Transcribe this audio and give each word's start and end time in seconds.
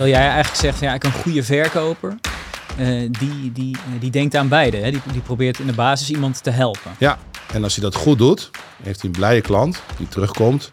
Wil 0.00 0.08
jij 0.08 0.28
eigenlijk 0.28 0.56
zegt, 0.56 0.80
ja, 0.80 0.94
ik 0.94 1.04
een 1.04 1.12
goede 1.12 1.42
verkoper, 1.42 2.14
uh, 2.78 3.10
die, 3.18 3.52
die, 3.52 3.76
die 3.98 4.10
denkt 4.10 4.34
aan 4.34 4.48
beide. 4.48 4.76
Hè? 4.76 4.90
Die, 4.90 5.00
die 5.12 5.20
probeert 5.20 5.58
in 5.58 5.66
de 5.66 5.72
basis 5.72 6.10
iemand 6.10 6.42
te 6.42 6.50
helpen. 6.50 6.90
Ja, 6.98 7.18
en 7.52 7.62
als 7.62 7.74
hij 7.74 7.84
dat 7.84 7.94
goed 7.94 8.18
doet, 8.18 8.50
heeft 8.82 9.00
hij 9.00 9.10
een 9.10 9.16
blije 9.16 9.40
klant 9.40 9.82
die 9.96 10.08
terugkomt. 10.08 10.72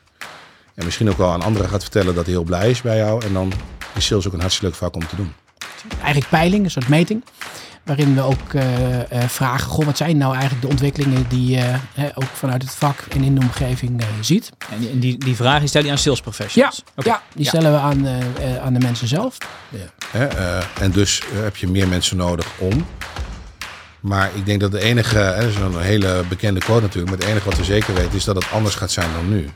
En 0.76 0.86
misschien 0.86 1.10
ook 1.10 1.18
wel 1.18 1.32
aan 1.32 1.42
anderen 1.42 1.70
gaat 1.70 1.82
vertellen 1.82 2.16
dat 2.16 2.26
hij 2.26 2.34
heel 2.34 2.44
blij 2.44 2.70
is 2.70 2.82
bij 2.82 2.98
jou. 2.98 3.26
En 3.26 3.34
dan 3.34 3.54
is 3.96 4.06
sales 4.06 4.28
ook 4.28 4.34
een 4.34 4.40
hartstikke 4.40 4.70
leuk 4.70 4.80
vak 4.80 4.96
om 4.96 5.08
te 5.08 5.16
doen. 5.16 5.34
Eigenlijk 5.98 6.30
peiling, 6.30 6.64
een 6.64 6.72
soort 6.72 6.88
meting. 6.88 7.24
Waarin 7.88 8.16
we 8.16 8.22
ook 8.22 8.54
uh, 8.54 8.64
uh, 8.64 9.24
vragen, 9.28 9.70
goh, 9.70 9.86
wat 9.86 9.98
zijn 9.98 10.18
nou 10.18 10.32
eigenlijk 10.32 10.62
de 10.62 10.68
ontwikkelingen 10.68 11.26
die 11.30 11.50
je 11.50 11.74
uh, 12.00 12.06
ook 12.14 12.30
vanuit 12.34 12.62
het 12.62 12.72
vak 12.72 13.00
en 13.10 13.24
in 13.24 13.36
de 13.36 13.42
omgeving 13.42 14.04
ziet. 14.22 14.50
En 14.72 14.80
die, 14.80 15.00
die, 15.00 15.18
die 15.18 15.36
vraag 15.36 15.60
die 15.60 15.68
stel 15.68 15.84
je 15.84 15.92
aan 15.92 15.98
sales 15.98 16.22
professionals? 16.22 16.84
Ja, 16.86 16.92
okay. 16.96 17.14
ja 17.14 17.22
die 17.34 17.44
ja. 17.44 17.50
stellen 17.50 17.72
we 17.72 17.78
aan, 17.78 18.08
aan 18.64 18.74
de 18.74 18.80
mensen 18.80 19.08
zelf. 19.08 19.38
Ja. 19.70 20.60
en 20.82 20.92
dus 20.92 21.22
heb 21.34 21.56
je 21.56 21.68
meer 21.68 21.88
mensen 21.88 22.18
nodig 22.18 22.48
om. 22.58 22.86
Maar 24.00 24.30
ik 24.34 24.46
denk 24.46 24.60
dat 24.60 24.72
de 24.72 24.82
enige, 24.82 25.36
dat 25.40 25.50
is 25.50 25.56
een 25.56 25.82
hele 25.82 26.24
bekende 26.30 26.60
quote 26.60 26.82
natuurlijk, 26.82 27.10
maar 27.10 27.20
het 27.20 27.30
enige 27.30 27.50
wat 27.50 27.58
we 27.58 27.64
zeker 27.64 27.94
weten 27.94 28.16
is 28.16 28.24
dat 28.24 28.36
het 28.36 28.52
anders 28.52 28.76
gaat 28.76 28.92
zijn 28.92 29.10
dan 29.14 29.30
nu. 29.30 29.50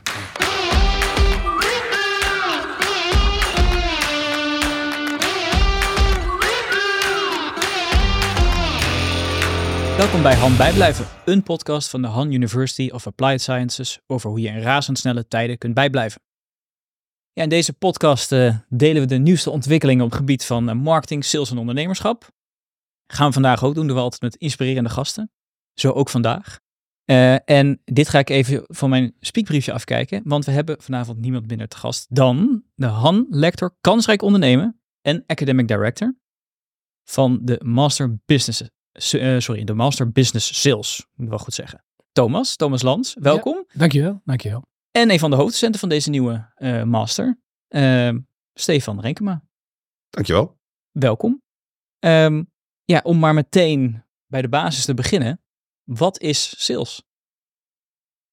Welkom 10.02 10.22
bij 10.22 10.34
Han 10.34 10.56
Bijblijven, 10.56 11.06
een 11.24 11.42
podcast 11.42 11.90
van 11.90 12.02
de 12.02 12.08
Han 12.08 12.32
University 12.32 12.90
of 12.92 13.06
Applied 13.06 13.40
Sciences 13.40 14.00
over 14.06 14.30
hoe 14.30 14.40
je 14.40 14.48
in 14.48 14.60
razendsnelle 14.60 15.28
tijden 15.28 15.58
kunt 15.58 15.74
bijblijven. 15.74 16.20
Ja, 17.32 17.42
in 17.42 17.48
deze 17.48 17.72
podcast 17.72 18.32
uh, 18.32 18.56
delen 18.68 19.02
we 19.02 19.08
de 19.08 19.18
nieuwste 19.18 19.50
ontwikkelingen 19.50 20.04
op 20.04 20.10
het 20.10 20.18
gebied 20.18 20.44
van 20.44 20.68
uh, 20.68 20.74
marketing, 20.74 21.24
sales 21.24 21.50
en 21.50 21.58
ondernemerschap. 21.58 22.28
Gaan 23.06 23.26
we 23.26 23.32
vandaag 23.32 23.64
ook 23.64 23.74
doen, 23.74 23.86
doen 23.86 23.96
we 23.96 24.02
altijd 24.02 24.20
met 24.20 24.36
inspirerende 24.36 24.90
gasten. 24.90 25.30
Zo 25.74 25.90
ook 25.90 26.08
vandaag. 26.08 26.58
Uh, 27.10 27.50
en 27.50 27.80
dit 27.84 28.08
ga 28.08 28.18
ik 28.18 28.30
even 28.30 28.64
van 28.66 28.90
mijn 28.90 29.14
speakbriefje 29.20 29.72
afkijken, 29.72 30.20
want 30.24 30.44
we 30.44 30.52
hebben 30.52 30.82
vanavond 30.82 31.18
niemand 31.18 31.46
minder 31.46 31.68
te 31.68 31.76
gast 31.76 32.06
dan 32.08 32.64
de 32.74 32.86
Han 32.86 33.26
Lector 33.30 33.76
Kansrijk 33.80 34.22
Ondernemen 34.22 34.80
en 35.00 35.24
Academic 35.26 35.68
Director 35.68 36.16
van 37.04 37.38
de 37.42 37.60
Master 37.64 38.18
Business 38.24 38.62
uh, 38.94 39.38
sorry, 39.38 39.64
de 39.64 39.74
Master 39.74 40.10
Business 40.10 40.60
Sales, 40.60 41.06
moet 41.14 41.24
ik 41.24 41.28
wel 41.28 41.38
goed 41.38 41.54
zeggen. 41.54 41.84
Thomas, 42.12 42.56
Thomas 42.56 42.82
Lans, 42.82 43.16
welkom. 43.20 43.64
Ja, 43.68 43.78
dankjewel, 43.78 44.20
dankjewel. 44.24 44.62
En 44.90 45.10
een 45.10 45.18
van 45.18 45.30
de 45.30 45.36
hoofdcenten 45.36 45.80
van 45.80 45.88
deze 45.88 46.10
nieuwe 46.10 46.52
uh, 46.58 46.82
master, 46.82 47.40
uh, 47.68 48.16
Stefan 48.54 49.00
Renkema. 49.00 49.42
Dankjewel. 50.10 50.58
Welkom. 50.90 51.42
Um, 51.98 52.50
ja, 52.84 53.00
om 53.02 53.18
maar 53.18 53.34
meteen 53.34 54.04
bij 54.26 54.42
de 54.42 54.48
basis 54.48 54.84
te 54.84 54.94
beginnen. 54.94 55.40
Wat 55.84 56.20
is 56.20 56.64
sales? 56.64 57.02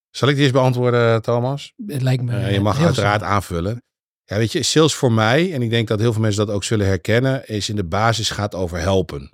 Zal 0.10 0.30
ik 0.30 0.36
die 0.36 0.44
eens 0.44 0.54
beantwoorden, 0.54 1.22
Thomas? 1.22 1.74
Het 1.86 2.02
lijkt 2.02 2.24
me. 2.24 2.52
je 2.52 2.60
mag 2.60 2.80
uiteraard 2.80 3.22
aanvullen. 3.22 3.84
Ja, 4.24 4.38
weet 4.38 4.52
je, 4.52 4.64
sales 4.64 4.96
voor 4.96 5.12
mij, 5.12 5.54
en 5.54 5.62
ik 5.62 5.70
denk 5.70 5.88
dat 5.88 6.00
heel 6.00 6.12
veel 6.14 6.22
mensen 6.22 6.46
dat 6.46 6.56
ook 6.56 6.64
zullen 6.64 6.86
herkennen, 6.86 7.48
is 7.48 7.70
in 7.70 7.76
de 7.76 7.84
basis 7.84 8.30
gaat 8.30 8.56
over 8.56 8.80
helpen. 8.80 9.32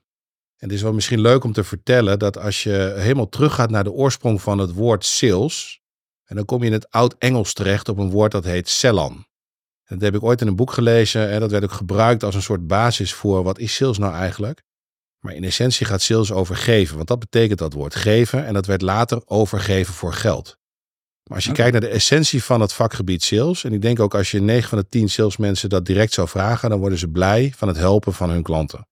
En 0.57 0.67
het 0.67 0.77
is 0.77 0.81
wel 0.81 0.93
misschien 0.93 1.21
leuk 1.21 1.43
om 1.43 1.53
te 1.53 1.63
vertellen 1.63 2.19
dat 2.19 2.37
als 2.37 2.63
je 2.63 2.93
helemaal 2.97 3.29
teruggaat 3.29 3.69
naar 3.69 3.83
de 3.83 3.91
oorsprong 3.91 4.41
van 4.41 4.57
het 4.57 4.73
woord 4.73 5.05
sales, 5.05 5.81
en 6.25 6.35
dan 6.35 6.45
kom 6.45 6.59
je 6.59 6.65
in 6.65 6.73
het 6.73 6.89
oud-Engels 6.89 7.53
terecht 7.53 7.89
op 7.89 7.97
een 7.97 8.09
woord 8.09 8.31
dat 8.31 8.43
heet 8.43 8.69
sellan. 8.69 9.25
dat 9.85 10.01
heb 10.01 10.15
ik 10.15 10.23
ooit 10.23 10.41
in 10.41 10.47
een 10.47 10.55
boek 10.55 10.71
gelezen 10.71 11.29
en 11.29 11.39
dat 11.39 11.51
werd 11.51 11.63
ook 11.63 11.71
gebruikt 11.71 12.23
als 12.23 12.35
een 12.35 12.41
soort 12.41 12.67
basis 12.67 13.13
voor 13.13 13.43
wat 13.43 13.59
is 13.59 13.75
sales 13.75 13.97
nou 13.97 14.13
eigenlijk. 14.13 14.63
Maar 15.19 15.33
in 15.33 15.43
essentie 15.43 15.85
gaat 15.85 16.01
sales 16.01 16.31
over 16.31 16.55
geven, 16.55 16.95
want 16.95 17.07
dat 17.07 17.19
betekent 17.19 17.59
dat 17.59 17.73
woord 17.73 17.95
geven 17.95 18.45
en 18.45 18.53
dat 18.53 18.65
werd 18.65 18.81
later 18.81 19.21
overgeven 19.25 19.93
voor 19.93 20.13
geld. 20.13 20.57
Maar 21.23 21.37
als 21.37 21.45
je 21.45 21.51
kijkt 21.51 21.71
naar 21.71 21.81
de 21.81 21.87
essentie 21.87 22.43
van 22.43 22.61
het 22.61 22.73
vakgebied 22.73 23.23
sales, 23.23 23.63
en 23.63 23.73
ik 23.73 23.81
denk 23.81 23.99
ook 23.99 24.15
als 24.15 24.31
je 24.31 24.41
9 24.41 24.69
van 24.69 24.77
de 24.77 24.87
10 24.89 25.09
salesmensen 25.09 25.69
dat 25.69 25.85
direct 25.85 26.13
zou 26.13 26.27
vragen, 26.27 26.69
dan 26.69 26.79
worden 26.79 26.97
ze 26.97 27.07
blij 27.07 27.53
van 27.55 27.67
het 27.67 27.77
helpen 27.77 28.13
van 28.13 28.29
hun 28.29 28.43
klanten. 28.43 28.87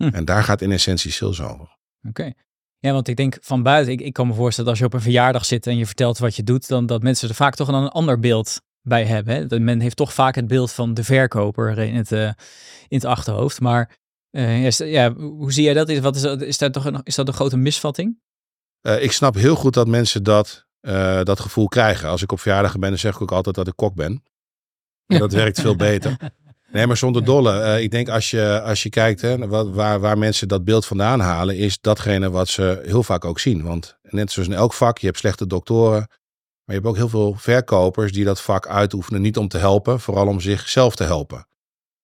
Hm. 0.00 0.14
En 0.14 0.24
daar 0.24 0.44
gaat 0.44 0.60
in 0.60 0.72
essentie 0.72 1.10
sales 1.10 1.40
over. 1.40 1.76
Oké. 2.08 2.32
Ja, 2.78 2.92
want 2.92 3.08
ik 3.08 3.16
denk 3.16 3.36
van 3.40 3.62
buiten, 3.62 3.92
ik, 3.92 4.00
ik 4.00 4.12
kan 4.12 4.26
me 4.26 4.34
voorstellen 4.34 4.70
dat 4.70 4.70
als 4.70 4.78
je 4.78 4.84
op 4.84 4.94
een 4.94 5.10
verjaardag 5.12 5.44
zit 5.44 5.66
en 5.66 5.76
je 5.76 5.86
vertelt 5.86 6.18
wat 6.18 6.36
je 6.36 6.42
doet, 6.42 6.68
dan 6.68 6.86
dat 6.86 7.02
mensen 7.02 7.28
er 7.28 7.34
vaak 7.34 7.54
toch 7.54 7.68
een 7.68 7.88
ander 7.88 8.18
beeld 8.18 8.60
bij 8.82 9.04
hebben. 9.04 9.48
Hè? 9.48 9.60
Men 9.60 9.80
heeft 9.80 9.96
toch 9.96 10.14
vaak 10.14 10.34
het 10.34 10.46
beeld 10.46 10.72
van 10.72 10.94
de 10.94 11.04
verkoper 11.04 11.78
in 11.78 11.94
het, 11.94 12.12
uh, 12.12 12.26
in 12.88 12.96
het 12.96 13.04
achterhoofd. 13.04 13.60
Maar 13.60 13.98
uh, 14.30 14.70
ja, 14.70 15.14
hoe 15.14 15.52
zie 15.52 15.64
jij 15.64 15.74
dat? 15.74 15.88
Is, 15.88 15.98
wat 15.98 16.16
is, 16.16 16.22
dat, 16.22 16.42
is, 16.42 16.58
dat 16.58 16.72
toch 16.72 16.84
een, 16.84 17.00
is 17.02 17.14
dat 17.14 17.28
een 17.28 17.34
grote 17.34 17.56
misvatting? 17.56 18.18
Uh, 18.82 19.02
ik 19.02 19.12
snap 19.12 19.34
heel 19.34 19.54
goed 19.54 19.74
dat 19.74 19.88
mensen 19.88 20.22
dat, 20.22 20.66
dat 21.22 21.40
gevoel 21.40 21.68
krijgen. 21.68 22.08
Als 22.08 22.22
ik 22.22 22.32
op 22.32 22.40
verjaardag 22.40 22.78
ben, 22.78 22.88
dan 22.88 22.98
zeg 22.98 23.14
ik 23.14 23.22
ook 23.22 23.32
altijd 23.32 23.54
dat 23.54 23.68
ik 23.68 23.76
kok 23.76 23.94
ben. 23.94 24.22
En 25.06 25.18
dat 25.18 25.32
werkt 25.32 25.60
veel 25.60 25.76
beter. 25.76 26.16
Nee, 26.72 26.86
maar 26.86 26.96
zonder 26.96 27.24
dolle. 27.24 27.52
Uh, 27.52 27.82
ik 27.82 27.90
denk 27.90 28.08
als 28.08 28.30
je, 28.30 28.60
als 28.60 28.82
je 28.82 28.88
kijkt 28.88 29.20
hè, 29.20 29.48
waar, 29.48 30.00
waar 30.00 30.18
mensen 30.18 30.48
dat 30.48 30.64
beeld 30.64 30.86
vandaan 30.86 31.20
halen, 31.20 31.56
is 31.56 31.80
datgene 31.80 32.30
wat 32.30 32.48
ze 32.48 32.80
heel 32.84 33.02
vaak 33.02 33.24
ook 33.24 33.38
zien. 33.38 33.62
Want 33.62 33.98
net 34.02 34.32
zoals 34.32 34.48
in 34.48 34.54
elk 34.54 34.72
vak, 34.72 34.98
je 34.98 35.06
hebt 35.06 35.18
slechte 35.18 35.46
doktoren, 35.46 35.98
maar 35.98 36.08
je 36.64 36.72
hebt 36.72 36.86
ook 36.86 36.96
heel 36.96 37.08
veel 37.08 37.34
verkopers 37.34 38.12
die 38.12 38.24
dat 38.24 38.40
vak 38.40 38.66
uitoefenen, 38.66 39.22
niet 39.22 39.36
om 39.36 39.48
te 39.48 39.58
helpen, 39.58 40.00
vooral 40.00 40.26
om 40.26 40.40
zichzelf 40.40 40.96
te 40.96 41.04
helpen. 41.04 41.46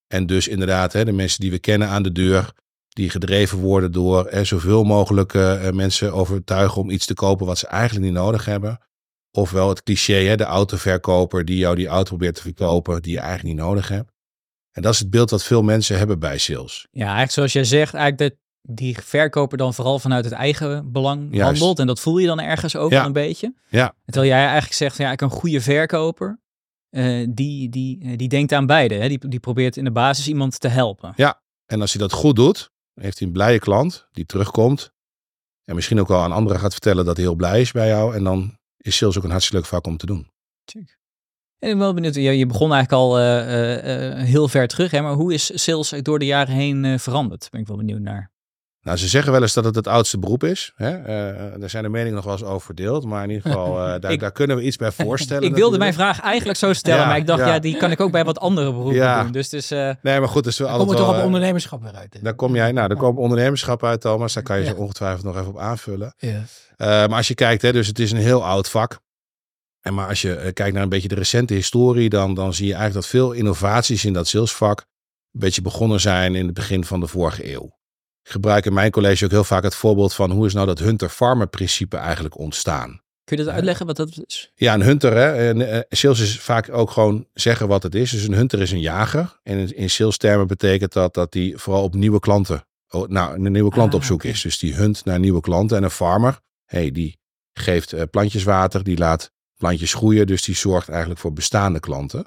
En 0.06 0.26
dus 0.26 0.48
inderdaad, 0.48 0.92
hè, 0.92 1.04
de 1.04 1.12
mensen 1.12 1.40
die 1.40 1.50
we 1.50 1.58
kennen 1.58 1.88
aan 1.88 2.02
de 2.02 2.12
deur, 2.12 2.52
die 2.88 3.10
gedreven 3.10 3.58
worden 3.58 3.92
door 3.92 4.26
hè, 4.30 4.44
zoveel 4.44 4.84
mogelijk 4.84 5.34
uh, 5.34 5.70
mensen 5.70 6.12
overtuigen 6.12 6.82
om 6.82 6.90
iets 6.90 7.06
te 7.06 7.14
kopen 7.14 7.46
wat 7.46 7.58
ze 7.58 7.66
eigenlijk 7.66 8.04
niet 8.04 8.14
nodig 8.14 8.44
hebben. 8.44 8.80
Ofwel 9.30 9.68
het 9.68 9.82
cliché, 9.82 10.14
hè, 10.14 10.36
de 10.36 10.44
autoverkoper 10.44 11.44
die 11.44 11.58
jou 11.58 11.76
die 11.76 11.86
auto 11.86 12.08
probeert 12.08 12.34
te 12.34 12.42
verkopen 12.42 13.02
die 13.02 13.12
je 13.12 13.20
eigenlijk 13.20 13.56
niet 13.56 13.64
nodig 13.64 13.88
hebt. 13.88 14.14
En 14.76 14.82
dat 14.82 14.92
is 14.92 14.98
het 14.98 15.10
beeld 15.10 15.28
dat 15.28 15.42
veel 15.42 15.62
mensen 15.62 15.98
hebben 15.98 16.18
bij 16.18 16.38
sales. 16.38 16.86
Ja, 16.90 17.04
eigenlijk 17.04 17.32
zoals 17.32 17.52
jij 17.52 17.64
zegt, 17.64 17.94
eigenlijk 17.94 18.30
dat 18.30 18.40
die 18.76 18.98
verkoper 19.02 19.58
dan 19.58 19.74
vooral 19.74 19.98
vanuit 19.98 20.24
het 20.24 20.34
eigen 20.34 20.92
belang 20.92 21.40
handelt. 21.40 21.78
En 21.78 21.86
dat 21.86 22.00
voel 22.00 22.18
je 22.18 22.26
dan 22.26 22.40
ergens 22.40 22.76
ook 22.76 22.92
een 22.92 23.12
beetje. 23.12 23.54
Ja. 23.68 23.94
Terwijl 24.04 24.32
jij 24.32 24.42
eigenlijk 24.42 24.74
zegt, 24.74 24.96
ja, 24.96 25.12
ik 25.12 25.20
een 25.20 25.30
goede 25.30 25.60
verkoper, 25.60 26.40
uh, 26.90 27.26
die, 27.30 27.68
die, 27.68 28.02
eh, 28.02 28.16
die 28.16 28.28
denkt 28.28 28.52
aan 28.52 28.66
beide. 28.66 28.94
Hè? 28.94 29.08
Die, 29.08 29.28
die 29.28 29.40
probeert 29.40 29.76
in 29.76 29.84
de 29.84 29.92
basis 29.92 30.28
iemand 30.28 30.60
te 30.60 30.68
helpen. 30.68 31.12
Ja, 31.16 31.42
en 31.66 31.80
als 31.80 31.92
hij 31.92 32.00
dat 32.02 32.12
goed 32.12 32.36
doet, 32.36 32.70
heeft 32.94 33.18
hij 33.18 33.26
een 33.26 33.34
blije 33.34 33.58
klant 33.58 34.08
die 34.12 34.26
terugkomt. 34.26 34.92
En 35.64 35.74
misschien 35.74 36.00
ook 36.00 36.08
wel 36.08 36.22
aan 36.22 36.32
anderen 36.32 36.60
gaat 36.60 36.72
vertellen 36.72 37.04
dat 37.04 37.16
hij 37.16 37.24
heel 37.24 37.34
blij 37.34 37.60
is 37.60 37.72
bij 37.72 37.88
jou. 37.88 38.14
En 38.14 38.24
dan 38.24 38.58
is 38.76 38.96
sales 38.96 39.16
ook 39.16 39.24
een 39.24 39.30
hartstikke 39.30 39.60
leuk 39.60 39.70
vak 39.70 39.86
om 39.86 39.96
te 39.96 40.06
doen. 40.06 40.30
Check. 40.64 40.95
En 41.58 41.68
ik 41.68 41.74
ben 41.74 41.84
wel 41.84 41.94
benieuwd, 41.94 42.14
je, 42.14 42.38
je 42.38 42.46
begon 42.46 42.72
eigenlijk 42.72 43.02
al 43.02 43.20
uh, 43.20 44.16
uh, 44.16 44.24
heel 44.24 44.48
ver 44.48 44.66
terug, 44.66 44.90
hè, 44.90 45.00
maar 45.00 45.12
hoe 45.12 45.34
is 45.34 45.62
sales 45.62 45.94
door 46.02 46.18
de 46.18 46.24
jaren 46.24 46.54
heen 46.54 46.84
uh, 46.84 46.98
veranderd? 46.98 47.48
Ben 47.50 47.60
ik 47.60 47.66
wel 47.66 47.76
benieuwd 47.76 48.00
naar. 48.00 48.34
Nou, 48.80 48.98
ze 48.98 49.08
zeggen 49.08 49.32
wel 49.32 49.42
eens 49.42 49.52
dat 49.52 49.64
het 49.64 49.74
het 49.74 49.86
oudste 49.86 50.18
beroep 50.18 50.44
is. 50.44 50.72
Hè? 50.74 51.02
daar 51.58 51.70
zijn 51.70 51.82
de 51.82 51.88
meningen 51.88 52.14
nog 52.14 52.24
wel 52.24 52.32
eens 52.32 52.42
over 52.42 52.66
verdeeld. 52.66 53.04
Maar 53.04 53.24
in 53.24 53.30
ieder 53.30 53.42
geval, 53.50 53.74
daar, 54.00 54.12
ik, 54.12 54.20
daar, 54.20 54.32
kunnen 54.32 54.56
we 54.56 54.62
iets 54.62 54.76
bij 54.76 54.92
voorstellen. 55.02 55.42
ik 55.42 55.54
wilde 55.54 55.78
mijn 55.78 55.94
vraag 55.94 56.20
eigenlijk 56.20 56.58
zo 56.58 56.72
stellen, 56.72 57.06
maar 57.06 57.16
ik 57.16 57.26
dacht, 57.26 57.40
ja. 57.40 57.58
die 57.58 57.76
kan 57.76 57.90
ik 57.90 58.00
ook 58.00 58.10
bij 58.10 58.24
wat 58.24 58.38
andere 58.38 58.72
beroepen 58.72 58.94
ja. 58.94 59.22
doen. 59.22 59.32
Dus, 59.32 59.48
dus, 59.48 59.68
nee, 59.68 59.94
maar 60.02 60.28
goed. 60.28 60.44
Dus 60.44 60.58
we 60.58 60.64
dan 60.64 60.78
kom 60.78 60.88
je 60.88 60.94
toch 60.94 61.16
op 61.18 61.24
ondernemerschap 61.24 61.82
weer 61.82 61.94
uit. 61.94 62.18
Daar 62.22 62.34
kom 62.34 62.54
jij, 62.54 62.72
nou, 62.72 62.88
daar 62.88 62.96
komt 62.96 63.18
ondernemerschap 63.18 63.84
uit, 63.84 64.00
Thomas. 64.00 64.32
Daar 64.32 64.42
kan 64.42 64.58
je 64.58 64.64
zo 64.64 64.74
ongetwijfeld 64.74 65.24
nog 65.24 65.36
even 65.36 65.48
op 65.48 65.58
aanvullen. 65.58 66.14
maar 66.76 67.14
als 67.14 67.28
je 67.28 67.34
kijkt, 67.34 67.62
hè, 67.62 67.72
dus 67.72 67.86
het 67.86 67.98
is 67.98 68.12
een 68.12 68.18
heel 68.18 68.44
oud 68.44 68.68
vak. 68.68 68.98
En 69.86 69.94
maar 69.94 70.08
als 70.08 70.22
je 70.22 70.34
eh, 70.34 70.52
kijkt 70.52 70.74
naar 70.74 70.82
een 70.82 70.88
beetje 70.88 71.08
de 71.08 71.14
recente 71.14 71.54
historie, 71.54 72.08
dan, 72.08 72.34
dan 72.34 72.54
zie 72.54 72.66
je 72.66 72.74
eigenlijk 72.74 73.02
dat 73.02 73.20
veel 73.20 73.32
innovaties 73.32 74.04
in 74.04 74.12
dat 74.12 74.28
salesvak 74.28 74.80
een 74.80 75.40
beetje 75.40 75.62
begonnen 75.62 76.00
zijn 76.00 76.34
in 76.34 76.44
het 76.44 76.54
begin 76.54 76.84
van 76.84 77.00
de 77.00 77.06
vorige 77.06 77.52
eeuw. 77.52 77.64
Ik 78.22 78.30
gebruik 78.30 78.66
in 78.66 78.72
mijn 78.72 78.90
college 78.90 79.24
ook 79.24 79.30
heel 79.30 79.44
vaak 79.44 79.62
het 79.62 79.74
voorbeeld 79.74 80.14
van 80.14 80.30
hoe 80.30 80.46
is 80.46 80.54
nou 80.54 80.66
dat 80.66 80.78
hunter-farmer 80.78 81.46
principe 81.46 81.96
eigenlijk 81.96 82.38
ontstaan. 82.38 83.00
Kun 83.24 83.36
je 83.36 83.44
dat 83.44 83.52
uitleggen 83.52 83.86
wat 83.86 83.96
dat 83.96 84.22
is? 84.26 84.52
Ja, 84.54 84.74
een 84.74 84.82
hunter, 84.82 85.12
hè, 85.12 85.64
eh, 85.64 85.80
sales 85.88 86.20
is 86.20 86.40
vaak 86.40 86.72
ook 86.72 86.90
gewoon 86.90 87.26
zeggen 87.32 87.68
wat 87.68 87.82
het 87.82 87.94
is. 87.94 88.10
Dus 88.10 88.22
een 88.22 88.34
hunter 88.34 88.60
is 88.60 88.72
een 88.72 88.80
jager. 88.80 89.40
En 89.42 89.76
in 89.76 89.90
sales 89.90 90.16
termen 90.16 90.46
betekent 90.46 90.92
dat 90.92 91.14
dat 91.14 91.32
die 91.32 91.56
vooral 91.56 91.82
op 91.82 91.94
nieuwe 91.94 92.20
klanten, 92.20 92.66
nou, 92.88 93.34
een 93.34 93.52
nieuwe 93.52 93.70
klant 93.70 93.92
ah, 93.92 93.98
op 93.98 94.04
zoek 94.04 94.24
is. 94.24 94.42
Dus 94.42 94.58
die 94.58 94.74
hunt 94.74 95.04
naar 95.04 95.18
nieuwe 95.18 95.40
klanten. 95.40 95.76
En 95.76 95.82
een 95.82 95.90
farmer, 95.90 96.40
hey, 96.64 96.90
die 96.90 97.18
geeft 97.52 97.92
uh, 97.92 98.02
plantjes 98.10 98.44
water, 98.44 98.84
die 98.84 98.98
laat 98.98 99.34
plantjes 99.56 99.94
groeien. 99.94 100.26
Dus 100.26 100.42
die 100.42 100.54
zorgt 100.54 100.88
eigenlijk 100.88 101.20
voor 101.20 101.32
bestaande 101.32 101.80
klanten. 101.80 102.24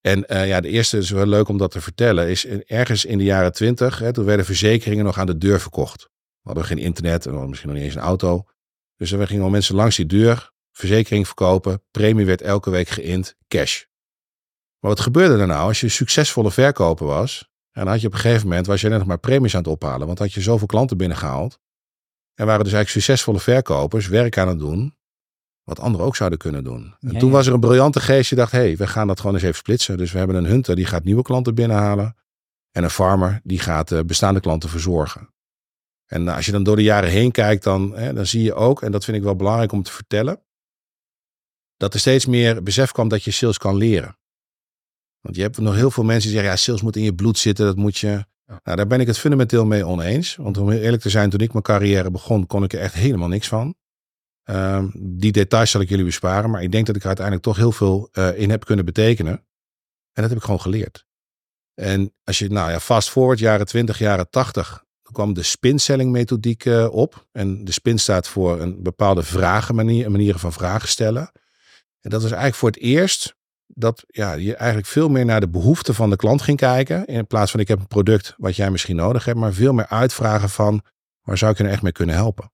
En 0.00 0.24
uh, 0.28 0.48
ja, 0.48 0.60
de 0.60 0.68
eerste 0.68 0.98
is 0.98 1.10
wel 1.10 1.26
leuk 1.26 1.48
om 1.48 1.58
dat 1.58 1.70
te 1.70 1.80
vertellen. 1.80 2.28
Is 2.28 2.46
ergens 2.46 3.04
in 3.04 3.18
de 3.18 3.24
jaren 3.24 3.52
twintig, 3.52 4.02
toen 4.12 4.24
werden 4.24 4.46
verzekeringen 4.46 5.04
nog 5.04 5.18
aan 5.18 5.26
de 5.26 5.38
deur 5.38 5.60
verkocht. 5.60 6.02
We 6.02 6.50
hadden 6.50 6.64
geen 6.64 6.78
internet 6.78 7.26
en 7.26 7.48
misschien 7.48 7.68
nog 7.68 7.78
niet 7.78 7.86
eens 7.86 7.94
een 7.94 8.00
auto. 8.00 8.44
Dus 8.96 9.12
er 9.12 9.26
gingen 9.26 9.44
al 9.44 9.50
mensen 9.50 9.74
langs 9.74 9.96
die 9.96 10.06
deur, 10.06 10.52
verzekering 10.72 11.26
verkopen. 11.26 11.82
Premie 11.90 12.26
werd 12.26 12.42
elke 12.42 12.70
week 12.70 12.88
geïnd, 12.88 13.36
cash. 13.48 13.84
Maar 14.78 14.90
wat 14.90 15.00
gebeurde 15.00 15.38
er 15.38 15.46
nou 15.46 15.66
als 15.66 15.80
je 15.80 15.88
succesvolle 15.88 16.50
verkoper 16.50 17.06
was? 17.06 17.48
En 17.70 17.82
dan 17.82 17.92
had 17.92 18.00
je 18.00 18.06
op 18.06 18.12
een 18.12 18.18
gegeven 18.18 18.48
moment, 18.48 18.66
was 18.66 18.80
je 18.80 18.88
net 18.88 18.98
nog 18.98 19.06
maar 19.06 19.18
premies 19.18 19.54
aan 19.54 19.62
het 19.62 19.70
ophalen. 19.70 20.06
Want 20.06 20.18
had 20.18 20.32
je 20.32 20.40
zoveel 20.40 20.66
klanten 20.66 20.96
binnengehaald. 20.96 21.58
En 22.34 22.46
waren 22.46 22.64
dus 22.64 22.72
eigenlijk 22.72 23.04
succesvolle 23.04 23.40
verkopers 23.40 24.06
werk 24.08 24.38
aan 24.38 24.48
het 24.48 24.58
doen. 24.58 24.96
Wat 25.64 25.80
anderen 25.80 26.06
ook 26.06 26.16
zouden 26.16 26.38
kunnen 26.38 26.64
doen. 26.64 26.94
En 27.00 27.12
Ja, 27.12 27.18
toen 27.18 27.28
ja. 27.28 27.34
was 27.34 27.46
er 27.46 27.52
een 27.52 27.60
briljante 27.60 28.00
geest 28.00 28.28
die 28.28 28.38
dacht, 28.38 28.52
hé, 28.52 28.58
hey, 28.58 28.76
we 28.76 28.86
gaan 28.86 29.06
dat 29.06 29.20
gewoon 29.20 29.34
eens 29.34 29.44
even 29.44 29.56
splitsen. 29.56 29.96
Dus 29.96 30.12
we 30.12 30.18
hebben 30.18 30.36
een 30.36 30.44
hunter 30.44 30.76
die 30.76 30.86
gaat 30.86 31.04
nieuwe 31.04 31.22
klanten 31.22 31.54
binnenhalen. 31.54 32.16
En 32.70 32.84
een 32.84 32.90
farmer 32.90 33.40
die 33.44 33.58
gaat 33.58 33.92
eh, 33.92 34.00
bestaande 34.00 34.40
klanten 34.40 34.68
verzorgen. 34.68 35.28
En 36.06 36.28
als 36.28 36.46
je 36.46 36.52
dan 36.52 36.62
door 36.62 36.76
de 36.76 36.82
jaren 36.82 37.10
heen 37.10 37.30
kijkt, 37.30 37.64
dan, 37.64 37.96
hè, 37.96 38.12
dan 38.12 38.26
zie 38.26 38.42
je 38.42 38.54
ook, 38.54 38.82
en 38.82 38.92
dat 38.92 39.04
vind 39.04 39.16
ik 39.16 39.22
wel 39.22 39.36
belangrijk 39.36 39.72
om 39.72 39.82
te 39.82 39.92
vertellen, 39.92 40.42
dat 41.76 41.94
er 41.94 42.00
steeds 42.00 42.26
meer 42.26 42.62
besef 42.62 42.92
kwam 42.92 43.08
dat 43.08 43.22
je 43.22 43.30
sales 43.30 43.58
kan 43.58 43.76
leren. 43.76 44.18
Want 45.20 45.36
je 45.36 45.42
hebt 45.42 45.58
nog 45.58 45.74
heel 45.74 45.90
veel 45.90 46.04
mensen 46.04 46.30
die 46.30 46.38
zeggen, 46.38 46.50
ja, 46.50 46.56
sales 46.56 46.82
moet 46.82 46.96
in 46.96 47.02
je 47.02 47.14
bloed 47.14 47.38
zitten, 47.38 47.66
dat 47.66 47.76
moet 47.76 47.98
je... 47.98 48.24
Nou, 48.46 48.76
daar 48.76 48.86
ben 48.86 49.00
ik 49.00 49.06
het 49.06 49.18
fundamenteel 49.18 49.64
mee 49.64 49.86
oneens. 49.86 50.36
Want 50.36 50.58
om 50.58 50.70
heel 50.70 50.80
eerlijk 50.80 51.02
te 51.02 51.10
zijn, 51.10 51.30
toen 51.30 51.40
ik 51.40 51.52
mijn 51.52 51.64
carrière 51.64 52.10
begon, 52.10 52.46
kon 52.46 52.64
ik 52.64 52.72
er 52.72 52.80
echt 52.80 52.94
helemaal 52.94 53.28
niks 53.28 53.48
van. 53.48 53.74
Ehm, 54.44 54.88
die 54.94 55.32
details 55.32 55.70
zal 55.70 55.80
ik 55.80 55.88
jullie 55.88 56.04
besparen, 56.04 56.50
maar 56.50 56.62
ik 56.62 56.72
denk 56.72 56.86
dat 56.86 56.96
ik 56.96 57.00
er 57.00 57.06
uiteindelijk 57.06 57.46
toch 57.46 57.56
heel 57.56 57.72
veel 57.72 58.08
eh, 58.12 58.38
in 58.38 58.50
heb 58.50 58.64
kunnen 58.64 58.84
betekenen. 58.84 59.32
En 60.12 60.22
dat 60.22 60.28
heb 60.28 60.38
ik 60.38 60.44
gewoon 60.44 60.60
geleerd. 60.60 61.06
En 61.74 62.14
als 62.24 62.38
je, 62.38 62.50
nou 62.50 62.70
ja, 62.70 62.80
fast 62.80 63.10
forward, 63.10 63.38
jaren 63.38 63.66
20, 63.66 63.98
jaren 63.98 64.30
80, 64.30 64.84
toen 65.02 65.12
kwam 65.12 65.34
de 65.34 65.42
spinselling 65.42 66.10
methodiek 66.10 66.64
eh, 66.64 66.88
op. 66.90 67.26
En 67.32 67.64
de 67.64 67.72
spin 67.72 67.98
staat 67.98 68.28
voor 68.28 68.60
een 68.60 68.82
bepaalde 68.82 69.22
vragenmanier, 69.22 70.10
manieren 70.10 70.40
van 70.40 70.52
vragen 70.52 70.88
stellen. 70.88 71.30
En 72.00 72.10
dat 72.10 72.22
was 72.22 72.30
eigenlijk 72.30 72.54
voor 72.54 72.70
het 72.70 72.78
eerst 72.78 73.36
dat 73.66 74.04
ja, 74.06 74.32
je 74.32 74.56
eigenlijk 74.56 74.88
veel 74.88 75.08
meer 75.08 75.24
naar 75.24 75.40
de 75.40 75.48
behoeften 75.48 75.94
van 75.94 76.10
de 76.10 76.16
klant 76.16 76.42
ging 76.42 76.58
kijken. 76.58 77.06
In 77.06 77.26
plaats 77.26 77.50
van 77.50 77.60
ik 77.60 77.68
heb 77.68 77.78
een 77.78 77.86
product 77.86 78.34
wat 78.36 78.56
jij 78.56 78.70
misschien 78.70 78.96
nodig 78.96 79.24
hebt, 79.24 79.38
maar 79.38 79.52
veel 79.52 79.72
meer 79.72 79.86
uitvragen 79.86 80.50
van 80.50 80.82
waar 81.22 81.38
zou 81.38 81.50
ik 81.50 81.56
je 81.56 81.62
nou 81.62 81.74
echt 81.74 81.84
mee 81.84 81.92
kunnen 81.92 82.14
helpen. 82.14 82.52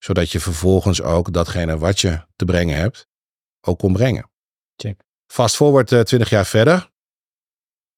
Zodat 0.00 0.30
je 0.30 0.40
vervolgens 0.40 1.02
ook 1.02 1.32
datgene 1.32 1.78
wat 1.78 2.00
je 2.00 2.24
te 2.36 2.44
brengen 2.44 2.76
hebt, 2.76 3.08
ook 3.60 3.78
kon 3.78 3.92
brengen. 3.92 4.30
Check. 4.76 5.00
Fast 5.26 5.56
forward 5.56 5.92
eh, 5.92 6.00
20 6.00 6.30
jaar 6.30 6.46
verder. 6.46 6.90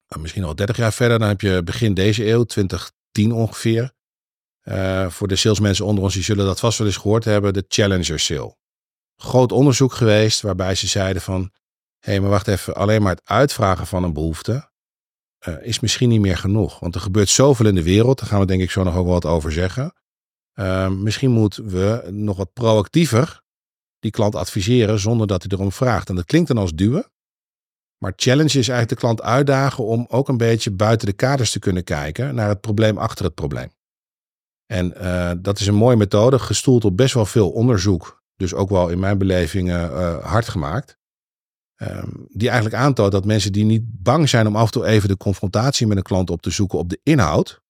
Nou, 0.07 0.21
misschien 0.21 0.43
al 0.43 0.55
30 0.55 0.77
jaar 0.77 0.93
verder. 0.93 1.19
Dan 1.19 1.27
heb 1.27 1.41
je 1.41 1.63
begin 1.63 1.93
deze 1.93 2.27
eeuw, 2.27 2.43
2010 2.43 3.31
ongeveer. 3.31 3.93
Eh, 4.59 5.09
voor 5.09 5.27
de 5.27 5.35
salesmensen 5.35 5.85
onder 5.85 6.03
ons, 6.03 6.13
die 6.13 6.23
zullen 6.23 6.45
dat 6.45 6.59
vast 6.59 6.77
wel 6.77 6.87
eens 6.87 6.97
gehoord 6.97 7.23
hebben. 7.23 7.53
De 7.53 7.65
Challenger 7.67 8.19
Sale. 8.19 8.55
Groot 9.15 9.51
onderzoek 9.51 9.93
geweest 9.93 10.41
waarbij 10.41 10.75
ze 10.75 10.87
zeiden 10.87 11.21
van... 11.21 11.51
Hé, 11.99 12.11
hey, 12.11 12.19
maar 12.19 12.29
wacht 12.29 12.47
even. 12.47 12.75
Alleen 12.75 13.01
maar 13.01 13.15
het 13.15 13.29
uitvragen 13.29 13.87
van 13.87 14.03
een 14.03 14.13
behoefte 14.13 14.71
eh, 15.37 15.55
is 15.61 15.79
misschien 15.79 16.09
niet 16.09 16.21
meer 16.21 16.37
genoeg. 16.37 16.79
Want 16.79 16.95
er 16.95 17.01
gebeurt 17.01 17.29
zoveel 17.29 17.65
in 17.65 17.75
de 17.75 17.83
wereld. 17.83 18.19
Daar 18.19 18.27
gaan 18.27 18.39
we 18.39 18.45
denk 18.45 18.61
ik 18.61 18.71
zo 18.71 18.83
nog 18.83 18.95
ook 18.95 19.05
wel 19.05 19.13
wat 19.13 19.25
over 19.25 19.51
zeggen. 19.51 19.93
Eh, 20.53 20.89
misschien 20.89 21.31
moeten 21.31 21.67
we 21.67 22.07
nog 22.11 22.37
wat 22.37 22.53
proactiever 22.53 23.41
die 23.99 24.11
klant 24.11 24.35
adviseren 24.35 24.99
zonder 24.99 25.27
dat 25.27 25.43
hij 25.43 25.51
erom 25.57 25.71
vraagt. 25.71 26.09
En 26.09 26.15
dat 26.15 26.25
klinkt 26.25 26.47
dan 26.47 26.57
als 26.57 26.73
duwen. 26.73 27.11
Maar 27.97 28.13
challenge 28.15 28.59
is 28.59 28.67
eigenlijk 28.67 28.89
de 28.89 28.95
klant 28.95 29.21
uitdagen 29.21 29.83
om 29.83 30.05
ook 30.09 30.27
een 30.27 30.37
beetje 30.37 30.71
buiten 30.71 31.07
de 31.07 31.13
kaders 31.13 31.51
te 31.51 31.59
kunnen 31.59 31.83
kijken 31.83 32.35
naar 32.35 32.49
het 32.49 32.61
probleem 32.61 32.97
achter 32.97 33.25
het 33.25 33.33
probleem. 33.33 33.71
En 34.65 34.93
uh, 34.97 35.31
dat 35.37 35.59
is 35.59 35.67
een 35.67 35.75
mooie 35.75 35.95
methode, 35.95 36.39
gestoeld 36.39 36.85
op 36.85 36.97
best 36.97 37.13
wel 37.13 37.25
veel 37.25 37.51
onderzoek. 37.51 38.23
Dus 38.35 38.53
ook 38.53 38.69
wel 38.69 38.89
in 38.89 38.99
mijn 38.99 39.17
beleving 39.17 39.69
uh, 39.69 40.25
hard 40.25 40.49
gemaakt. 40.49 40.97
Um, 41.81 42.27
die 42.29 42.49
eigenlijk 42.49 42.83
aantoont 42.83 43.11
dat 43.11 43.25
mensen 43.25 43.51
die 43.51 43.63
niet 43.63 43.83
bang 43.85 44.29
zijn 44.29 44.47
om 44.47 44.55
af 44.55 44.65
en 44.65 44.71
toe 44.71 44.85
even 44.85 45.09
de 45.09 45.17
confrontatie 45.17 45.87
met 45.87 45.97
een 45.97 46.03
klant 46.03 46.29
op 46.29 46.41
te 46.41 46.49
zoeken 46.49 46.79
op 46.79 46.89
de 46.89 46.99
inhoud, 47.03 47.61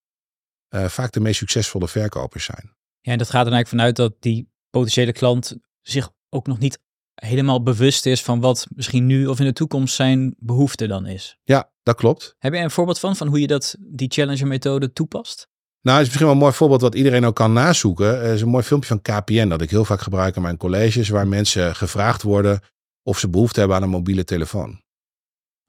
uh, 0.76 0.86
vaak 0.86 1.12
de 1.12 1.20
meest 1.20 1.38
succesvolle 1.38 1.88
verkopers 1.88 2.46
zijn. 2.46 2.72
Ja, 3.02 3.12
en 3.12 3.18
dat 3.18 3.30
gaat 3.30 3.46
er 3.46 3.54
eigenlijk 3.54 3.68
vanuit 3.68 3.96
dat 3.96 4.14
die 4.20 4.52
potentiële 4.70 5.12
klant 5.12 5.58
zich 5.82 6.10
ook 6.30 6.48
nog 6.48 6.60
niet 6.60 6.80
helemaal 7.16 7.64
bewust 7.64 8.06
is 8.06 8.24
van 8.24 8.40
wat 8.40 8.68
misschien 8.76 9.06
nu 9.06 9.28
of 9.28 9.40
in 9.40 9.46
de 9.46 9.54
toekomst 9.54 9.96
zijn 9.96 10.36
behoefte 10.38 10.88
dan 10.88 11.06
is. 11.06 11.38
Ja, 11.44 11.72
dat 11.84 11.96
klopt. 11.96 12.36
Heb 12.38 12.54
je 12.54 12.60
een 12.60 12.72
voorbeeld 12.72 13.00
van, 13.00 13.16
van 13.16 13.28
hoe 13.28 13.40
je 13.40 13.48
dat, 13.48 13.76
die 13.80 14.12
Challenger 14.12 14.48
methode 14.48 14.94
toepast? 14.94 15.48
Nou, 15.82 15.98
het 15.98 16.06
is 16.06 16.12
misschien 16.12 16.26
wel 16.26 16.36
een 16.36 16.42
mooi 16.42 16.54
voorbeeld 16.54 16.82
wat 16.82 16.96
iedereen 16.96 17.26
ook 17.26 17.36
kan 17.36 17.54
nazoeken. 17.54 18.22
Er 18.22 18.34
is 18.34 18.42
een 18.42 18.50
mooi 18.50 18.64
filmpje 18.64 18.88
van 18.88 19.02
KPN 19.02 19.48
dat 19.48 19.62
ik 19.62 19.70
heel 19.70 19.86
vaak 19.86 20.02
gebruik 20.02 20.36
in 20.36 20.42
mijn 20.42 20.58
colleges, 20.58 21.10
waar 21.10 21.28
mensen 21.28 21.76
gevraagd 21.76 22.22
worden 22.22 22.60
of 23.04 23.20
ze 23.20 23.30
behoefte 23.30 23.60
hebben 23.60 23.78
aan 23.78 23.84
een 23.84 23.90
mobiele 23.90 24.24
telefoon. 24.24 24.82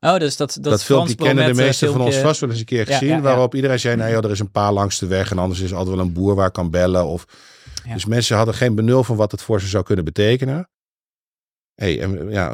Oh, 0.04 0.18
dus 0.18 0.36
dat, 0.36 0.54
dat, 0.54 0.64
dat 0.64 0.84
filmpje 0.84 1.14
kennen 1.14 1.46
de 1.46 1.54
meesten 1.54 1.88
filmpje... 1.88 2.04
van 2.04 2.06
ons 2.06 2.16
vast 2.16 2.40
wel 2.40 2.50
eens 2.50 2.58
een 2.58 2.64
keer 2.64 2.86
gezien. 2.86 3.08
Ja, 3.08 3.14
ja, 3.14 3.16
ja. 3.16 3.22
Waarop 3.22 3.54
iedereen 3.54 3.80
zei, 3.80 3.96
nou 3.96 4.10
ja, 4.10 4.20
er 4.20 4.30
is 4.30 4.38
een 4.38 4.50
paar 4.50 4.72
langs 4.72 4.98
de 4.98 5.06
weg 5.06 5.30
en 5.30 5.38
anders 5.38 5.60
is 5.60 5.70
er 5.70 5.76
altijd 5.76 5.96
wel 5.96 6.04
een 6.04 6.12
boer 6.12 6.34
waar 6.34 6.46
ik 6.46 6.52
kan 6.52 6.70
bellen. 6.70 7.06
Of... 7.06 7.26
Dus 7.92 8.04
mensen 8.04 8.36
hadden 8.36 8.54
geen 8.54 8.74
benul 8.74 9.04
van 9.04 9.16
wat 9.16 9.30
het 9.30 9.42
voor 9.42 9.60
ze 9.60 9.66
zou 9.66 9.84
kunnen 9.84 10.04
betekenen. 10.04 10.68
Hey, 11.74 12.00
en 12.00 12.30
ja, 12.30 12.52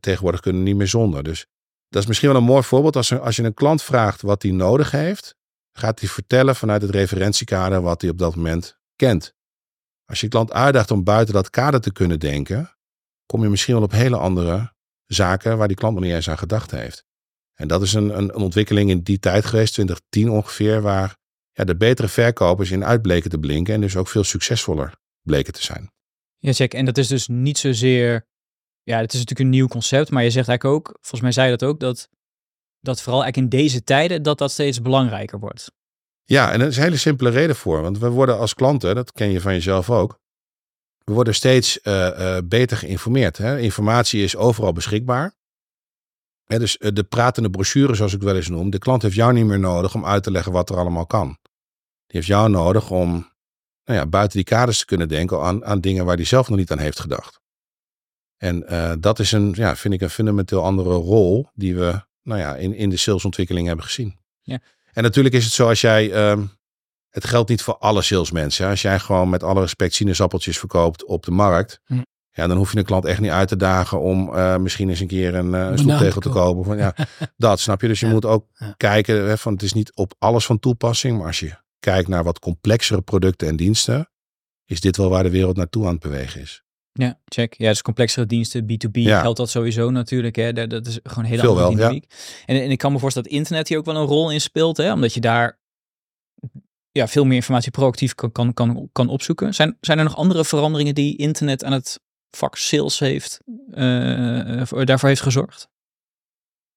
tegenwoordig 0.00 0.40
kunnen 0.40 0.62
niet 0.62 0.76
meer 0.76 0.88
zonder. 0.88 1.22
Dus 1.22 1.46
dat 1.88 2.02
is 2.02 2.08
misschien 2.08 2.28
wel 2.28 2.38
een 2.38 2.44
mooi 2.46 2.62
voorbeeld. 2.62 2.96
Als, 2.96 3.18
als 3.18 3.36
je 3.36 3.42
een 3.42 3.54
klant 3.54 3.82
vraagt 3.82 4.22
wat 4.22 4.42
hij 4.42 4.52
nodig 4.52 4.90
heeft, 4.90 5.36
gaat 5.72 6.00
hij 6.00 6.08
vertellen 6.08 6.56
vanuit 6.56 6.82
het 6.82 6.90
referentiekader 6.90 7.80
wat 7.80 8.00
hij 8.00 8.10
op 8.10 8.18
dat 8.18 8.36
moment 8.36 8.78
kent. 8.96 9.34
Als 10.04 10.20
je 10.20 10.28
klant 10.28 10.52
uitdaagt 10.52 10.90
om 10.90 11.04
buiten 11.04 11.34
dat 11.34 11.50
kader 11.50 11.80
te 11.80 11.92
kunnen 11.92 12.18
denken, 12.18 12.76
kom 13.26 13.42
je 13.42 13.48
misschien 13.48 13.74
wel 13.74 13.82
op 13.82 13.92
hele 13.92 14.16
andere 14.16 14.72
zaken 15.14 15.58
waar 15.58 15.68
die 15.68 15.76
klant 15.76 15.94
nog 15.94 16.04
niet 16.04 16.12
eens 16.12 16.30
aan 16.30 16.38
gedacht 16.38 16.70
heeft. 16.70 17.04
En 17.54 17.68
dat 17.68 17.82
is 17.82 17.92
een, 17.92 18.18
een, 18.18 18.34
een 18.34 18.42
ontwikkeling 18.42 18.90
in 18.90 19.00
die 19.00 19.18
tijd 19.18 19.44
geweest, 19.44 19.72
2010 19.72 20.30
ongeveer, 20.30 20.82
waar 20.82 21.16
ja, 21.52 21.64
de 21.64 21.76
betere 21.76 22.08
verkopers 22.08 22.70
in 22.70 22.84
uitbleken 22.84 23.30
te 23.30 23.38
blinken 23.38 23.74
en 23.74 23.80
dus 23.80 23.96
ook 23.96 24.08
veel 24.08 24.24
succesvoller 24.24 24.94
bleken 25.22 25.52
te 25.52 25.62
zijn. 25.62 25.92
Ja, 26.38 26.52
check. 26.52 26.74
En 26.74 26.84
dat 26.84 26.98
is 26.98 27.08
dus 27.08 27.28
niet 27.28 27.58
zozeer. 27.58 28.28
Ja, 28.82 28.98
het 28.98 29.12
is 29.12 29.18
natuurlijk 29.18 29.40
een 29.40 29.48
nieuw 29.48 29.66
concept, 29.66 30.10
maar 30.10 30.22
je 30.22 30.30
zegt 30.30 30.48
eigenlijk 30.48 30.78
ook, 30.78 30.98
volgens 31.00 31.20
mij 31.20 31.32
zei 31.32 31.50
je 31.50 31.56
dat 31.56 31.68
ook, 31.68 31.80
dat, 31.80 32.08
dat 32.80 33.02
vooral 33.02 33.22
eigenlijk 33.22 33.52
in 33.52 33.58
deze 33.58 33.84
tijden 33.84 34.22
dat 34.22 34.38
dat 34.38 34.50
steeds 34.50 34.82
belangrijker 34.82 35.38
wordt. 35.38 35.72
Ja, 36.24 36.52
en 36.52 36.60
er 36.60 36.66
is 36.66 36.76
een 36.76 36.82
hele 36.82 36.96
simpele 36.96 37.30
reden 37.30 37.56
voor. 37.56 37.82
Want 37.82 37.98
we 37.98 38.08
worden 38.08 38.38
als 38.38 38.54
klanten, 38.54 38.94
dat 38.94 39.12
ken 39.12 39.30
je 39.30 39.40
van 39.40 39.52
jezelf 39.52 39.90
ook, 39.90 40.20
we 41.10 41.16
worden 41.16 41.34
steeds 41.34 41.78
uh, 41.82 41.94
uh, 41.94 42.38
beter 42.44 42.76
geïnformeerd. 42.76 43.38
Hè? 43.38 43.58
Informatie 43.58 44.22
is 44.22 44.36
overal 44.36 44.72
beschikbaar. 44.72 45.34
Dus 46.44 46.76
uh, 46.80 46.90
de 46.92 47.02
pratende 47.02 47.50
brochure, 47.50 47.94
zoals 47.94 48.14
ik 48.14 48.22
wel 48.22 48.36
eens 48.36 48.48
noem, 48.48 48.70
de 48.70 48.78
klant 48.78 49.02
heeft 49.02 49.14
jou 49.14 49.32
niet 49.32 49.44
meer 49.44 49.58
nodig 49.58 49.94
om 49.94 50.06
uit 50.06 50.22
te 50.22 50.30
leggen 50.30 50.52
wat 50.52 50.70
er 50.70 50.76
allemaal 50.76 51.06
kan. 51.06 51.26
Die 52.06 52.16
heeft 52.16 52.26
jou 52.26 52.48
nodig 52.48 52.90
om 52.90 53.10
nou 53.84 53.98
ja, 53.98 54.06
buiten 54.06 54.36
die 54.36 54.46
kaders 54.46 54.78
te 54.78 54.84
kunnen 54.84 55.08
denken 55.08 55.40
aan, 55.40 55.64
aan 55.64 55.80
dingen 55.80 56.04
waar 56.04 56.16
hij 56.16 56.24
zelf 56.24 56.48
nog 56.48 56.58
niet 56.58 56.70
aan 56.70 56.78
heeft 56.78 57.00
gedacht. 57.00 57.40
En 58.36 58.66
dat 59.00 59.18
is 59.18 59.32
een, 59.32 59.52
ja, 59.56 59.76
vind 59.76 59.94
ik 59.94 60.00
een 60.00 60.10
fundamenteel 60.10 60.64
andere 60.64 60.94
rol 60.94 61.48
die 61.54 61.76
we 61.76 62.02
nou 62.22 62.40
ja, 62.40 62.56
in, 62.56 62.74
in 62.74 62.90
de 62.90 62.96
salesontwikkeling 62.96 63.66
hebben 63.66 63.84
gezien. 63.84 64.18
Ja. 64.40 64.58
En 64.92 65.02
natuurlijk 65.02 65.34
is 65.34 65.44
het 65.44 65.52
zo 65.52 65.68
als 65.68 65.80
jij, 65.80 66.30
um, 66.30 66.50
het 67.10 67.24
geldt 67.24 67.48
niet 67.48 67.62
voor 67.62 67.76
alle 67.76 68.02
salesmensen. 68.02 68.68
Als 68.68 68.82
jij 68.82 68.98
gewoon 68.98 69.28
met 69.28 69.42
alle 69.42 69.60
respect 69.60 69.94
sinaasappeltjes 69.94 70.58
verkoopt 70.58 71.04
op 71.04 71.24
de 71.24 71.30
markt, 71.30 71.80
hm. 71.86 72.00
ja, 72.30 72.46
dan 72.46 72.56
hoef 72.56 72.72
je 72.72 72.78
een 72.78 72.84
klant 72.84 73.04
echt 73.04 73.20
niet 73.20 73.30
uit 73.30 73.48
te 73.48 73.56
dagen 73.56 74.00
om 74.00 74.34
uh, 74.34 74.56
misschien 74.56 74.88
eens 74.88 75.00
een 75.00 75.06
keer 75.06 75.34
een, 75.34 75.52
uh, 75.52 75.66
een 75.66 75.78
stoeptegel 75.78 76.20
te 76.20 76.28
kopen. 76.28 76.64
Van, 76.64 76.76
ja, 76.76 76.94
dat 77.36 77.60
snap 77.60 77.80
je. 77.80 77.88
Dus 77.88 78.00
je 78.00 78.06
ja. 78.06 78.12
moet 78.12 78.24
ook 78.24 78.46
Ja. 78.54 78.74
kijken, 78.76 79.28
hè, 79.28 79.38
van, 79.38 79.52
het 79.52 79.62
is 79.62 79.72
niet 79.72 79.92
op 79.94 80.14
alles 80.18 80.46
van 80.46 80.58
toepassing, 80.58 81.18
maar 81.18 81.26
als 81.26 81.40
je 81.40 81.52
kijkt 81.78 82.08
naar 82.08 82.24
wat 82.24 82.38
complexere 82.38 83.00
producten 83.00 83.48
en 83.48 83.56
diensten, 83.56 84.10
is 84.66 84.80
dit 84.80 84.96
wel 84.96 85.10
waar 85.10 85.22
de 85.22 85.30
wereld 85.30 85.56
naartoe 85.56 85.86
aan 85.86 85.92
het 85.92 86.00
bewegen 86.02 86.40
is. 86.40 86.62
Ja, 86.92 87.18
check. 87.24 87.54
Ja, 87.58 87.68
dus 87.68 87.82
complexere 87.82 88.26
diensten, 88.26 88.62
B2B 88.62 88.90
Ja. 88.92 89.20
geldt 89.20 89.36
dat 89.38 89.50
sowieso 89.50 89.90
natuurlijk. 89.90 90.36
Hè. 90.36 90.52
Dat, 90.52 90.70
dat 90.70 90.86
is 90.86 90.98
gewoon 91.02 91.24
een 91.24 91.30
hele 91.30 91.42
Veel 91.42 91.50
andere 91.50 91.66
wel, 91.66 91.76
ja. 91.76 91.76
dynamiek. 91.76 92.12
En, 92.46 92.62
en 92.62 92.70
ik 92.70 92.78
kan 92.78 92.92
me 92.92 92.98
voorstellen 92.98 93.28
dat 93.28 93.38
internet 93.38 93.68
hier 93.68 93.78
ook 93.78 93.84
wel 93.84 93.96
een 93.96 94.06
rol 94.06 94.30
in 94.30 94.40
speelt, 94.40 94.76
hè, 94.76 94.92
omdat 94.92 95.14
je 95.14 95.20
daar 95.20 95.59
ja, 96.92 97.08
veel 97.08 97.24
meer 97.24 97.36
informatie 97.36 97.70
proactief 97.70 98.14
kan, 98.14 98.32
kan, 98.32 98.54
kan, 98.54 98.88
kan 98.92 99.08
opzoeken. 99.08 99.54
Zijn, 99.54 99.76
zijn 99.80 99.98
er 99.98 100.04
nog 100.04 100.16
andere 100.16 100.44
veranderingen 100.44 100.94
die 100.94 101.16
internet 101.16 101.64
aan 101.64 101.72
het 101.72 102.00
vak 102.30 102.56
sales 102.56 102.98
heeft, 102.98 103.40
voor- 104.68 104.84
daarvoor 104.84 105.08
heeft 105.08 105.20
gezorgd? 105.20 105.68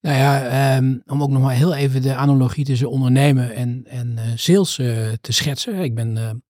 Nou 0.01 0.17
ja, 0.17 0.45
ehm, 0.75 0.97
om 1.05 1.23
ook 1.23 1.29
nog 1.29 1.41
maar 1.41 1.55
heel 1.55 1.73
even 1.75 2.01
de 2.01 2.15
analogie 2.15 2.65
tussen 2.65 2.89
ondernemen 2.89 3.55
en, 3.55 3.83
en 3.87 4.17
eh, 4.17 4.23
sales 4.35 4.77
eh, 4.79 5.11
te 5.21 5.31
schetsen. 5.33 5.79
Ik 5.79 5.95
ben 5.95 6.41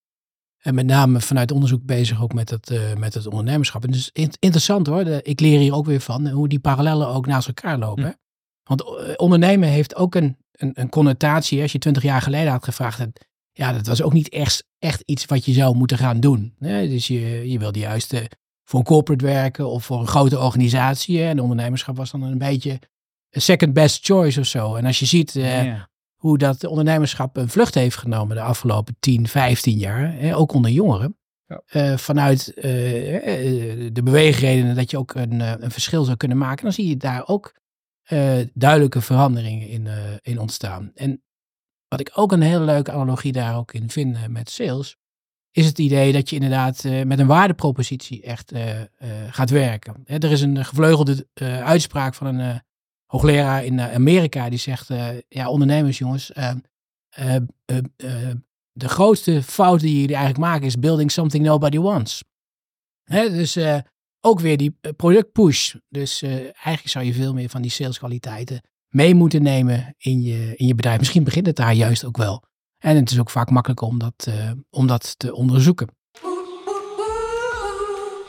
en 0.58 0.76
met 0.76 0.86
name 0.86 1.22
vanuit 1.22 1.52
onderzoek 1.52 1.86
bezig 1.86 2.22
ook 2.22 2.34
met 2.34 2.50
het, 2.50 2.72
met 2.98 3.14
het 3.14 3.28
ondernemerschap. 3.28 3.84
En 3.84 3.90
het 3.90 3.98
is 3.98 4.10
in- 4.14 4.32
interessant 4.40 4.88
hoor, 4.88 5.04
de- 5.04 5.20
ik 5.24 5.40
leer 5.40 5.60
hier 5.60 5.74
ook 5.74 5.86
weer 5.86 6.00
van 6.00 6.28
hoe 6.30 6.48
die 6.48 6.60
parallellen 6.60 7.08
ook 7.08 7.26
naast 7.26 7.48
elkaar 7.48 7.78
lopen. 7.78 8.04
Hm. 8.04 8.12
Want 8.64 8.84
ondernemen 9.18 9.70
heeft 9.70 9.96
ook 9.96 10.16
een, 10.16 10.38
een, 10.52 10.72
een 10.74 10.90
connotatie. 10.90 11.62
Als 11.62 11.72
je 11.72 11.80
twintig 11.80 12.04
jaar 12.04 12.22
geleden 12.22 12.52
had 12.52 12.64
gevraagd, 12.64 13.00
ja, 13.54 13.74
dat 13.74 13.88
was 13.88 14.02
ook 14.02 14.14
niet 14.14 14.30
echt, 14.30 14.68
echt 14.80 15.02
iets 15.06 15.26
wat 15.26 15.46
je 15.46 15.54
zou 15.54 15.76
moeten 15.76 15.98
gaan 15.98 16.20
doen. 16.20 16.56
hè. 16.60 16.88
Dus 16.88 17.08
je, 17.08 17.50
je 17.52 17.60
wilde 17.60 17.80
juist 17.80 18.14
eh, 18.14 18.24
voor 18.64 18.80
een 18.80 18.86
corporate 18.86 19.26
werken 19.26 19.70
of 19.70 19.86
voor 19.86 20.00
een 20.00 20.08
grote 20.08 20.40
organisatie. 20.40 21.20
hè. 21.20 21.30
En 21.30 21.40
ondernemerschap 21.40 21.96
was 21.96 22.12
dan 22.12 22.24
een 22.24 22.38
beetje 22.38 22.80
second 23.30 23.74
best 23.74 24.06
choice 24.06 24.40
of 24.40 24.46
zo. 24.46 24.76
En 24.76 24.86
als 24.86 25.00
je 25.00 25.06
ziet 25.06 25.40
hoe 26.16 26.38
dat 26.38 26.66
ondernemerschap 26.66 27.38
een 27.38 27.50
vlucht 27.50 27.74
heeft 27.76 27.98
genomen 27.98 28.36
de 28.36 28.42
afgelopen 28.42 28.96
10, 29.00 29.28
15 29.28 29.78
jaar, 29.78 30.14
hè, 30.14 30.36
ook 30.36 30.54
onder 30.54 30.72
jongeren. 30.72 31.18
Ja. 31.46 31.98
vanuit 31.98 32.52
de 32.56 34.02
beweegredenen 34.04 34.76
dat 34.76 34.92
je 34.92 34.98
ook 34.98 35.16
een, 35.16 35.40
een 35.64 35.72
verschil 35.72 36.04
zou 36.04 36.18
kunnen 36.18 36.38
maken, 36.38 36.64
dan 36.64 36.74
zie 36.74 36.88
je 36.88 36.98
daar 36.98 37.28
ook 37.28 37.60
duidelijke 38.54 39.02
veranderingen 39.02 39.68
in, 39.68 39.88
in 40.22 40.40
ontstaan. 40.40 40.92
En 40.96 41.24
wat 41.94 42.08
ik 42.08 42.12
ook 42.14 42.32
een 42.32 42.42
hele 42.42 42.66
leuke 42.66 42.92
analogie 42.92 43.32
daar 43.32 43.58
ook 43.58 43.74
in 43.74 43.90
vind 43.90 44.28
met 44.28 44.50
sales, 44.50 44.98
is 45.52 45.66
het 45.66 45.80
idee 45.80 46.12
dat 46.12 46.30
je 46.30 46.36
inderdaad 46.36 46.84
uh, 46.84 47.04
met 47.04 47.20
een 47.20 47.28
waardepropositie 47.28 48.22
echt 48.22 48.54
uh, 48.54 48.82
gaat 49.30 49.50
werken. 49.50 50.02
Er 50.06 50.32
is 50.32 50.42
een 50.42 50.66
gevleugelde 50.66 51.28
uitspraak 51.64 52.14
van 52.14 52.28
een 52.28 52.62
hoogleraar 53.06 53.66
in 53.66 53.82
Amerika 53.82 54.50
die 54.50 54.60
zegt, 54.60 54.90
ja 55.28 55.50
ondernemers 55.50 55.98
jongens, 55.98 56.32
de 58.72 58.90
grootste 58.90 59.44
fout 59.44 59.80
die 59.80 60.00
jullie 60.00 60.16
eigenlijk 60.16 60.46
maken 60.46 60.68
is 60.68 60.80
building 60.80 61.12
something 61.12 61.46
nobody 61.46 61.78
wants. 61.78 62.24
Dus 63.10 63.58
ook 64.22 64.40
weer 64.40 64.58
die 64.58 64.78
productpush. 64.96 65.76
Dus 65.90 66.22
eigenlijk 66.22 66.88
zou 66.88 67.06
je 67.06 67.14
veel 67.14 67.34
meer 67.34 67.50
van 67.50 67.62
die 67.62 67.72
saleskwaliteiten 67.72 68.62
mee 68.94 69.16
moeten 69.16 69.42
nemen 69.42 69.96
in 69.98 70.22
je, 70.22 70.56
in 70.56 70.68
je 70.68 70.76
bedrijf. 70.76 71.00
Misschien 71.00 71.24
begint 71.24 71.46
het 71.46 71.56
daar 71.56 71.74
juist 71.74 72.06
ook 72.06 72.18
wel. 72.18 72.44
En 72.78 72.96
het 72.96 73.12
is 73.12 73.20
ook 73.20 73.30
vaak 73.30 73.50
makkelijker 73.50 73.88
om 73.88 74.00
dat, 74.00 74.26
uh, 74.30 74.52
om 74.70 74.88
dat 74.88 75.20
te 75.20 75.36
onderzoeken. 75.36 75.88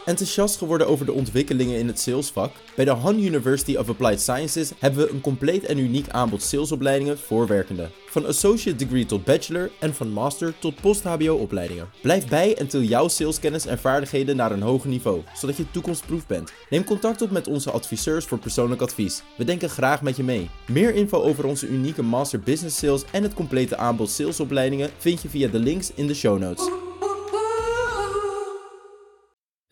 Enthousiast 0.04 0.56
geworden 0.56 0.88
over 0.88 1.06
de 1.06 1.12
ontwikkelingen 1.12 1.78
in 1.78 1.86
het 1.86 2.00
salesvak? 2.00 2.52
Bij 2.76 2.84
de 2.84 2.90
Han 2.90 3.18
University 3.18 3.76
of 3.76 3.88
Applied 3.88 4.20
Sciences 4.20 4.70
hebben 4.78 5.06
we 5.06 5.12
een 5.12 5.20
compleet 5.20 5.64
en 5.64 5.78
uniek 5.78 6.08
aanbod 6.08 6.42
salesopleidingen 6.42 7.18
voor 7.18 7.46
werkenden. 7.46 7.90
Van 8.06 8.26
associate 8.26 8.76
degree 8.76 9.06
tot 9.06 9.24
bachelor 9.24 9.70
en 9.80 9.94
van 9.94 10.12
master 10.12 10.54
tot 10.58 10.80
post-HBO 10.80 11.34
opleidingen. 11.34 11.88
Blijf 12.02 12.28
bij 12.28 12.56
en 12.56 12.66
til 12.66 12.82
jouw 12.82 13.08
saleskennis 13.08 13.66
en 13.66 13.78
vaardigheden 13.78 14.36
naar 14.36 14.52
een 14.52 14.62
hoger 14.62 14.88
niveau, 14.88 15.22
zodat 15.34 15.56
je 15.56 15.70
toekomstproef 15.70 16.26
bent. 16.26 16.52
Neem 16.70 16.84
contact 16.84 17.22
op 17.22 17.30
met 17.30 17.48
onze 17.48 17.70
adviseurs 17.70 18.24
voor 18.24 18.38
persoonlijk 18.38 18.82
advies. 18.82 19.22
We 19.36 19.44
denken 19.44 19.70
graag 19.70 20.02
met 20.02 20.16
je 20.16 20.22
mee. 20.22 20.50
Meer 20.66 20.94
info 20.94 21.22
over 21.22 21.46
onze 21.46 21.66
unieke 21.66 22.02
Master 22.02 22.40
Business 22.40 22.78
Sales 22.78 23.04
en 23.10 23.22
het 23.22 23.34
complete 23.34 23.76
aanbod 23.76 24.10
salesopleidingen 24.10 24.90
vind 24.98 25.22
je 25.22 25.28
via 25.28 25.48
de 25.48 25.58
links 25.58 25.92
in 25.94 26.06
de 26.06 26.14
show 26.14 26.38
notes. 26.38 26.70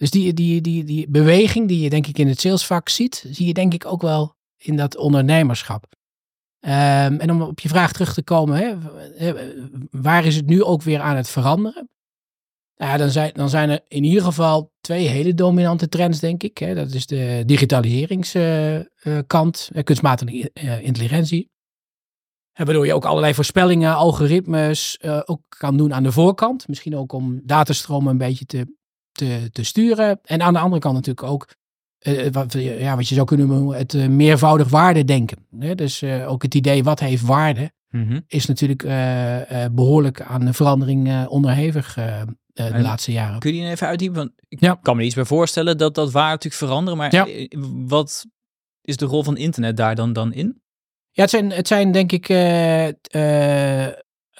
Dus 0.03 0.11
die, 0.11 0.33
die, 0.33 0.61
die, 0.61 0.85
die 0.85 1.09
beweging 1.09 1.69
die 1.69 1.81
je 1.81 1.91
denk 1.91 2.07
ik 2.07 2.19
in 2.19 2.29
het 2.29 2.41
salesvak 2.41 2.89
ziet, 2.89 3.25
zie 3.31 3.47
je 3.47 3.55
denk 3.55 3.75
ik 3.75 3.87
ook 3.87 4.03
wel 4.03 4.35
in 4.57 4.77
dat 4.77 4.97
ondernemerschap. 4.97 5.87
Um, 6.61 6.71
en 6.71 7.31
om 7.31 7.43
op 7.43 7.61
je 7.61 7.69
vraag 7.69 7.93
terug 7.93 8.15
te 8.15 8.23
komen, 8.23 8.57
hè, 8.57 8.75
waar 9.91 10.25
is 10.25 10.37
het 10.37 10.47
nu 10.47 10.63
ook 10.63 10.83
weer 10.83 11.01
aan 11.01 11.17
het 11.17 11.29
veranderen? 11.29 11.89
Nou 12.77 12.91
ja, 12.91 12.97
dan, 12.97 13.11
zijn, 13.11 13.31
dan 13.35 13.49
zijn 13.49 13.71
er 13.71 13.81
in 13.89 14.05
ieder 14.05 14.23
geval 14.23 14.73
twee 14.81 15.07
hele 15.07 15.35
dominante 15.35 15.89
trends, 15.89 16.21
denk 16.21 16.43
ik. 16.43 16.59
Hè. 16.59 16.75
Dat 16.75 16.93
is 16.93 17.07
de 17.07 17.43
digitaliseringskant, 17.47 19.71
uh, 19.73 19.83
kunstmatige 19.83 20.51
intelligentie. 20.83 21.51
Waardoor 22.53 22.87
je 22.87 22.95
ook 22.95 23.05
allerlei 23.05 23.35
voorspellingen, 23.35 23.95
algoritmes 23.95 24.99
ook 25.25 25.43
kan 25.49 25.77
doen 25.77 25.95
aan 25.95 26.03
de 26.03 26.13
voorkant. 26.13 26.69
Misschien 26.69 26.97
ook 26.97 27.13
om 27.13 27.41
datastromen 27.45 28.11
een 28.11 28.19
beetje 28.19 28.45
te 28.45 28.81
te, 29.13 29.49
te 29.53 29.63
sturen. 29.63 30.21
En 30.25 30.43
aan 30.43 30.53
de 30.53 30.59
andere 30.59 30.81
kant 30.81 30.95
natuurlijk 30.95 31.27
ook 31.27 31.49
uh, 32.03 32.27
wat, 32.33 32.53
ja, 32.53 32.97
wat 32.97 33.09
je 33.09 33.15
zou 33.15 33.27
kunnen 33.27 33.47
noemen 33.47 33.77
het 33.77 33.93
uh, 33.93 34.07
meervoudig 34.07 34.69
waarde 34.69 35.05
denken. 35.05 35.47
Hè? 35.59 35.75
Dus 35.75 36.03
uh, 36.03 36.31
ook 36.31 36.43
het 36.43 36.55
idee 36.55 36.85
wat 36.85 37.01
heeft 37.01 37.23
waarde 37.23 37.73
mm 37.89 38.09
-hmm. 38.09 38.25
is 38.27 38.47
natuurlijk 38.47 38.83
behoorlijk 39.75 40.21
aan 40.23 40.45
de 40.45 40.53
verandering 40.53 41.27
onderhevig 41.27 41.95
de 42.53 42.81
laatste 42.81 43.13
jaren. 43.13 43.39
Kun 43.39 43.55
je 43.55 43.61
die 43.61 43.71
even 43.71 43.87
uitdiepen? 43.87 44.19
Want 44.19 44.33
ik 44.49 44.61
ja. 44.61 44.79
kan 44.83 44.97
me 44.97 45.05
iets 45.05 45.15
bij 45.15 45.25
voorstellen 45.25 45.79
dat 45.79 45.95
dat 45.95 46.13
waar 46.13 46.31
natuurlijk 46.31 46.63
veranderen. 46.63 46.99
Maar 46.99 47.15
ja. 47.15 47.27
wat 47.87 48.27
is 48.81 48.97
de 48.97 49.05
rol 49.05 49.23
van 49.23 49.37
internet 49.37 49.77
daar 49.77 49.95
dan, 49.95 50.13
dan 50.13 50.33
in? 50.33 50.63
Ja, 51.11 51.23
het 51.23 51.31
zijn, 51.31 51.51
het 51.51 51.67
zijn 51.67 51.93
denk 51.93 52.13
ik 52.13 52.29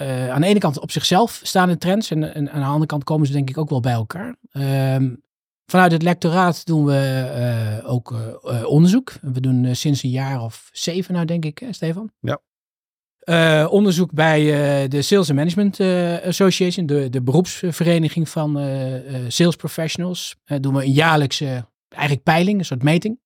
uh, 0.03 0.31
aan 0.31 0.41
de 0.41 0.47
ene 0.47 0.59
kant 0.59 0.81
op 0.81 0.91
zichzelf 0.91 1.41
staande 1.43 1.79
trends 1.79 2.11
en, 2.11 2.35
en, 2.35 2.51
aan 2.51 2.61
de 2.61 2.67
andere 2.67 2.87
kant 2.87 3.05
komen 3.05 3.27
ze 3.27 3.33
denk 3.33 3.51
ik 3.51 3.59
ook 3.59 3.71
wel 3.71 3.81
bij 3.81 3.93
elkaar. 3.93 4.37
Uh, 4.53 4.97
vanuit 5.67 5.93
het 5.93 6.03
lectoraat 6.03 6.67
doen 6.67 6.85
we 6.85 7.81
uh, 7.83 7.91
ook 7.91 8.11
uh, 8.11 8.65
onderzoek. 8.65 9.13
We 9.21 9.41
doen 9.41 9.75
sinds 9.75 10.03
een 10.03 10.11
jaar 10.11 10.43
of 10.43 10.69
zeven 10.73 11.15
nou 11.15 11.27
denk 11.27 11.45
ik, 11.45 11.59
hè, 11.59 11.73
Stefan? 11.73 12.11
Ja. 12.21 13.67
onderzoek 13.67 14.13
bij 14.13 14.43
de 14.89 15.03
Sales 15.03 15.29
and 15.29 15.39
Management 15.39 15.81
Association, 16.27 16.87
de, 16.87 17.09
de 17.09 17.23
beroepsvereniging 17.23 18.29
van 18.29 18.59
sales 19.29 19.57
professionals. 19.57 20.37
doen 20.61 20.75
we 20.75 20.85
een 20.85 20.93
jaarlijkse 20.93 21.67
eigenlijk 21.89 22.23
peiling, 22.23 22.59
een 22.59 22.65
soort 22.65 22.83
meting. 22.83 23.22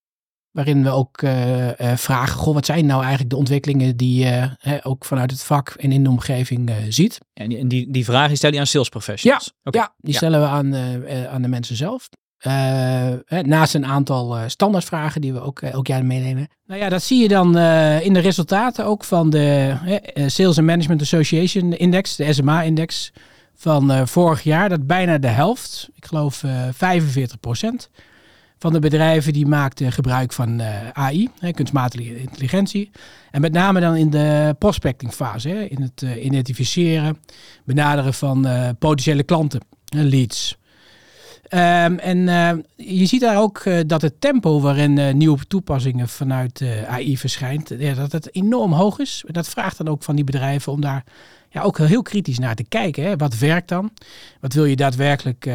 Waarin 0.56 0.82
we 0.82 0.90
ook 0.90 1.22
uh, 1.22 1.68
vragen, 1.96 2.38
goh, 2.38 2.54
wat 2.54 2.66
zijn 2.66 2.86
nou 2.86 3.00
eigenlijk 3.00 3.30
de 3.30 3.36
ontwikkelingen 3.36 3.96
die 3.96 4.24
je 4.24 4.50
ook 4.82 5.04
vanuit 5.04 5.30
het 5.30 5.42
vak 5.42 5.68
en 5.68 5.92
in 5.92 6.02
de 6.04 6.10
omgeving 6.10 6.72
ziet. 6.88 7.18
En 7.34 7.48
die, 7.48 7.66
die, 7.66 7.90
die 7.90 8.04
vragen 8.04 8.36
stel 8.36 8.52
je 8.52 8.58
aan 8.58 8.66
sales 8.66 8.88
professionals? 8.88 9.52
Ja, 9.62 9.70
ja 9.72 9.94
die 9.98 10.14
stellen 10.14 10.40
we 10.40 10.46
aan, 10.46 10.74
aan 11.28 11.42
de 11.42 11.48
mensen 11.48 11.76
zelf. 11.76 12.08
naast 13.42 13.74
een 13.74 13.86
aantal 13.86 14.36
standaardvragen 14.46 15.20
die 15.20 15.32
we 15.32 15.40
ook 15.40 15.60
elk 15.60 15.86
jaar 15.86 16.04
meenemen. 16.04 16.48
Nou 16.66 16.80
ja, 16.80 16.88
dat 16.88 17.02
zie 17.02 17.22
je 17.22 17.28
dan 17.28 17.58
in 18.00 18.12
de 18.12 18.20
resultaten 18.20 18.84
ook 18.84 19.04
van 19.04 19.30
de 19.30 19.74
Sales 20.14 20.58
and 20.58 20.66
Management 20.66 21.00
Association 21.00 21.72
Index, 21.72 22.16
de 22.16 22.32
SMA-index 22.32 23.12
van 23.54 24.08
vorig 24.08 24.42
jaar. 24.42 24.68
Dat 24.68 24.86
bijna 24.86 25.18
de 25.18 25.28
helft, 25.28 25.88
ik 25.94 26.04
geloof 26.06 26.42
45 26.72 27.40
procent 27.40 27.90
van 28.58 28.72
de 28.72 28.78
bedrijven 28.78 29.32
die 29.32 29.46
maakten 29.46 29.92
gebruik 29.92 30.32
van 30.32 30.60
eh, 30.60 30.88
AI, 30.92 31.30
kunstmatige 31.54 32.20
intelligentie. 32.20 32.90
En 33.30 33.40
met 33.40 33.52
name 33.52 33.80
dan 33.80 33.96
in 33.96 34.10
de 34.10 34.54
prospectingfase, 34.58 35.68
in 35.68 35.82
het 35.82 36.02
uh, 36.02 36.24
identificeren, 36.24 37.18
benaderen 37.64 38.14
van 38.14 38.46
uh, 38.46 38.68
potentiële 38.78 39.22
klanten, 39.22 39.60
leads. 39.84 40.56
Um, 41.50 41.98
en 41.98 42.18
je 42.76 43.06
ziet 43.06 43.20
daar 43.20 43.40
ook 43.40 43.62
dat 43.86 44.02
het 44.02 44.20
tempo 44.20 44.60
waarin 44.60 45.16
nieuwe 45.16 45.46
toepassingen 45.46 46.08
vanuit 46.08 46.64
AI 46.86 47.18
verschijnt, 47.18 47.72
ja, 47.78 47.94
dat 47.94 48.12
het 48.12 48.34
enorm 48.34 48.72
hoog 48.72 48.98
is. 48.98 49.24
Dat 49.26 49.48
vraagt 49.48 49.78
dan 49.78 49.88
ook 49.88 50.02
van 50.02 50.14
die 50.14 50.24
bedrijven 50.24 50.72
om 50.72 50.80
daar 50.80 51.04
ja, 51.48 51.62
ook 51.62 51.78
heel 51.78 52.02
kritisch 52.02 52.38
naar 52.38 52.54
te 52.54 52.64
kijken. 52.64 53.04
Hè. 53.04 53.16
Wat 53.16 53.38
werkt 53.38 53.68
dan? 53.68 53.90
Wat 54.40 54.52
wil 54.52 54.64
je 54.64 54.76
daadwerkelijk 54.76 55.48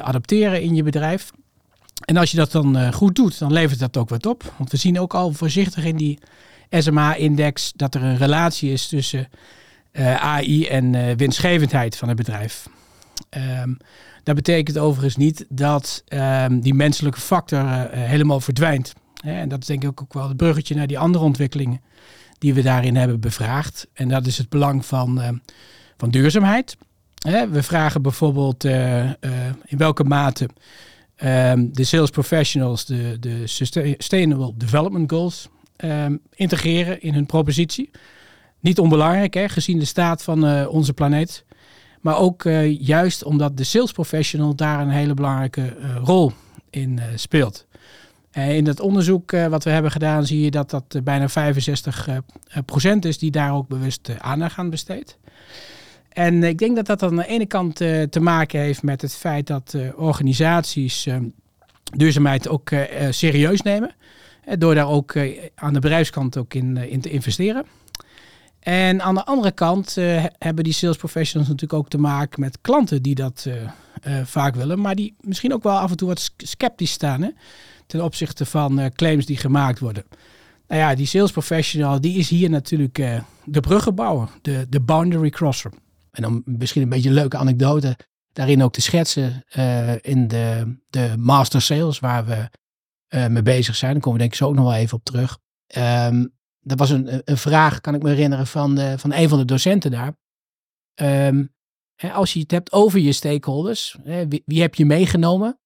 adapteren 0.00 0.62
in 0.62 0.74
je 0.74 0.82
bedrijf? 0.82 1.30
En 2.00 2.16
als 2.16 2.30
je 2.30 2.36
dat 2.36 2.52
dan 2.52 2.78
uh, 2.78 2.92
goed 2.92 3.14
doet, 3.14 3.38
dan 3.38 3.52
levert 3.52 3.78
dat 3.78 3.96
ook 3.96 4.08
wat 4.08 4.26
op. 4.26 4.54
Want 4.56 4.70
we 4.70 4.76
zien 4.76 5.00
ook 5.00 5.14
al 5.14 5.32
voorzichtig 5.32 5.84
in 5.84 5.96
die 5.96 6.18
SMA-index 6.70 7.72
dat 7.76 7.94
er 7.94 8.02
een 8.02 8.16
relatie 8.16 8.72
is 8.72 8.88
tussen 8.88 9.28
eh, 9.90 10.14
AI 10.14 10.66
en 10.66 10.92
uh, 10.92 11.14
winstgevendheid 11.16 11.96
van 11.96 12.08
het 12.08 12.16
bedrijf. 12.16 12.68
Um, 13.62 13.76
dat 14.22 14.34
betekent 14.34 14.78
overigens 14.78 15.16
niet 15.16 15.46
dat 15.48 16.04
um, 16.08 16.60
die 16.60 16.74
menselijke 16.74 17.20
factor 17.20 17.88
helemaal 17.90 18.40
verdwijnt. 18.40 18.92
Hè? 19.24 19.40
En 19.40 19.48
dat 19.48 19.60
is 19.60 19.66
denk 19.66 19.84
ik 19.84 20.00
ook 20.00 20.12
wel 20.12 20.28
het 20.28 20.36
bruggetje 20.36 20.74
naar 20.74 20.86
die 20.86 20.98
andere 20.98 21.24
ontwikkelingen 21.24 21.80
die 22.38 22.54
we 22.54 22.62
daarin 22.62 22.96
hebben 22.96 23.20
bevraagd. 23.20 23.86
En 23.92 24.08
dat 24.08 24.26
is 24.26 24.38
het 24.38 24.48
belang 24.48 24.86
van, 24.86 25.20
ehm, 25.20 25.36
van 25.96 26.10
duurzaamheid. 26.10 26.76
Hè? 27.28 27.48
We 27.48 27.62
vragen 27.62 28.02
bijvoorbeeld 28.02 28.64
in 28.64 29.78
welke 29.78 30.04
mate 30.04 30.48
um, 31.24 31.72
de 31.72 31.84
sales 31.84 32.10
professionals 32.10 32.84
de, 32.84 33.16
de 33.20 33.46
Sustainable 33.46 34.52
Development 34.56 35.10
Goals 35.10 35.48
um, 35.76 36.20
integreren 36.34 37.02
in 37.02 37.14
hun 37.14 37.26
propositie. 37.26 37.90
Niet 38.60 38.78
onbelangrijk, 38.78 39.34
hè, 39.34 39.48
gezien 39.48 39.78
de 39.78 39.84
staat 39.84 40.22
van 40.22 40.44
uh, 40.44 40.68
onze 40.68 40.92
planeet. 40.92 41.44
Maar 42.00 42.18
ook 42.18 42.44
uh, 42.44 42.80
juist 42.80 43.24
omdat 43.24 43.56
de 43.56 43.64
sales 43.64 43.92
professional 43.92 44.54
daar 44.54 44.80
een 44.80 44.90
hele 44.90 45.14
belangrijke 45.14 45.76
uh, 45.76 45.96
rol 46.02 46.32
in 46.70 47.00
speelt. 47.14 47.66
in 48.32 48.66
het 48.66 48.80
onderzoek 48.80 49.30
wat 49.30 49.64
we 49.64 49.70
hebben 49.70 49.90
gedaan 49.90 50.26
zie 50.26 50.40
je 50.40 50.50
dat 50.50 50.70
dat 50.70 51.00
bijna 51.04 51.28
65% 51.28 51.32
is 53.00 53.18
die 53.18 53.30
daar 53.30 53.54
ook 53.54 53.68
bewust 53.68 54.10
aandacht 54.18 54.58
aan 54.58 54.70
besteedt. 54.70 55.18
En 56.14 56.42
ik 56.42 56.58
denk 56.58 56.76
dat 56.76 56.86
dat 56.86 57.02
aan 57.02 57.16
de 57.16 57.26
ene 57.26 57.46
kant 57.46 57.80
uh, 57.80 58.02
te 58.02 58.20
maken 58.20 58.60
heeft 58.60 58.82
met 58.82 59.02
het 59.02 59.14
feit 59.14 59.46
dat 59.46 59.72
uh, 59.76 59.98
organisaties 59.98 61.08
duurzaamheid 61.96 62.48
ook 62.48 62.70
serieus 63.10 63.62
nemen. 63.62 63.94
door 64.58 64.74
daar 64.74 64.88
ook 64.88 65.16
aan 65.54 65.72
de 65.72 65.80
bedrijfskant 65.80 66.36
ook 66.36 66.54
in, 66.54 66.76
in 66.76 67.00
te 67.00 67.10
investeren. 67.10 67.64
En 68.60 69.02
aan 69.02 69.14
de 69.14 69.24
andere 69.24 69.52
kant 69.52 69.94
hebben 70.38 70.64
die 70.64 70.72
sales 70.72 70.96
professionals 70.96 71.48
natuurlijk 71.48 71.80
ook 71.80 71.88
te 71.88 71.98
maken 71.98 72.40
met 72.40 72.58
klanten 72.60 73.02
die 73.02 73.14
dat 73.14 73.48
vaak 74.24 74.54
willen. 74.54 74.80
Maar 74.80 74.94
die 74.94 75.14
misschien 75.20 75.54
ook 75.54 75.62
wel 75.62 75.78
af 75.78 75.90
en 75.90 75.96
toe 75.96 76.08
wat 76.08 76.32
sceptisch 76.36 76.92
staan 76.92 77.22
hè, 77.22 77.28
ten 77.86 78.04
opzichte 78.04 78.44
van 78.44 78.90
claims 78.94 79.26
die 79.26 79.36
gemaakt 79.36 79.78
worden. 79.78 80.04
Nou 80.68 80.80
ja, 80.80 80.94
die 80.94 81.06
sales 81.06 81.32
professional, 81.32 82.00
die 82.00 82.18
is 82.18 82.28
hier 82.28 82.50
natuurlijk 82.50 82.96
de 83.44 83.60
bruggenbouwer, 83.60 84.28
de, 84.42 84.66
de 84.68 84.80
boundary 84.80 85.30
crosser. 85.30 85.72
En 86.14 86.22
dan 86.22 86.42
misschien 86.44 86.82
een 86.82 86.88
beetje 86.88 87.08
een 87.08 87.14
leuke 87.14 87.36
anekdote 87.36 87.96
daarin 88.32 88.62
ook 88.62 88.72
te 88.72 88.80
schetsen 88.80 89.44
uh, 89.56 89.92
in 90.00 90.28
de, 90.28 90.76
de 90.88 91.14
master 91.18 91.62
sales 91.62 91.98
waar 91.98 92.26
we 92.26 92.50
uh, 93.08 93.26
mee 93.26 93.42
bezig 93.42 93.76
zijn. 93.76 93.92
Daar 93.92 94.00
komen 94.00 94.12
we 94.12 94.18
denk 94.18 94.32
ik 94.32 94.38
zo 94.38 94.48
ook 94.48 94.54
nog 94.54 94.64
wel 94.64 94.74
even 94.74 94.96
op 94.96 95.04
terug. 95.04 95.38
Um, 95.76 96.32
dat 96.60 96.78
was 96.78 96.90
een, 96.90 97.22
een 97.24 97.36
vraag, 97.36 97.80
kan 97.80 97.94
ik 97.94 98.02
me 98.02 98.08
herinneren, 98.08 98.46
van, 98.46 98.98
van 98.98 99.12
een 99.12 99.28
van 99.28 99.38
de 99.38 99.44
docenten 99.44 99.90
daar. 99.90 100.16
Hè, 101.94 102.12
als 102.12 102.32
je 102.32 102.40
het 102.40 102.50
hebt 102.50 102.72
over 102.72 102.98
je 102.98 103.12
stakeholders, 103.12 103.96
wie, 104.04 104.42
wie, 104.44 104.60
heb 104.60 104.74
je 104.74 104.84
meegenomen 104.84 105.58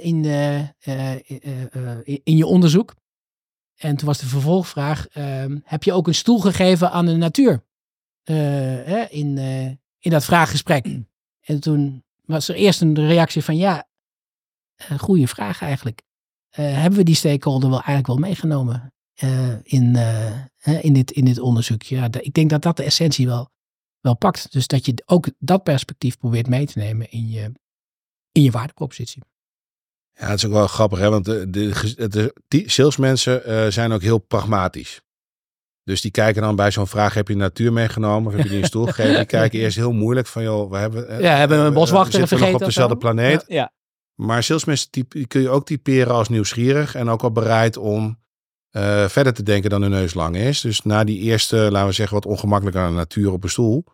in, 0.00 0.24
uh, 0.24 0.68
in 2.22 2.36
je 2.36 2.46
onderzoek? 2.46 2.94
En 3.76 3.96
toen 3.96 4.06
was 4.06 4.18
de 4.18 4.26
vervolgvraag, 4.26 5.06
um, 5.16 5.60
heb 5.64 5.82
je 5.82 5.92
ook 5.92 6.06
een 6.06 6.14
stoel 6.14 6.40
gegeven 6.40 6.90
aan 6.90 7.06
de 7.06 7.16
natuur? 7.16 7.66
In, 9.10 9.38
in 9.98 10.10
dat 10.10 10.24
vraaggesprek. 10.24 10.86
En 11.48 11.60
toen 11.60 12.04
was 12.24 12.48
er 12.48 12.54
eerst 12.54 12.80
een 12.80 13.06
reactie 13.06 13.44
van 13.44 13.56
ja, 13.56 13.88
goede 14.98 15.26
vraag 15.26 15.62
eigenlijk. 15.62 16.02
Uh, 16.58 16.72
hebben 16.72 16.98
we 16.98 17.04
die 17.04 17.14
stakeholder 17.14 17.70
wel 17.70 17.82
eigenlijk 17.82 18.06
wel 18.06 18.28
meegenomen 18.28 18.92
in, 19.62 19.96
in, 20.80 20.92
dit, 20.92 21.10
in 21.10 21.24
dit 21.24 21.38
onderzoek? 21.38 21.82
Ja, 21.82 22.08
ik 22.20 22.34
denk 22.34 22.50
dat 22.50 22.62
dat 22.62 22.76
de 22.76 22.82
essentie 22.82 23.26
wel, 23.26 23.50
wel 24.00 24.16
pakt. 24.16 24.52
Dus 24.52 24.66
dat 24.66 24.86
je 24.86 25.02
ook 25.06 25.28
dat 25.38 25.62
perspectief 25.62 26.18
probeert 26.18 26.48
mee 26.48 26.66
te 26.66 26.78
nemen 26.78 27.10
in 27.10 27.28
je, 27.28 27.52
in 28.32 28.42
je 28.42 28.50
waardepropositie. 28.50 29.22
Ja, 30.12 30.26
het 30.26 30.38
is 30.38 30.44
ook 30.44 30.52
wel 30.52 30.66
grappig, 30.66 30.98
hè? 30.98 31.10
want 31.10 31.24
de, 31.24 31.50
de, 31.50 32.34
de 32.48 32.62
salesmensen 32.66 33.72
zijn 33.72 33.92
ook 33.92 34.02
heel 34.02 34.18
pragmatisch. 34.18 35.00
Dus 35.88 36.00
die 36.00 36.10
kijken 36.10 36.42
dan 36.42 36.56
bij 36.56 36.70
zo'n 36.70 36.86
vraag, 36.86 37.14
heb 37.14 37.28
je 37.28 37.36
natuur 37.36 37.72
meegenomen 37.72 38.26
of 38.26 38.36
heb 38.36 38.42
je 38.42 38.50
die 38.50 38.58
een 38.58 38.64
stoel 38.64 38.86
gegeven? 38.86 39.14
Die 39.14 39.24
kijken 39.38 39.58
eerst 39.58 39.76
heel 39.76 39.92
moeilijk 39.92 40.26
van, 40.26 40.42
joh, 40.42 40.70
we 40.70 40.76
hebben... 40.76 41.22
Ja, 41.22 41.36
hebben 41.36 41.60
we 41.60 41.64
een 41.64 41.72
boswachter 41.72 42.28
vergeten? 42.28 42.54
op 42.54 42.64
dezelfde 42.64 42.96
planeet. 42.96 43.44
Ja. 43.46 43.54
ja. 43.54 43.72
Maar 44.14 44.42
salesmensen 44.42 44.88
die 44.90 45.26
kun 45.26 45.40
je 45.40 45.48
ook 45.48 45.66
typeren 45.66 46.12
als 46.12 46.28
nieuwsgierig 46.28 46.94
en 46.94 47.08
ook 47.08 47.22
al 47.22 47.32
bereid 47.32 47.76
om 47.76 48.18
uh, 48.76 49.08
verder 49.08 49.32
te 49.32 49.42
denken 49.42 49.70
dan 49.70 49.82
hun 49.82 49.90
neus 49.90 50.14
lang 50.14 50.36
is. 50.36 50.60
Dus 50.60 50.82
na 50.82 51.04
die 51.04 51.18
eerste, 51.20 51.56
laten 51.56 51.88
we 51.88 51.94
zeggen, 51.94 52.14
wat 52.14 52.26
ongemakkelijk 52.26 52.76
aan 52.76 52.90
de 52.90 52.96
natuur 52.96 53.32
op 53.32 53.44
een 53.44 53.50
stoel. 53.50 53.84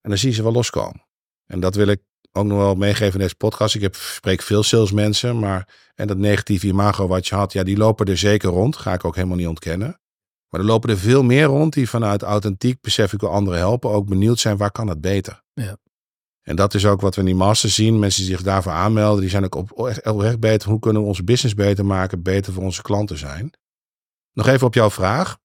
En 0.00 0.10
dan 0.10 0.18
zie 0.18 0.28
je 0.28 0.34
ze 0.34 0.42
wel 0.42 0.52
loskomen. 0.52 1.06
En 1.46 1.60
dat 1.60 1.74
wil 1.74 1.86
ik 1.86 2.00
ook 2.32 2.46
nog 2.46 2.58
wel 2.58 2.74
meegeven 2.74 3.12
in 3.12 3.20
deze 3.20 3.34
podcast. 3.34 3.74
Ik 3.74 3.80
heb, 3.80 3.94
spreek 3.94 4.42
veel 4.42 4.62
salesmensen, 4.62 5.38
maar 5.38 5.68
en 5.94 6.06
dat 6.06 6.16
negatieve 6.16 6.66
imago 6.66 7.06
wat 7.06 7.26
je 7.26 7.34
had, 7.34 7.52
ja, 7.52 7.62
die 7.62 7.76
lopen 7.76 8.06
er 8.06 8.18
zeker 8.18 8.50
rond. 8.50 8.76
Ga 8.76 8.92
ik 8.92 9.04
ook 9.04 9.14
helemaal 9.14 9.36
niet 9.36 9.46
ontkennen. 9.46 10.00
Maar 10.52 10.60
er 10.60 10.66
lopen 10.66 10.90
er 10.90 10.98
veel 10.98 11.22
meer 11.22 11.44
rond 11.44 11.72
die 11.72 11.88
vanuit 11.88 12.22
authentiek 12.22 12.80
besef 12.80 13.12
ik 13.12 13.20
wil 13.20 13.30
anderen 13.30 13.58
helpen. 13.58 13.90
Ook 13.90 14.08
benieuwd 14.08 14.38
zijn, 14.38 14.56
waar 14.56 14.70
kan 14.70 14.88
het 14.88 15.00
beter? 15.00 15.42
Ja. 15.52 15.76
En 16.42 16.56
dat 16.56 16.74
is 16.74 16.86
ook 16.86 17.00
wat 17.00 17.14
we 17.14 17.20
in 17.20 17.26
die 17.26 17.36
masters 17.36 17.74
zien. 17.74 17.98
Mensen 17.98 18.22
die 18.22 18.30
zich 18.30 18.42
daarvoor 18.42 18.72
aanmelden, 18.72 19.20
die 19.20 19.30
zijn 19.30 19.44
ook 19.44 19.54
op, 19.54 19.86
echt, 19.86 20.00
echt 20.00 20.40
beter. 20.40 20.68
Hoe 20.70 20.78
kunnen 20.78 21.02
we 21.02 21.08
onze 21.08 21.24
business 21.24 21.54
beter 21.54 21.86
maken, 21.86 22.22
beter 22.22 22.52
voor 22.52 22.62
onze 22.62 22.82
klanten 22.82 23.18
zijn? 23.18 23.50
Nog 24.32 24.46
even 24.46 24.66
op 24.66 24.74
jouw 24.74 24.90
vraag. 24.90 25.38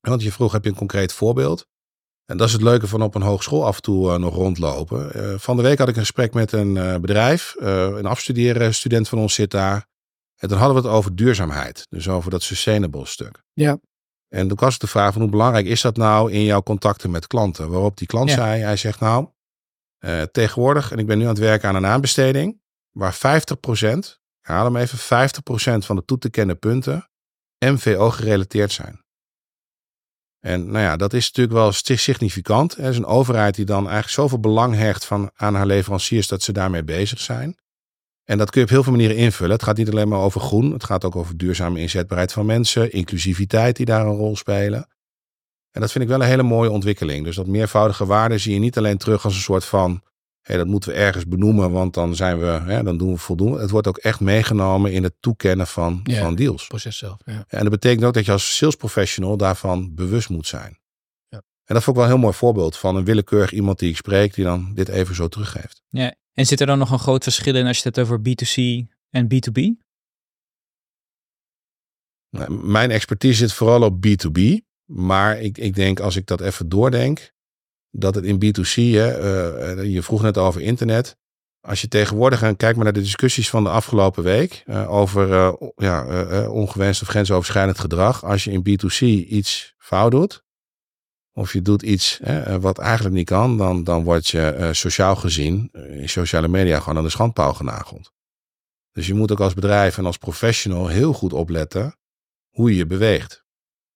Want 0.00 0.22
je 0.22 0.32
vroeg, 0.32 0.52
heb 0.52 0.64
je 0.64 0.70
een 0.70 0.76
concreet 0.76 1.12
voorbeeld? 1.12 1.66
En 2.24 2.36
dat 2.36 2.46
is 2.46 2.52
het 2.52 2.62
leuke 2.62 2.86
van 2.86 3.02
op 3.02 3.14
een 3.14 3.22
hogeschool 3.22 3.66
af 3.66 3.76
en 3.76 3.82
toe 3.82 4.10
uh, 4.10 4.16
nog 4.18 4.34
rondlopen. 4.34 5.16
Uh, 5.16 5.38
van 5.38 5.56
de 5.56 5.62
week 5.62 5.78
had 5.78 5.88
ik 5.88 5.94
een 5.94 6.00
gesprek 6.00 6.34
met 6.34 6.52
een 6.52 6.76
uh, 6.76 6.96
bedrijf. 6.96 7.54
een 7.58 8.06
afstuderen 8.06 8.74
student 8.74 9.08
van 9.08 9.18
ons 9.18 9.34
zit 9.34 9.50
daar. 9.50 9.86
En 10.36 10.48
toen 10.48 10.58
hadden 10.58 10.82
we 10.82 10.88
het 10.88 10.96
over 10.96 11.14
duurzaamheid. 11.14 11.86
Dus 11.88 12.08
over 12.08 12.30
dat 12.30 12.42
sustainable 12.42 13.06
stuk. 13.06 13.42
Ja. 13.52 13.78
En 14.28 14.48
toen 14.48 14.56
was 14.60 14.74
ik 14.74 14.80
de 14.80 14.86
vraag 14.86 15.12
van 15.12 15.22
hoe 15.22 15.30
belangrijk 15.30 15.66
is 15.66 15.80
dat 15.80 15.96
nou 15.96 16.32
in 16.32 16.44
jouw 16.44 16.62
contacten 16.62 17.10
met 17.10 17.26
klanten? 17.26 17.70
Waarop 17.70 17.96
die 17.96 18.06
klant 18.06 18.30
zei, 18.30 18.62
hij 18.62 18.76
zegt 18.76 19.00
nou, 19.00 19.28
uh, 20.00 20.22
tegenwoordig, 20.22 20.92
en 20.92 20.98
ik 20.98 21.06
ben 21.06 21.18
nu 21.18 21.24
aan 21.24 21.30
het 21.30 21.38
werken 21.38 21.68
aan 21.68 21.74
een 21.74 21.86
aanbesteding, 21.86 22.60
waar 22.90 23.14
50%, 23.14 23.18
ik 24.40 24.46
haal 24.46 24.64
hem 24.64 24.76
even, 24.76 24.98
50% 24.98 25.84
van 25.84 25.96
de 25.96 26.04
toe 26.04 26.18
te 26.18 26.30
kennen 26.30 26.58
punten 26.58 27.10
MVO 27.58 28.10
gerelateerd 28.10 28.72
zijn. 28.72 29.06
En 30.40 30.70
nou 30.70 30.84
ja, 30.84 30.96
dat 30.96 31.12
is 31.12 31.26
natuurlijk 31.26 31.56
wel 31.56 31.72
significant. 31.72 32.76
Er 32.76 32.84
is 32.84 32.96
een 32.96 33.04
overheid 33.04 33.54
die 33.54 33.64
dan 33.64 33.82
eigenlijk 33.82 34.14
zoveel 34.14 34.40
belang 34.40 34.74
hecht 34.74 35.04
van, 35.04 35.30
aan 35.34 35.54
haar 35.54 35.66
leveranciers 35.66 36.28
dat 36.28 36.42
ze 36.42 36.52
daarmee 36.52 36.84
bezig 36.84 37.20
zijn. 37.20 37.58
En 38.30 38.38
dat 38.38 38.50
kun 38.50 38.60
je 38.60 38.66
op 38.66 38.72
heel 38.72 38.82
veel 38.82 38.92
manieren 38.92 39.16
invullen. 39.16 39.52
Het 39.52 39.62
gaat 39.62 39.76
niet 39.76 39.90
alleen 39.90 40.08
maar 40.08 40.20
over 40.20 40.40
groen, 40.40 40.72
het 40.72 40.84
gaat 40.84 41.04
ook 41.04 41.16
over 41.16 41.36
duurzame 41.36 41.80
inzetbaarheid 41.80 42.32
van 42.32 42.46
mensen, 42.46 42.92
inclusiviteit 42.92 43.76
die 43.76 43.86
daar 43.86 44.06
een 44.06 44.16
rol 44.16 44.36
spelen. 44.36 44.88
En 45.70 45.80
dat 45.80 45.92
vind 45.92 46.04
ik 46.04 46.10
wel 46.10 46.20
een 46.20 46.26
hele 46.26 46.42
mooie 46.42 46.70
ontwikkeling. 46.70 47.24
Dus 47.24 47.36
dat 47.36 47.46
meervoudige 47.46 48.06
waarde 48.06 48.38
zie 48.38 48.52
je 48.52 48.58
niet 48.58 48.78
alleen 48.78 48.98
terug 48.98 49.24
als 49.24 49.34
een 49.34 49.40
soort 49.40 49.64
van, 49.64 50.02
hé, 50.40 50.56
dat 50.56 50.66
moeten 50.66 50.90
we 50.90 50.96
ergens 50.96 51.26
benoemen, 51.26 51.70
want 51.70 51.94
dan 51.94 52.14
zijn 52.14 52.38
we, 52.38 52.46
hè, 52.46 52.82
dan 52.82 52.98
doen 52.98 53.12
we 53.12 53.18
voldoende. 53.18 53.60
Het 53.60 53.70
wordt 53.70 53.86
ook 53.86 53.98
echt 53.98 54.20
meegenomen 54.20 54.92
in 54.92 55.02
het 55.02 55.14
toekennen 55.20 55.66
van, 55.66 56.00
ja, 56.04 56.22
van 56.22 56.34
deals. 56.34 56.60
Het 56.60 56.68
proces 56.68 56.98
zelf. 56.98 57.20
Ja. 57.24 57.44
En 57.48 57.60
dat 57.60 57.70
betekent 57.70 58.04
ook 58.04 58.14
dat 58.14 58.24
je 58.24 58.32
als 58.32 58.56
sales 58.56 58.76
professional 58.76 59.36
daarvan 59.36 59.94
bewust 59.94 60.28
moet 60.28 60.46
zijn. 60.46 60.78
Ja. 61.28 61.42
En 61.64 61.74
dat 61.74 61.82
vond 61.82 61.96
ik 61.96 62.02
wel 62.02 62.04
een 62.04 62.10
heel 62.10 62.20
mooi 62.20 62.34
voorbeeld 62.34 62.76
van 62.76 62.96
een 62.96 63.04
willekeurig 63.04 63.52
iemand 63.52 63.78
die 63.78 63.90
ik 63.90 63.96
spreek, 63.96 64.34
die 64.34 64.44
dan 64.44 64.72
dit 64.74 64.88
even 64.88 65.14
zo 65.14 65.28
teruggeeft. 65.28 65.82
Ja, 65.88 66.14
en 66.38 66.46
zit 66.46 66.60
er 66.60 66.66
dan 66.66 66.78
nog 66.78 66.90
een 66.90 66.98
groot 66.98 67.22
verschil 67.22 67.54
in 67.54 67.66
als 67.66 67.78
je 67.78 67.88
het 67.88 67.98
over 67.98 68.18
B2C 68.18 68.86
en 69.10 69.28
B2B? 69.34 69.60
Nou, 72.30 72.52
mijn 72.66 72.90
expertise 72.90 73.38
zit 73.38 73.52
vooral 73.52 73.82
op 73.82 74.06
B2B. 74.06 74.40
Maar 74.84 75.40
ik, 75.40 75.58
ik 75.58 75.74
denk, 75.74 76.00
als 76.00 76.16
ik 76.16 76.26
dat 76.26 76.40
even 76.40 76.68
doordenk, 76.68 77.32
dat 77.90 78.14
het 78.14 78.24
in 78.24 78.36
B2C, 78.36 78.74
hè, 78.74 79.76
uh, 79.76 79.92
je 79.92 80.02
vroeg 80.02 80.22
net 80.22 80.38
over 80.38 80.60
internet. 80.60 81.16
Als 81.60 81.80
je 81.80 81.88
tegenwoordig, 81.88 82.42
en 82.42 82.56
kijk 82.56 82.74
maar 82.74 82.84
naar 82.84 82.92
de 82.92 83.00
discussies 83.00 83.50
van 83.50 83.64
de 83.64 83.70
afgelopen 83.70 84.22
week 84.22 84.62
uh, 84.66 84.90
over 84.90 85.28
uh, 85.28 85.52
ja, 85.76 86.48
ongewenst 86.48 87.02
of 87.02 87.08
grensoverschrijdend 87.08 87.78
gedrag. 87.78 88.24
Als 88.24 88.44
je 88.44 88.50
in 88.50 88.60
B2C 88.68 88.98
iets 89.28 89.74
fout 89.78 90.10
doet, 90.10 90.44
of 91.38 91.52
je 91.52 91.62
doet 91.62 91.82
iets 91.82 92.18
hè, 92.22 92.60
wat 92.60 92.78
eigenlijk 92.78 93.14
niet 93.14 93.26
kan, 93.26 93.56
dan, 93.56 93.84
dan 93.84 94.04
word 94.04 94.28
je 94.28 94.56
uh, 94.58 94.72
sociaal 94.72 95.16
gezien 95.16 95.70
in 95.72 96.08
sociale 96.08 96.48
media 96.48 96.78
gewoon 96.80 96.98
aan 96.98 97.04
de 97.04 97.10
schandpaal 97.10 97.54
genageld. 97.54 98.12
Dus 98.92 99.06
je 99.06 99.14
moet 99.14 99.32
ook 99.32 99.40
als 99.40 99.54
bedrijf 99.54 99.98
en 99.98 100.06
als 100.06 100.18
professional 100.18 100.86
heel 100.88 101.12
goed 101.12 101.32
opletten 101.32 101.96
hoe 102.48 102.70
je 102.70 102.76
je 102.76 102.86
beweegt. 102.86 103.44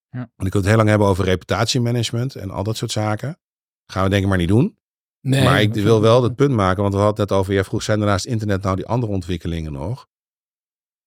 Ja. 0.09 0.19
Want 0.35 0.47
ik 0.47 0.51
wil 0.51 0.61
het 0.61 0.65
heel 0.65 0.75
lang 0.77 0.89
hebben 0.89 1.07
over 1.07 1.25
reputatiemanagement 1.25 2.35
en 2.35 2.51
al 2.51 2.63
dat 2.63 2.77
soort 2.77 2.91
zaken. 2.91 3.39
Gaan 3.85 4.03
we 4.03 4.09
denk 4.09 4.23
ik 4.23 4.29
maar 4.29 4.37
niet 4.37 4.47
doen. 4.47 4.77
Nee, 5.21 5.43
maar 5.43 5.61
ik 5.61 5.73
wil 5.73 6.01
wel 6.01 6.23
het 6.23 6.35
punt 6.35 6.53
maken, 6.53 6.81
want 6.81 6.93
we 6.93 6.99
hadden 6.99 7.19
het 7.19 7.29
net 7.29 7.39
over, 7.39 7.53
jij 7.53 7.63
vroeg, 7.63 7.83
zijn 7.83 7.99
er 7.99 8.05
naast 8.05 8.25
internet 8.25 8.61
nou 8.61 8.75
die 8.75 8.85
andere 8.85 9.11
ontwikkelingen 9.11 9.71
nog? 9.71 10.07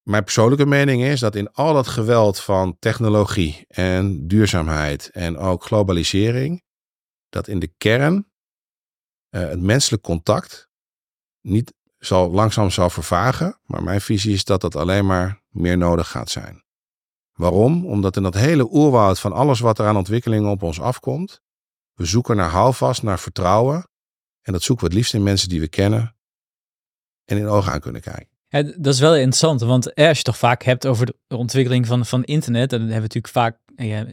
Mijn 0.08 0.24
persoonlijke 0.24 0.66
mening 0.66 1.02
is 1.02 1.20
dat 1.20 1.34
in 1.34 1.52
al 1.52 1.74
dat 1.74 1.86
geweld 1.86 2.40
van 2.40 2.76
technologie 2.78 3.64
en 3.68 4.26
duurzaamheid 4.26 5.10
en 5.10 5.38
ook 5.38 5.64
globalisering, 5.64 6.62
dat 7.28 7.48
in 7.48 7.58
de 7.58 7.74
kern 7.78 8.14
uh, 9.30 9.48
het 9.48 9.60
menselijk 9.60 10.02
contact 10.02 10.68
niet 11.40 11.74
zal, 11.98 12.30
langzaam 12.30 12.70
zal 12.70 12.90
vervagen. 12.90 13.60
Maar 13.62 13.82
mijn 13.82 14.00
visie 14.00 14.32
is 14.32 14.44
dat 14.44 14.60
dat 14.60 14.76
alleen 14.76 15.06
maar 15.06 15.42
meer 15.48 15.78
nodig 15.78 16.08
gaat 16.08 16.30
zijn. 16.30 16.64
Waarom? 17.32 17.86
Omdat 17.86 18.16
in 18.16 18.22
dat 18.22 18.34
hele 18.34 18.72
oerwoud 18.72 19.18
van 19.18 19.32
alles 19.32 19.60
wat 19.60 19.78
er 19.78 19.86
aan 19.86 19.96
ontwikkelingen 19.96 20.50
op 20.50 20.62
ons 20.62 20.80
afkomt, 20.80 21.40
we 21.94 22.04
zoeken 22.04 22.36
naar 22.36 22.50
houvast, 22.50 23.02
naar 23.02 23.18
vertrouwen. 23.18 23.88
En 24.42 24.52
dat 24.52 24.62
zoeken 24.62 24.84
we 24.84 24.90
het 24.90 24.98
liefst 24.98 25.14
in 25.14 25.22
mensen 25.22 25.48
die 25.48 25.60
we 25.60 25.68
kennen 25.68 26.16
en 27.24 27.38
in 27.38 27.46
ogen 27.46 27.72
aan 27.72 27.80
kunnen 27.80 28.02
kijken. 28.02 28.35
Ja, 28.48 28.62
dat 28.62 28.94
is 28.94 29.00
wel 29.00 29.14
interessant, 29.14 29.60
want 29.60 29.94
als 29.94 30.16
je 30.16 30.24
toch 30.24 30.38
vaak 30.38 30.62
hebt 30.62 30.86
over 30.86 31.06
de 31.26 31.36
ontwikkeling 31.36 31.86
van, 31.86 32.06
van 32.06 32.24
internet, 32.24 32.70
dan 32.70 32.78
hebben 32.78 32.96
we 32.96 33.02
natuurlijk 33.02 33.32
vaak, 33.32 33.58
ja, 33.76 34.06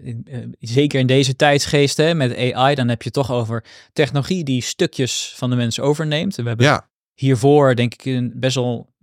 zeker 0.60 1.00
in 1.00 1.08
deze 1.08 1.36
tijdsgeest 1.36 1.98
hè, 1.98 2.14
met 2.14 2.54
AI, 2.54 2.76
dan 2.76 2.88
heb 2.88 3.02
je 3.02 3.12
toch 3.12 3.32
over 3.32 3.66
technologie 3.94 4.44
die 4.44 4.62
stukjes 4.62 5.34
van 5.36 5.50
de 5.50 5.56
mensen 5.56 5.84
overneemt. 5.84 6.36
We 6.36 6.44
hebben 6.44 6.66
ja. 6.66 6.90
hiervoor 7.14 7.76
denk 7.76 7.94
ik 7.94 8.06
een 8.06 8.34
best 8.36 8.56
wel 8.56 8.94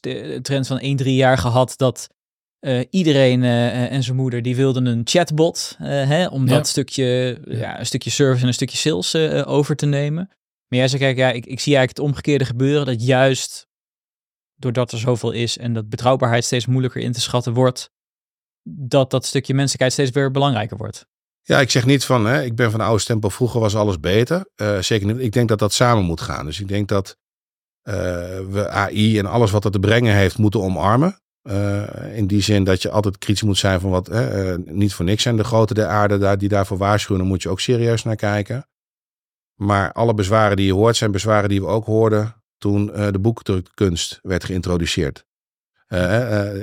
een 0.00 0.42
trend 0.42 0.66
van 0.66 0.78
1, 0.78 0.96
3 0.96 1.14
jaar 1.14 1.38
gehad 1.38 1.72
dat 1.76 2.08
uh, 2.60 2.80
iedereen 2.90 3.42
uh, 3.42 3.92
en 3.92 4.02
zijn 4.02 4.16
moeder 4.16 4.42
die 4.42 4.56
wilden 4.56 4.86
een 4.86 5.00
chatbot, 5.04 5.76
uh, 5.80 5.86
hè, 5.88 6.26
om 6.26 6.46
Ja. 6.48 6.54
dat 6.54 6.68
stukje, 6.68 7.38
ja, 7.44 7.78
een 7.78 7.86
stukje 7.86 8.10
service 8.10 8.42
en 8.42 8.48
een 8.48 8.54
stukje 8.54 8.76
sales 8.76 9.14
over 9.44 9.76
te 9.76 9.86
nemen. 9.86 10.28
Maar 10.68 10.78
jij 10.78 10.88
zegt, 10.88 11.02
kijk, 11.02 11.16
ja, 11.16 11.28
ik, 11.28 11.46
ik 11.46 11.60
zie 11.60 11.76
eigenlijk 11.76 11.96
het 11.96 11.98
omgekeerde 11.98 12.44
gebeuren, 12.44 12.86
dat 12.86 13.06
juist 13.06 13.66
doordat 14.54 14.92
er 14.92 14.98
zoveel 14.98 15.30
is 15.30 15.58
en 15.58 15.72
dat 15.72 15.88
betrouwbaarheid 15.88 16.44
steeds 16.44 16.66
moeilijker 16.66 17.00
in 17.00 17.12
te 17.12 17.20
schatten 17.20 17.52
wordt, 17.52 17.90
dat 18.68 19.10
dat 19.10 19.24
stukje 19.24 19.54
menselijkheid 19.54 19.92
steeds 19.92 20.10
weer 20.10 20.30
belangrijker 20.30 20.76
wordt. 20.76 21.06
Ja, 21.46 21.60
ik 21.60 21.70
zeg 21.70 21.86
niet 21.86 22.04
van, 22.04 22.26
hè, 22.26 22.42
ik 22.42 22.56
ben 22.56 22.70
van 22.70 22.80
de 22.80 22.86
oude 22.86 23.00
stempel, 23.00 23.30
vroeger 23.30 23.60
was 23.60 23.76
alles 23.76 24.00
beter. 24.00 24.50
Uh, 24.56 24.78
zeker 24.78 25.06
niet. 25.06 25.18
Ik 25.18 25.32
denk 25.32 25.48
dat 25.48 25.58
dat 25.58 25.72
samen 25.72 26.04
moet 26.04 26.20
gaan. 26.20 26.46
Dus 26.46 26.60
ik 26.60 26.68
denk 26.68 26.88
dat 26.88 27.16
uh, 27.88 27.94
we 28.50 28.68
AI 28.68 29.18
en 29.18 29.26
alles 29.26 29.50
wat 29.50 29.62
dat 29.62 29.72
te 29.72 29.78
brengen 29.78 30.14
heeft 30.14 30.38
moeten 30.38 30.60
omarmen. 30.60 31.18
Uh, 31.42 32.16
in 32.16 32.26
die 32.26 32.42
zin 32.42 32.64
dat 32.64 32.82
je 32.82 32.90
altijd 32.90 33.18
kritisch 33.18 33.42
moet 33.42 33.58
zijn 33.58 33.80
van 33.80 33.90
wat. 33.90 34.10
Niet 34.64 34.94
voor 34.94 35.04
niks 35.04 35.22
zijn 35.22 35.36
de 35.36 35.44
grote 35.44 35.74
der 35.74 35.86
aarde 35.86 36.18
daar, 36.18 36.38
die 36.38 36.48
daarvoor 36.48 36.78
waarschuwen. 36.78 37.20
Daar 37.20 37.30
moet 37.30 37.42
je 37.42 37.48
ook 37.48 37.60
serieus 37.60 38.02
naar 38.02 38.16
kijken. 38.16 38.68
Maar 39.54 39.92
alle 39.92 40.14
bezwaren 40.14 40.56
die 40.56 40.66
je 40.66 40.72
hoort 40.72 40.96
zijn 40.96 41.10
bezwaren 41.10 41.48
die 41.48 41.60
we 41.60 41.66
ook 41.66 41.84
hoorden 41.84 42.43
toen 42.64 42.88
uh, 42.88 43.08
de 43.10 43.18
boekdrukkunst 43.18 44.18
werd 44.22 44.44
geïntroduceerd. 44.44 45.24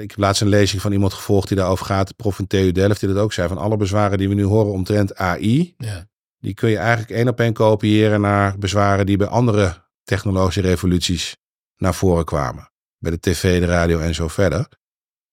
ik 0.01 0.09
heb 0.09 0.17
laatst 0.17 0.41
een 0.41 0.47
lezing 0.47 0.81
van 0.81 0.91
iemand 0.91 1.13
gevolgd 1.13 1.47
die 1.47 1.57
daarover 1.57 1.85
gaat. 1.85 2.15
Prof 2.15 2.35
van 2.35 2.47
TU 2.47 2.71
Delft 2.71 2.99
die 2.99 3.09
dat 3.09 3.23
ook 3.23 3.33
zei. 3.33 3.47
Van 3.47 3.57
alle 3.57 3.77
bezwaren 3.77 4.17
die 4.17 4.29
we 4.29 4.33
nu 4.33 4.43
horen 4.43 4.71
omtrent 4.71 5.15
AI. 5.15 5.73
Ja. 5.77 6.07
Die 6.39 6.53
kun 6.53 6.69
je 6.69 6.77
eigenlijk 6.77 7.09
één 7.09 7.27
op 7.27 7.39
één 7.39 7.53
kopiëren 7.53 8.21
naar 8.21 8.57
bezwaren 8.57 9.05
die 9.05 9.17
bij 9.17 9.27
andere 9.27 9.73
technologische 10.03 10.61
revoluties 10.61 11.37
naar 11.77 11.93
voren 11.93 12.25
kwamen 12.25 12.71
bij 12.97 13.11
de 13.11 13.19
tv, 13.19 13.59
de 13.59 13.65
radio 13.65 13.99
en 13.99 14.15
zo 14.15 14.27
verder. 14.27 14.67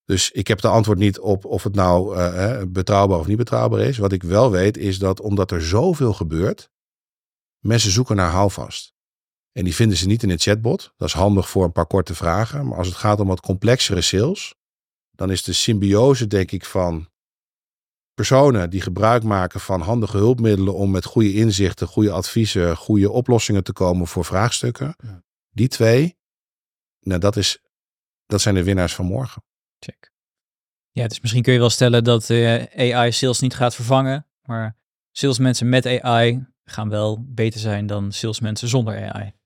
Dus 0.05 0.31
ik 0.31 0.49
heb 0.49 0.61
de 0.61 0.69
antwoord 0.69 0.99
niet 0.99 1.19
op 1.19 1.45
of 1.45 1.63
het 1.63 1.75
nou 1.75 2.17
uh, 2.17 2.63
betrouwbaar 2.69 3.19
of 3.19 3.27
niet 3.27 3.37
betrouwbaar 3.37 3.81
is. 3.81 3.99
Wat 3.99 4.13
ik 4.13 4.23
wel 4.23 4.51
weet 4.51 4.77
is 4.77 4.99
dat 4.99 5.21
omdat 5.21 5.51
er 5.51 5.63
zoveel 5.63 6.13
gebeurt, 6.13 6.71
mensen 7.59 7.91
zoeken 7.91 8.17
naar 8.17 8.31
houvast. 8.31 8.97
En 9.59 9.65
die 9.65 9.75
vinden 9.75 9.97
ze 9.97 10.07
niet 10.07 10.23
in 10.23 10.31
het 10.31 10.43
chatbot. 10.43 10.93
Dat 10.97 11.09
is 11.09 11.15
handig 11.15 11.49
voor 11.49 11.65
een 11.65 11.73
paar 11.73 11.87
korte 11.87 12.15
vragen. 12.15 12.67
Maar 12.67 12.79
als 12.79 12.87
het 12.87 12.97
gaat 12.97 13.21
om 13.21 13.27
wat 13.27 13.41
complexere 13.41 14.01
sales, 14.01 14.55
dan 15.11 15.31
is 15.31 15.43
de 15.43 15.53
symbiose, 15.53 16.27
denk 16.27 16.51
ik, 16.51 16.65
van 16.65 17.09
personen 18.15 18.71
die 18.71 18.81
gebruik 18.81 19.23
maken 19.23 19.61
van 19.61 19.81
handige 19.81 20.17
hulpmiddelen 20.17 20.75
om 20.75 20.91
met 20.91 21.05
goede 21.05 21.33
inzichten, 21.33 21.87
goede 21.87 22.11
adviezen, 22.11 22.77
goede 22.77 23.11
oplossingen 23.11 23.65
te 23.65 23.73
komen 23.73 24.07
voor 24.07 24.25
vraagstukken. 24.25 24.97
Die 25.51 25.69
twee, 25.69 26.19
nou, 27.01 27.21
dat, 27.21 27.37
is, 27.37 27.63
dat 28.27 28.41
zijn 28.41 28.55
de 28.55 28.65
winnaars 28.65 28.95
van 28.95 29.07
morgen. 29.07 29.43
Check. 29.79 30.13
Ja, 30.91 31.07
dus 31.07 31.21
misschien 31.21 31.43
kun 31.43 31.53
je 31.53 31.59
wel 31.59 31.71
stellen 31.71 32.05
dat 32.05 32.29
uh, 32.29 32.63
AI 32.95 33.13
sales 33.13 33.41
niet 33.41 33.55
gaat 33.55 33.75
vervangen, 33.75 34.27
maar 34.43 34.77
salesmensen 35.13 35.69
met 35.69 35.87
AI 35.87 36.47
gaan 36.65 36.89
wel 36.89 37.25
beter 37.29 37.61
zijn 37.61 37.87
dan 37.87 38.13
salesmensen 38.13 38.69
zonder 38.69 39.13
AI. 39.13 39.37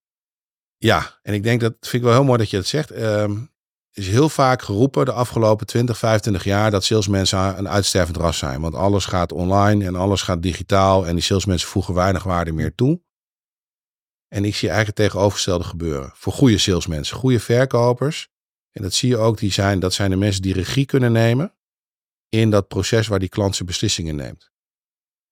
Ja, 0.83 1.19
en 1.23 1.35
ik 1.35 1.43
denk 1.43 1.61
dat 1.61 1.75
vind 1.81 1.95
ik 1.95 2.03
wel 2.03 2.13
heel 2.13 2.25
mooi 2.25 2.39
dat 2.39 2.51
je 2.51 2.57
het 2.57 2.67
zegt. 2.67 2.91
Um, 2.91 3.51
is 3.93 4.09
heel 4.09 4.29
vaak 4.29 4.63
geroepen 4.63 5.05
de 5.05 5.13
afgelopen 5.13 5.67
20, 5.67 5.99
25 5.99 6.45
jaar 6.45 6.71
dat 6.71 6.85
salesmensen 6.85 7.59
een 7.59 7.69
uitstervend 7.69 8.17
ras 8.17 8.39
zijn. 8.39 8.61
Want 8.61 8.75
alles 8.75 9.05
gaat 9.05 9.33
online 9.33 9.85
en 9.85 9.95
alles 9.95 10.23
gaat 10.23 10.43
digitaal 10.43 11.07
en 11.07 11.15
die 11.15 11.25
salesmensen 11.25 11.69
voegen 11.69 11.95
weinig 11.95 12.23
waarde 12.23 12.53
meer 12.53 12.75
toe. 12.75 13.01
En 14.29 14.45
ik 14.45 14.55
zie 14.55 14.69
eigenlijk 14.69 14.99
het 14.99 15.07
tegenovergestelde 15.07 15.65
gebeuren. 15.65 16.11
Voor 16.15 16.33
goede 16.33 16.59
salesmensen, 16.59 17.17
goede 17.17 17.41
verkopers. 17.41 18.29
En 18.71 18.83
dat 18.83 18.93
zie 18.93 19.09
je 19.09 19.17
ook, 19.17 19.39
die 19.39 19.53
zijn, 19.53 19.81
dat 19.81 19.93
zijn 19.93 20.11
de 20.11 20.17
mensen 20.17 20.43
die 20.43 20.55
regie 20.55 20.87
kunnen 20.87 21.13
nemen 21.13 21.55
in 22.29 22.51
dat 22.51 22.69
proces 22.69 23.07
waar 23.07 23.19
die 23.19 23.29
klant 23.29 23.57
zijn 23.57 23.69
beslissingen 23.69 24.17
neemt. 24.17 24.51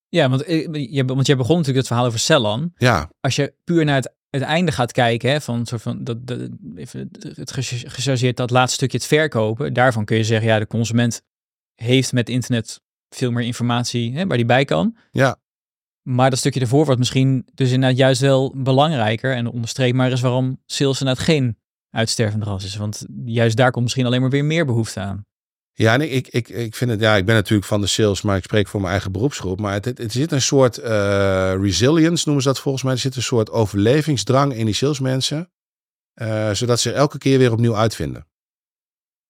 Ja, 0.09 0.29
want, 0.29 0.43
eh, 0.43 0.93
je, 0.93 1.05
want 1.05 1.27
je 1.27 1.37
begon 1.37 1.57
natuurlijk 1.57 1.79
het 1.79 1.87
verhaal 1.87 2.07
over 2.07 2.19
Cellon. 2.19 2.73
Ja. 2.77 3.11
Als 3.21 3.37
je 3.37 3.55
puur 3.65 3.85
naar 3.85 3.95
het, 3.95 4.19
het 4.31 4.43
einde 4.43 4.73
gaat 4.73 4.93
kijken, 4.93 5.31
hè, 5.31 5.41
van, 5.41 5.67
soort 5.67 5.83
van 5.83 6.05
dat, 6.05 6.27
dat, 6.27 6.49
even 6.75 7.11
het 7.21 7.53
gechargeerd 7.53 8.37
dat 8.37 8.51
laatste 8.51 8.75
stukje 8.75 8.99
het 8.99 9.07
verkopen, 9.07 9.73
daarvan 9.73 10.05
kun 10.05 10.17
je 10.17 10.25
zeggen, 10.25 10.49
ja, 10.49 10.59
de 10.59 10.67
consument 10.67 11.23
heeft 11.75 12.13
met 12.13 12.29
internet 12.29 12.81
veel 13.09 13.31
meer 13.31 13.45
informatie 13.45 14.17
hè, 14.17 14.27
waar 14.27 14.37
die 14.37 14.47
bij 14.47 14.65
kan. 14.65 14.97
Ja. 15.11 15.39
Maar 16.03 16.31
dat 16.31 16.39
stukje 16.39 16.61
ervoor 16.61 16.85
wordt 16.85 16.99
misschien 16.99 17.49
dus 17.55 17.71
inderdaad 17.71 17.99
juist 17.99 18.21
wel 18.21 18.55
belangrijker. 18.57 19.35
En 19.35 19.47
onderstreep 19.47 19.95
maar 19.95 20.11
eens 20.11 20.21
waarom 20.21 20.61
sales 20.67 21.01
inderdaad 21.01 21.25
geen 21.25 21.59
uitstervend 21.91 22.43
ras 22.43 22.65
is. 22.65 22.77
Want 22.77 23.07
juist 23.25 23.57
daar 23.57 23.71
komt 23.71 23.85
misschien 23.85 24.07
alleen 24.07 24.21
maar 24.21 24.31
weer 24.31 24.45
meer 24.45 24.67
behoefte 24.67 25.01
aan. 25.01 25.27
Ja, 25.81 25.93
en 25.93 26.01
ik, 26.01 26.29
ik, 26.29 26.49
ik 26.49 26.75
vind 26.75 26.91
het, 26.91 27.01
ja, 27.01 27.17
ik 27.17 27.25
ben 27.25 27.35
natuurlijk 27.35 27.69
van 27.69 27.81
de 27.81 27.87
sales, 27.87 28.23
maar 28.23 28.37
ik 28.37 28.43
spreek 28.43 28.69
voor 28.69 28.81
mijn 28.81 28.93
eigen 28.93 29.13
beroepsgroep. 29.13 29.61
Maar 29.61 29.73
het, 29.73 29.85
het, 29.85 30.13
zit 30.13 30.33
een 30.33 30.43
soort 30.43 30.79
uh, 30.79 30.85
resilience, 31.55 32.23
noemen 32.25 32.43
ze 32.43 32.49
dat 32.49 32.61
volgens 32.61 32.85
mij. 32.85 32.93
Er 32.93 32.99
zit 32.99 33.17
een 33.17 33.23
soort 33.23 33.51
overlevingsdrang 33.51 34.55
in 34.55 34.65
die 34.65 34.75
salesmensen. 34.75 35.51
Uh, 36.15 36.51
zodat 36.51 36.81
ze 36.81 36.93
elke 36.93 37.19
keer 37.19 37.39
weer 37.39 37.53
opnieuw 37.53 37.77
uitvinden. 37.77 38.27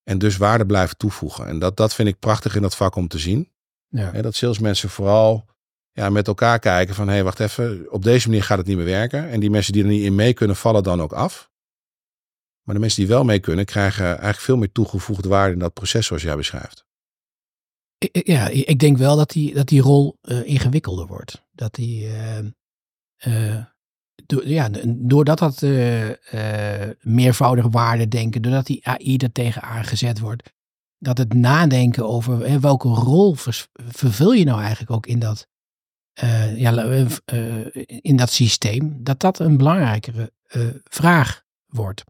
En 0.03 0.19
dus 0.19 0.37
waarde 0.37 0.67
blijven 0.67 0.97
toevoegen. 0.97 1.47
En 1.47 1.59
dat, 1.59 1.77
dat 1.77 1.95
vind 1.95 2.09
ik 2.09 2.19
prachtig 2.19 2.57
in 2.57 2.63
dat 2.63 2.77
vak 2.77 2.95
om 2.95 3.09
te 3.09 3.19
zien. 3.19 3.53
Ja. 3.89 4.11
dat 4.11 4.35
salesmensen 4.35 4.89
vooral 4.89 5.47
ja, 5.93 6.11
met 6.11 6.27
elkaar 6.27 6.59
kijken 6.59 6.95
van 6.95 7.07
hé, 7.07 7.15
hey, 7.15 7.25
wacht 7.25 7.41
even, 7.41 7.87
op 7.91 8.03
deze 8.03 8.29
manier 8.29 8.45
gaat 8.45 8.59
het 8.59 8.67
niet 8.67 8.77
meer 8.77 8.85
werken. 8.85 9.29
En 9.29 9.41
die 9.41 9.51
mensen 9.51 9.73
die 9.73 9.83
er 9.83 9.89
niet 9.89 10.05
in 10.05 10.15
mee 10.15 10.33
kunnen, 10.33 10.57
vallen 10.57 10.83
dan 10.83 11.03
ook 11.03 11.13
af. 11.13 11.50
Maar 12.71 12.79
de 12.79 12.85
mensen 12.85 13.05
die 13.07 13.15
wel 13.15 13.25
mee 13.25 13.41
kunnen, 13.41 13.65
krijgen 13.65 14.07
eigenlijk 14.07 14.39
veel 14.39 14.57
meer 14.57 14.73
toegevoegde 14.73 15.29
waarde 15.29 15.53
in 15.53 15.59
dat 15.59 15.73
proces 15.73 16.07
zoals 16.07 16.23
jij 16.23 16.37
beschrijft. 16.37 16.85
Ja, 18.13 18.49
ik 18.49 18.79
denk 18.79 18.97
wel 18.97 19.17
dat 19.17 19.31
die, 19.31 19.55
dat 19.55 19.69
die 19.69 19.81
rol 19.81 20.19
uh, 20.23 20.47
ingewikkelder 20.47 21.07
wordt. 21.07 21.43
Dat 21.53 21.75
die, 21.75 22.09
uh, 23.27 23.65
do, 24.27 24.41
ja, 24.45 24.71
doordat 24.87 25.39
dat 25.39 25.61
meervoudige 27.01 27.71
waarde 27.71 28.09
denken, 28.09 28.43
doordat 28.43 28.67
die 28.67 28.87
AI 28.87 29.17
er 29.17 29.33
tegenaan 29.33 29.85
gezet 29.85 30.19
wordt, 30.19 30.53
dat 30.99 31.19
het 31.19 31.33
nadenken 31.33 32.09
over 32.09 32.61
welke 32.61 32.89
rol 32.89 33.35
vervul 33.75 34.33
je 34.33 34.45
nou 34.45 34.61
eigenlijk 34.61 34.91
ook 34.91 35.07
in 35.07 35.19
dat 35.19 35.49
ja, 36.57 36.83
in 37.87 38.17
dat 38.17 38.31
systeem, 38.31 39.05
dat 39.05 39.21
dat 39.21 39.39
een 39.39 39.57
belangrijkere 39.57 40.33
vraag 40.85 41.43
wordt. 41.67 42.05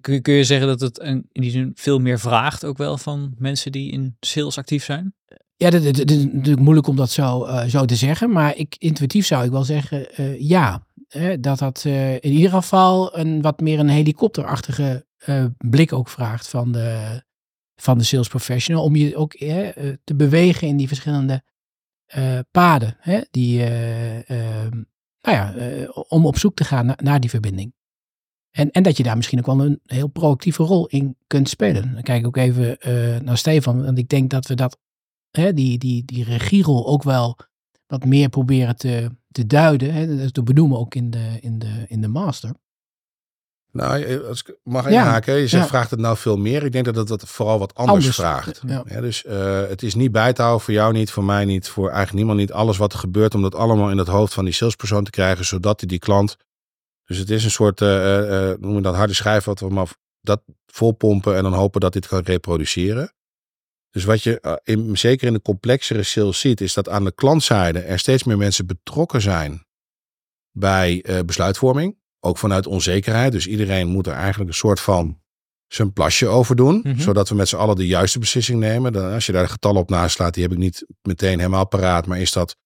Kun, 0.00 0.34
je 0.34 0.44
zeggen 0.44 0.66
dat 0.66 0.80
het 0.80 0.98
in 0.98 1.26
die 1.32 1.50
zin 1.50 1.72
veel 1.74 1.98
meer 1.98 2.18
vraagt 2.18 2.64
ook 2.64 2.76
wel 2.76 2.98
van 2.98 3.34
mensen 3.38 3.72
die 3.72 3.92
in 3.92 4.16
sales 4.20 4.58
actief 4.58 4.84
zijn? 4.84 5.14
Ja, 5.56 5.70
het 5.70 6.10
is 6.10 6.24
natuurlijk 6.24 6.60
moeilijk 6.60 6.86
om 6.86 6.96
dat 6.96 7.10
zo, 7.10 7.46
zo 7.68 7.84
te 7.84 7.96
zeggen, 7.96 8.30
maar 8.30 8.56
ik, 8.56 8.76
intuïtief 8.78 9.26
zou 9.26 9.44
ik 9.44 9.50
wel 9.50 9.64
zeggen 9.64 10.06
ja. 10.46 10.86
dat 11.40 11.58
dat 11.58 11.84
in 12.20 12.32
ieder 12.32 12.50
geval 12.50 13.18
een 13.18 13.42
wat 13.42 13.60
meer 13.60 13.78
een 13.78 13.88
helikopterachtige 13.88 15.06
blik 15.58 15.92
ook 15.92 16.08
vraagt 16.08 16.48
van 16.48 16.72
de, 16.72 17.22
van 17.74 17.98
de 17.98 18.04
sales 18.04 18.28
professional. 18.28 18.84
Om 18.84 18.96
je 18.96 19.16
ook 19.16 19.32
te 20.04 20.14
bewegen 20.14 20.68
in 20.68 20.76
die 20.76 20.88
verschillende 20.88 21.42
paden. 22.50 22.96
Hè, 23.00 23.20
die, 23.30 23.60
uh, 23.60 24.70
nou 25.20 25.36
ja, 25.36 25.54
om 26.08 26.26
op 26.26 26.38
zoek 26.38 26.56
te 26.56 26.64
gaan 26.64 26.94
naar 26.96 27.20
die 27.20 27.30
verbinding. 27.30 27.74
En, 28.56 28.70
en 28.70 28.82
dat 28.82 28.96
je 28.96 29.02
daar 29.02 29.16
misschien 29.16 29.38
ook 29.38 29.46
wel 29.46 29.60
een 29.60 29.80
heel 29.86 30.06
proactieve 30.06 30.62
rol 30.62 30.86
in 30.86 31.16
kunt 31.26 31.48
spelen. 31.48 31.92
Dan 31.92 32.02
kijk 32.02 32.20
ik 32.20 32.26
ook 32.26 32.36
even 32.36 32.78
naar 33.24 33.38
Stefan. 33.38 33.84
Want 33.84 33.98
ik 33.98 34.08
denk 34.08 34.30
dat 34.30 34.46
we 34.46 34.54
dat, 34.54 34.78
hè, 35.30 35.52
die, 35.52 35.78
die, 35.78 36.04
die 36.04 36.24
regierol 36.24 36.86
ook 36.86 37.02
wel 37.02 37.38
wat 37.86 38.04
meer 38.04 38.28
proberen 38.28 38.76
te, 38.76 39.10
te 39.30 39.46
duiden. 39.46 39.92
Hè, 39.92 40.30
te 40.30 40.42
benoemen 40.42 40.78
ook 40.78 40.94
in 40.94 41.10
de, 41.10 41.38
in 41.40 41.58
de, 41.58 41.84
in 41.88 42.00
de 42.00 42.08
master. 42.08 42.52
Nou, 43.72 44.02
eh, 44.02 44.28
als 44.28 44.42
ik 44.42 44.56
mag 44.62 44.86
inhaken, 44.86 45.32
ja, 45.34 45.38
je 45.38 45.46
zegt, 45.46 45.68
vraagt 45.68 45.90
het 45.90 46.00
nou 46.00 46.16
veel 46.16 46.36
meer. 46.36 46.64
Ik 46.64 46.72
denk 46.72 46.84
dat 46.84 46.96
het 46.96 47.08
dat 47.08 47.28
vooral 47.28 47.58
wat 47.58 47.74
anders, 47.74 48.14
vraagt. 48.14 48.62
Ja. 48.66 49.00
dus 49.00 49.24
uh, 49.24 49.68
het 49.68 49.82
is 49.82 49.94
niet 49.94 50.12
bij 50.12 50.32
te 50.32 50.42
houden 50.42 50.64
voor 50.64 50.74
jou 50.74 50.92
niet, 50.92 51.10
voor 51.10 51.24
mij 51.24 51.44
niet, 51.44 51.68
voor 51.68 51.86
eigenlijk 51.86 52.16
niemand 52.16 52.38
niet. 52.38 52.52
Alles 52.52 52.76
wat 52.76 52.92
er 52.92 52.98
gebeurt, 52.98 53.34
om 53.34 53.42
dat 53.42 53.54
allemaal 53.54 53.90
in 53.90 53.98
het 53.98 54.08
hoofd 54.08 54.34
van 54.34 54.44
die 54.44 54.54
salespersoon 54.54 55.04
te 55.04 55.10
krijgen, 55.10 55.44
zodat 55.44 55.80
hij 55.80 55.88
die 55.88 55.98
klant... 55.98 56.36
Dus 57.06 57.18
het 57.18 57.30
is 57.30 57.44
een 57.44 57.50
soort, 57.50 57.80
uh, 57.80 57.88
uh, 57.88 58.52
noem 58.58 58.74
je 58.74 58.80
dat, 58.80 58.94
harde 58.94 59.14
schijf, 59.14 59.44
wat 59.44 59.60
we 59.60 59.68
maar 59.68 59.94
dat 60.20 60.42
volpompen 60.66 61.36
en 61.36 61.42
dan 61.42 61.52
hopen 61.52 61.80
dat 61.80 61.92
dit 61.92 62.06
kan 62.06 62.22
reproduceren. 62.22 63.14
Dus 63.90 64.04
wat 64.04 64.22
je 64.22 64.60
in, 64.64 64.98
zeker 64.98 65.26
in 65.26 65.32
de 65.32 65.42
complexere 65.42 66.02
sales 66.02 66.40
ziet, 66.40 66.60
is 66.60 66.74
dat 66.74 66.88
aan 66.88 67.04
de 67.04 67.12
klantzijde 67.12 67.78
er 67.78 67.98
steeds 67.98 68.24
meer 68.24 68.36
mensen 68.36 68.66
betrokken 68.66 69.20
zijn 69.20 69.66
bij 70.52 71.04
besluitvorming 71.24 71.96
ook 72.26 72.38
vanuit 72.38 72.66
onzekerheid. 72.66 73.32
Dus 73.32 73.46
iedereen 73.46 73.88
moet 73.88 74.06
er 74.06 74.12
eigenlijk 74.12 74.50
een 74.50 74.56
soort 74.56 74.80
van 74.80 75.20
zijn 75.66 75.92
plasje 75.92 76.26
over 76.26 76.56
doen. 76.56 76.80
Mhm. 76.82 77.00
Zodat 77.00 77.28
we 77.28 77.34
met 77.34 77.48
z'n 77.48 77.56
allen 77.56 77.76
de 77.76 77.86
juiste 77.86 78.18
beslissing 78.18 78.60
nemen. 78.60 78.92
Dan, 78.92 79.12
als 79.12 79.26
je 79.26 79.32
daar 79.32 79.42
de 79.42 79.50
getallen 79.50 79.80
op 79.80 79.90
naast 79.90 80.14
slaat, 80.14 80.34
die 80.34 80.42
heb 80.42 80.52
ik 80.52 80.58
niet 80.58 80.86
meteen 81.02 81.38
helemaal 81.38 81.66
paraat. 81.66 82.06
Maar 82.06 82.20
is 82.20 82.32
dat 82.32 82.56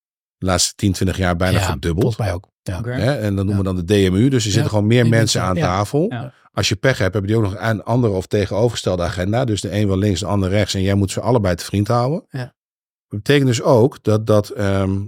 de 0.40 0.46
laatste 0.46 0.74
10, 0.74 0.92
20 0.92 1.16
jaar 1.16 1.36
bijna 1.36 1.58
ja, 1.58 1.66
verdubbeld. 1.66 2.18
mij 2.18 2.32
ook. 2.32 2.48
Ja. 2.62 2.82
En 3.16 3.36
dan 3.36 3.46
noemen 3.46 3.56
we 3.56 3.62
dan 3.62 3.84
de 3.84 3.84
DMU. 3.84 4.28
Dus 4.28 4.44
er 4.44 4.50
zitten 4.50 4.70
gewoon 4.70 4.86
meer 4.86 5.08
mensen 5.08 5.42
aan 5.42 5.56
tafel. 5.56 6.12
Als 6.52 6.68
je 6.68 6.76
pech 6.76 6.98
hebt, 6.98 7.12
hebben 7.12 7.30
die 7.30 7.40
ook 7.40 7.50
nog 7.50 7.56
een 7.58 7.82
andere 7.82 8.14
of 8.14 8.26
tegenovergestelde 8.26 9.02
agenda. 9.02 9.44
Dus 9.44 9.60
de 9.60 9.72
een 9.72 9.86
wil 9.86 9.98
links, 9.98 10.20
de 10.20 10.26
ander 10.26 10.48
rechts. 10.48 10.74
En 10.74 10.82
jij 10.82 10.94
moet 10.94 11.10
ze 11.10 11.20
allebei 11.20 11.54
te 11.54 11.64
vriend 11.64 11.88
houden. 11.88 12.26
Ja. 12.30 12.54
Dat 13.08 13.22
betekent 13.22 13.46
dus 13.46 13.62
ook 13.62 14.02
dat, 14.02 14.26
dat 14.26 14.48
ehm, 14.48 15.02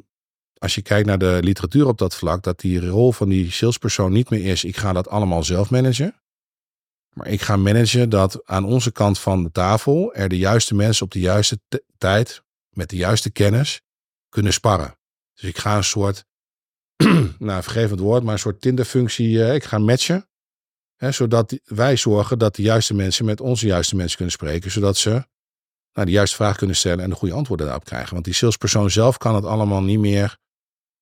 als 0.59 0.75
je 0.75 0.83
kijkt 0.83 1.07
naar 1.07 1.19
de 1.19 1.39
literatuur 1.41 1.87
op 1.87 1.99
dat 1.99 2.15
vlak, 2.15 2.43
dat 2.43 2.61
die 2.61 2.89
rol 2.89 3.13
van 3.13 3.29
die 3.29 3.51
salespersoon 3.51 4.13
niet 4.13 4.31
meer 4.31 4.45
is, 4.45 4.65
ik 4.65 4.77
ga 4.77 4.93
dat 4.93 5.09
allemaal 5.09 5.45
zelf 5.45 5.71
managen. 5.71 6.15
Maar 7.13 7.27
ik 7.27 7.41
ga 7.41 7.57
managen 7.57 8.09
dat 8.09 8.41
aan 8.45 8.65
onze 8.65 8.93
kant 8.93 9.19
van 9.19 9.43
de 9.43 9.51
tafel 9.51 10.15
er 10.15 10.29
de 10.29 10.39
juiste 10.39 10.75
mensen 10.75 11.05
op 11.05 11.11
de 11.11 11.21
juiste 11.21 11.61
tijd, 11.99 12.43
met 12.71 12.91
de 12.91 12.97
juiste 12.97 13.31
kennis, 13.31 13.81
kunnen 14.29 14.53
sparren. 14.53 14.97
Dus 15.43 15.51
ik 15.51 15.59
ga 15.59 15.77
een 15.77 15.85
soort, 15.85 16.25
nou 17.39 17.63
vergeef 17.63 17.91
het 17.91 17.99
woord, 17.99 18.23
maar 18.23 18.33
een 18.33 18.39
soort 18.39 18.61
Tinder-functie, 18.61 19.29
uh, 19.35 19.55
ik 19.55 19.65
ga 19.65 19.79
matchen. 19.79 20.29
Hè, 20.97 21.13
zodat 21.13 21.59
wij 21.65 21.97
zorgen 21.97 22.39
dat 22.39 22.55
de 22.57 22.63
juiste 22.63 22.95
mensen 22.95 23.25
met 23.25 23.41
onze 23.41 23.67
juiste 23.67 23.97
mensen 23.97 24.17
kunnen 24.17 24.35
spreken. 24.35 24.71
Zodat 24.71 24.97
ze 24.97 25.11
nou, 25.93 26.07
de 26.07 26.11
juiste 26.13 26.37
vraag 26.37 26.57
kunnen 26.57 26.77
stellen 26.77 27.05
en 27.05 27.11
de 27.11 27.17
goede 27.17 27.35
antwoorden 27.35 27.67
daarop 27.67 27.85
krijgen. 27.85 28.13
Want 28.13 28.25
die 28.25 28.35
salespersoon 28.35 28.91
zelf 28.91 29.17
kan 29.19 29.35
het 29.35 29.45
allemaal 29.45 29.83
niet 29.83 29.99
meer 29.99 30.39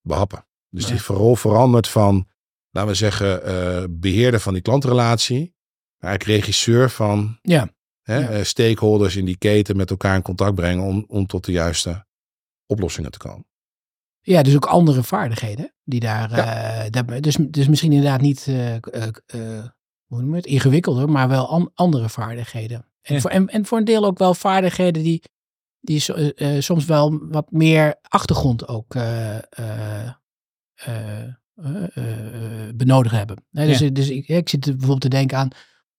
behappen. 0.01 0.47
Dus 0.69 0.87
Nee. 0.89 0.93
die 0.99 1.07
rol 1.17 1.37
verandert 1.37 1.89
van, 1.89 2.29
laten 2.71 2.91
we 2.91 2.97
zeggen, 2.97 3.45
eh, 3.45 3.85
beheerder 3.91 4.41
van 4.41 4.53
die 4.53 4.63
klantrelatie. 4.63 5.55
naar 5.99 6.11
eigenlijk 6.11 6.41
regisseur 6.41 6.91
van 6.91 7.39
Ja. 7.43 7.69
hè, 8.03 8.19
Ja. 8.19 8.29
eh, 8.29 8.45
stakeholders 8.45 9.17
in 9.17 9.25
die 9.25 9.37
keten 9.39 9.77
met 9.77 9.91
elkaar 9.91 10.15
in 10.17 10.23
contact 10.23 10.55
brengen 10.55 10.85
om, 10.85 11.05
om 11.09 11.27
tot 11.27 11.45
de 11.45 11.53
juiste 11.53 12.07
oplossingen 12.67 13.11
te 13.11 13.19
komen. 13.19 13.47
Ja, 14.23 14.43
dus 14.43 14.55
ook 14.55 14.67
andere 14.67 15.03
vaardigheden 15.03 15.73
die 15.85 16.01
daar. 16.01 16.31
eh, 16.33 16.91
daar 16.91 17.21
dus, 17.21 17.37
dus 17.51 17.69
misschien 17.69 17.93
inderdaad 17.93 18.21
niet 18.21 18.47
eh, 18.49 18.75
eh, 18.75 18.81
eh, 19.27 19.65
hoe 20.07 20.21
noem 20.21 20.31
je 20.31 20.37
het, 20.37 20.47
ingewikkelder, 20.47 21.09
maar 21.09 21.29
wel 21.29 21.49
an- 21.49 21.71
andere 21.75 22.09
vaardigheden. 22.09 22.85
En, 23.03 23.15
Ja. 23.15 23.21
voor, 23.21 23.31
en, 23.31 23.49
en 23.49 23.67
voor 23.67 23.79
een 23.79 23.85
deel 23.85 24.05
ook 24.05 24.19
wel 24.19 24.35
vaardigheden 24.35 25.03
die, 25.03 25.23
die 25.81 25.99
so- 26.01 26.15
eh, 26.15 26.57
eh, 26.57 26.63
soms 26.63 26.85
wel 26.85 27.19
wat 27.29 27.51
meer 27.51 27.95
achtergrond 28.03 28.69
ook 28.69 28.95
eh, 28.95 29.37
eh, 29.37 30.09
eh, 30.75 31.23
eh, 31.55 31.97
eh, 31.97 32.75
benodigd 32.75 33.15
hebben. 33.15 33.45
Hè, 33.51 33.67
dus 33.67 33.79
dus 33.93 34.09
ik, 34.11 34.29
ik 34.29 34.49
zit 34.49 34.61
bijvoorbeeld 34.65 35.01
te 35.01 35.09
denken 35.09 35.39
aan, 35.39 35.49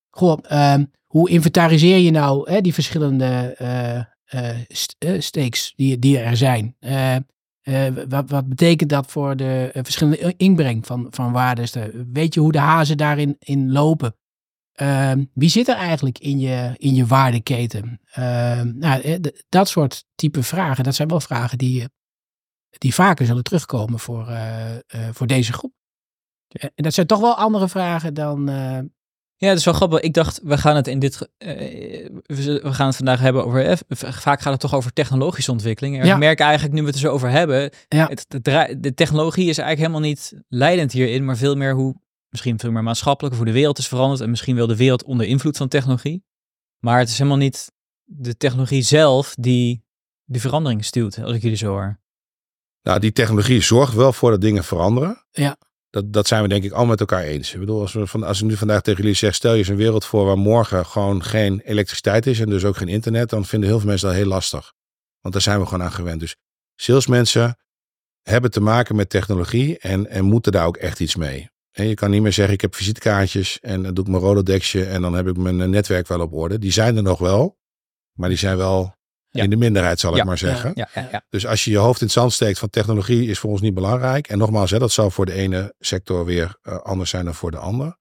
goh, 0.10 0.38
ehm, 0.42 0.86
hoe 1.06 1.30
inventariseer 1.30 1.98
je 1.98 2.12
nou 2.12 2.52
hè, 2.52 2.62
die 2.62 2.74
verschillende 2.74 3.26
eh, 3.58 3.98
eh, 4.26 4.58
st- 4.68 4.96
eh, 5.00 5.20
stakes 5.22 5.74
die, 5.76 6.00
die 6.00 6.20
er 6.20 6.38
zijn? 6.38 6.76
Eh, 6.80 7.16
eh, 7.62 7.88
wat, 8.10 8.30
wat 8.30 8.47
betekent 8.50 8.89
dat 8.89 9.12
voor 9.12 9.36
de 9.36 9.69
eh, 9.74 9.84
verschillende 9.84 10.34
inbreng 10.38 10.86
van, 10.86 11.08
van 11.10 11.32
waardes? 11.32 11.71
De- 11.71 12.08
Weet 12.13 12.34
je 12.34 12.39
hoe 12.39 12.52
de 12.52 12.60
hazen 12.60 12.97
daarin 12.97 13.36
in 13.39 13.71
lopen? 13.71 14.15
Ehm, 14.71 15.26
wie 15.34 15.50
zit 15.50 15.67
er 15.67 15.76
eigenlijk 15.76 16.19
in 16.19 16.39
je, 16.39 16.74
in 16.78 16.95
je 16.95 17.06
waardeketen? 17.06 18.00
Ehm, 18.12 18.78
nou, 18.78 19.02
eh, 19.02 19.19
dat 19.50 19.69
soort 19.69 20.06
type 20.15 20.43
vragen, 20.43 20.84
dat 20.84 20.95
zijn 20.95 21.08
wel 21.08 21.19
vragen 21.19 21.58
die, 21.58 21.88
die 22.69 22.93
vaker 22.93 23.26
zullen 23.26 23.43
terugkomen 23.43 24.00
voor, 24.00 24.28
voor 25.12 25.28
deze 25.28 25.54
groep. 25.54 25.74
En 26.52 26.71
dat 26.84 26.93
zijn 26.93 27.08
toch 27.08 27.19
wel 27.19 27.36
andere 27.36 27.69
vragen 27.69 28.13
dan. 28.13 28.50
Ja, 29.41 29.47
het 29.49 29.58
is 29.58 29.65
wel 29.65 29.73
grappig. 29.73 29.99
Ik 29.99 30.13
dacht, 30.13 30.39
we 30.43 30.58
gaan 30.58 30.75
het 30.75 30.88
in 30.88 30.99
dit. 30.99 31.30
eh, 31.38 31.49
we 32.27 32.73
gaan 32.73 32.88
het 32.88 32.95
vandaag 32.95 33.19
hebben 33.19 33.45
over. 33.45 33.65
eh, 33.65 33.77
vaak 33.97 34.41
gaat 34.41 34.51
het 34.51 34.60
toch 34.62 34.73
over 34.75 34.93
technologische 34.93 35.51
ontwikkeling. 35.51 35.99
En 35.99 36.06
Ja. 36.06 36.13
Ik 36.13 36.19
merk 36.19 36.39
eigenlijk, 36.39 36.73
nu 36.73 36.80
we 36.82 36.86
het 36.86 36.95
er 36.95 37.01
zo 37.01 37.12
over 37.12 37.30
hebben. 37.30 37.69
Ja. 37.88 38.08
Het, 38.08 38.25
draai- 38.41 38.80
de 38.80 38.93
technologie 38.93 39.49
is 39.49 39.58
eigenlijk 39.58 39.80
helemaal 39.80 40.10
niet 40.10 40.34
leidend 40.47 40.91
hierin, 40.91 41.25
maar 41.25 41.38
veel 41.38 41.56
meer 41.56 41.73
hoe. 41.73 41.95
Misschien 42.30 42.60
veel 42.60 42.71
meer 42.71 42.84
maatschappelijk, 42.84 43.36
hoe 43.36 43.45
de 43.45 43.51
wereld 43.51 43.77
is 43.77 43.88
veranderd. 43.88 44.21
En 44.21 44.30
misschien 44.30 44.56
wel 44.56 44.67
de 44.67 44.75
wereld 44.75 45.04
onder 45.04 45.27
invloed 45.27 45.58
van 45.58 45.67
technologie. 45.67 46.23
Maar 46.80 46.99
het 46.99 47.10
is 47.10 47.17
helemaal 47.17 47.38
niet 47.38 47.71
de 48.04 48.38
technologie 48.38 48.82
zelf 48.82 49.36
die 49.39 49.84
die 50.25 50.41
verandering 50.41 50.86
stuwt, 50.86 51.19
als 51.23 51.36
ik 51.36 51.41
jullie 51.41 51.58
zo 51.58 51.67
hoor. 51.67 51.99
Nou, 52.82 52.99
die 52.99 53.12
technologie 53.12 53.62
zorgt 53.62 53.93
wel 53.93 54.13
voor 54.13 54.32
dat 54.32 54.41
dingen 54.41 54.63
veranderen. 54.63 55.25
Ja. 55.32 55.58
Dat, 55.91 56.13
dat 56.13 56.27
zijn 56.27 56.41
we 56.41 56.47
denk 56.47 56.63
ik 56.63 56.71
al 56.71 56.86
met 56.86 56.99
elkaar 56.99 57.23
eens. 57.23 57.54
Ik 57.54 57.60
bedoel, 57.60 57.82
als, 57.82 57.93
we 57.93 58.08
van, 58.08 58.23
als 58.23 58.41
ik 58.41 58.47
nu 58.47 58.58
vandaag 58.58 58.82
tegen 58.82 59.01
jullie 59.01 59.17
zeg, 59.17 59.36
stel 59.36 59.51
je 59.51 59.58
eens 59.58 59.67
een 59.67 59.75
wereld 59.75 60.06
voor 60.06 60.25
waar 60.25 60.38
morgen 60.38 60.86
gewoon 60.86 61.23
geen 61.23 61.60
elektriciteit 61.60 62.27
is 62.27 62.39
en 62.39 62.49
dus 62.49 62.65
ook 62.65 62.77
geen 62.77 62.88
internet, 62.88 63.30
dan 63.30 63.45
vinden 63.45 63.69
heel 63.69 63.80
veel 63.80 63.88
mensen 63.88 64.08
dat 64.08 64.17
heel 64.17 64.27
lastig. 64.27 64.73
Want 65.21 65.34
daar 65.34 65.43
zijn 65.43 65.60
we 65.60 65.65
gewoon 65.65 65.84
aan 65.84 65.91
gewend. 65.91 66.19
Dus 66.19 66.36
salesmensen 66.75 67.58
hebben 68.21 68.51
te 68.51 68.62
maken 68.62 68.95
met 68.95 69.10
technologie 69.10 69.80
en, 69.80 70.08
en 70.08 70.25
moeten 70.25 70.51
daar 70.51 70.65
ook 70.65 70.77
echt 70.77 70.99
iets 70.99 71.15
mee. 71.15 71.49
En 71.71 71.88
je 71.88 71.93
kan 71.93 72.10
niet 72.10 72.21
meer 72.21 72.34
zeggen, 72.34 72.54
ik 72.54 72.62
heb 72.62 72.75
visitekaartjes 72.75 73.60
en 73.60 73.84
dan 73.84 73.93
doe 73.93 74.04
ik 74.04 74.10
mijn 74.10 74.23
Rolodexje 74.23 74.86
en 74.86 75.01
dan 75.01 75.13
heb 75.13 75.27
ik 75.27 75.38
mijn 75.38 75.62
eh, 75.62 75.67
netwerk 75.67 76.08
wel 76.08 76.19
op 76.19 76.34
orde. 76.34 76.60
Die 76.60 76.71
zijn 76.71 76.95
er 76.97 77.04
nog 77.04 77.19
wel, 77.19 77.58
maar 78.13 78.30
die 78.30 78.38
zijn 78.38 78.58
wel 78.58 78.95
Ja. 79.32 79.44
in 79.44 79.50
de 79.50 79.56
minderheid, 79.56 80.00
zal 80.00 80.13
Ja. 80.13 80.20
ik 80.20 80.26
maar 80.26 80.38
zeggen. 80.38 80.72
Ja. 80.76 81.24
Dus 81.30 81.48
als 81.48 81.63
je 81.63 81.72
je 81.72 81.78
hoofd 81.78 82.00
in 82.00 82.06
het 82.06 82.15
zand 82.15 82.34
steekt 82.34 82.60
van 82.60 82.70
technologie 82.70 83.30
is 83.30 83.39
voor 83.39 83.50
ons 83.52 83.62
niet 83.62 83.74
belangrijk. 83.74 84.28
En 84.28 84.38
nogmaals, 84.38 84.72
hè, 84.72 84.80
dat 84.80 84.91
zal 84.91 85.12
voor 85.12 85.26
de 85.26 85.34
ene 85.34 85.74
sector 85.80 86.26
weer 86.26 86.58
eh, 86.62 86.78
anders 86.78 87.10
zijn 87.10 87.26
dan 87.26 87.34
voor 87.36 87.52
de 87.52 87.58
ander. 87.58 87.98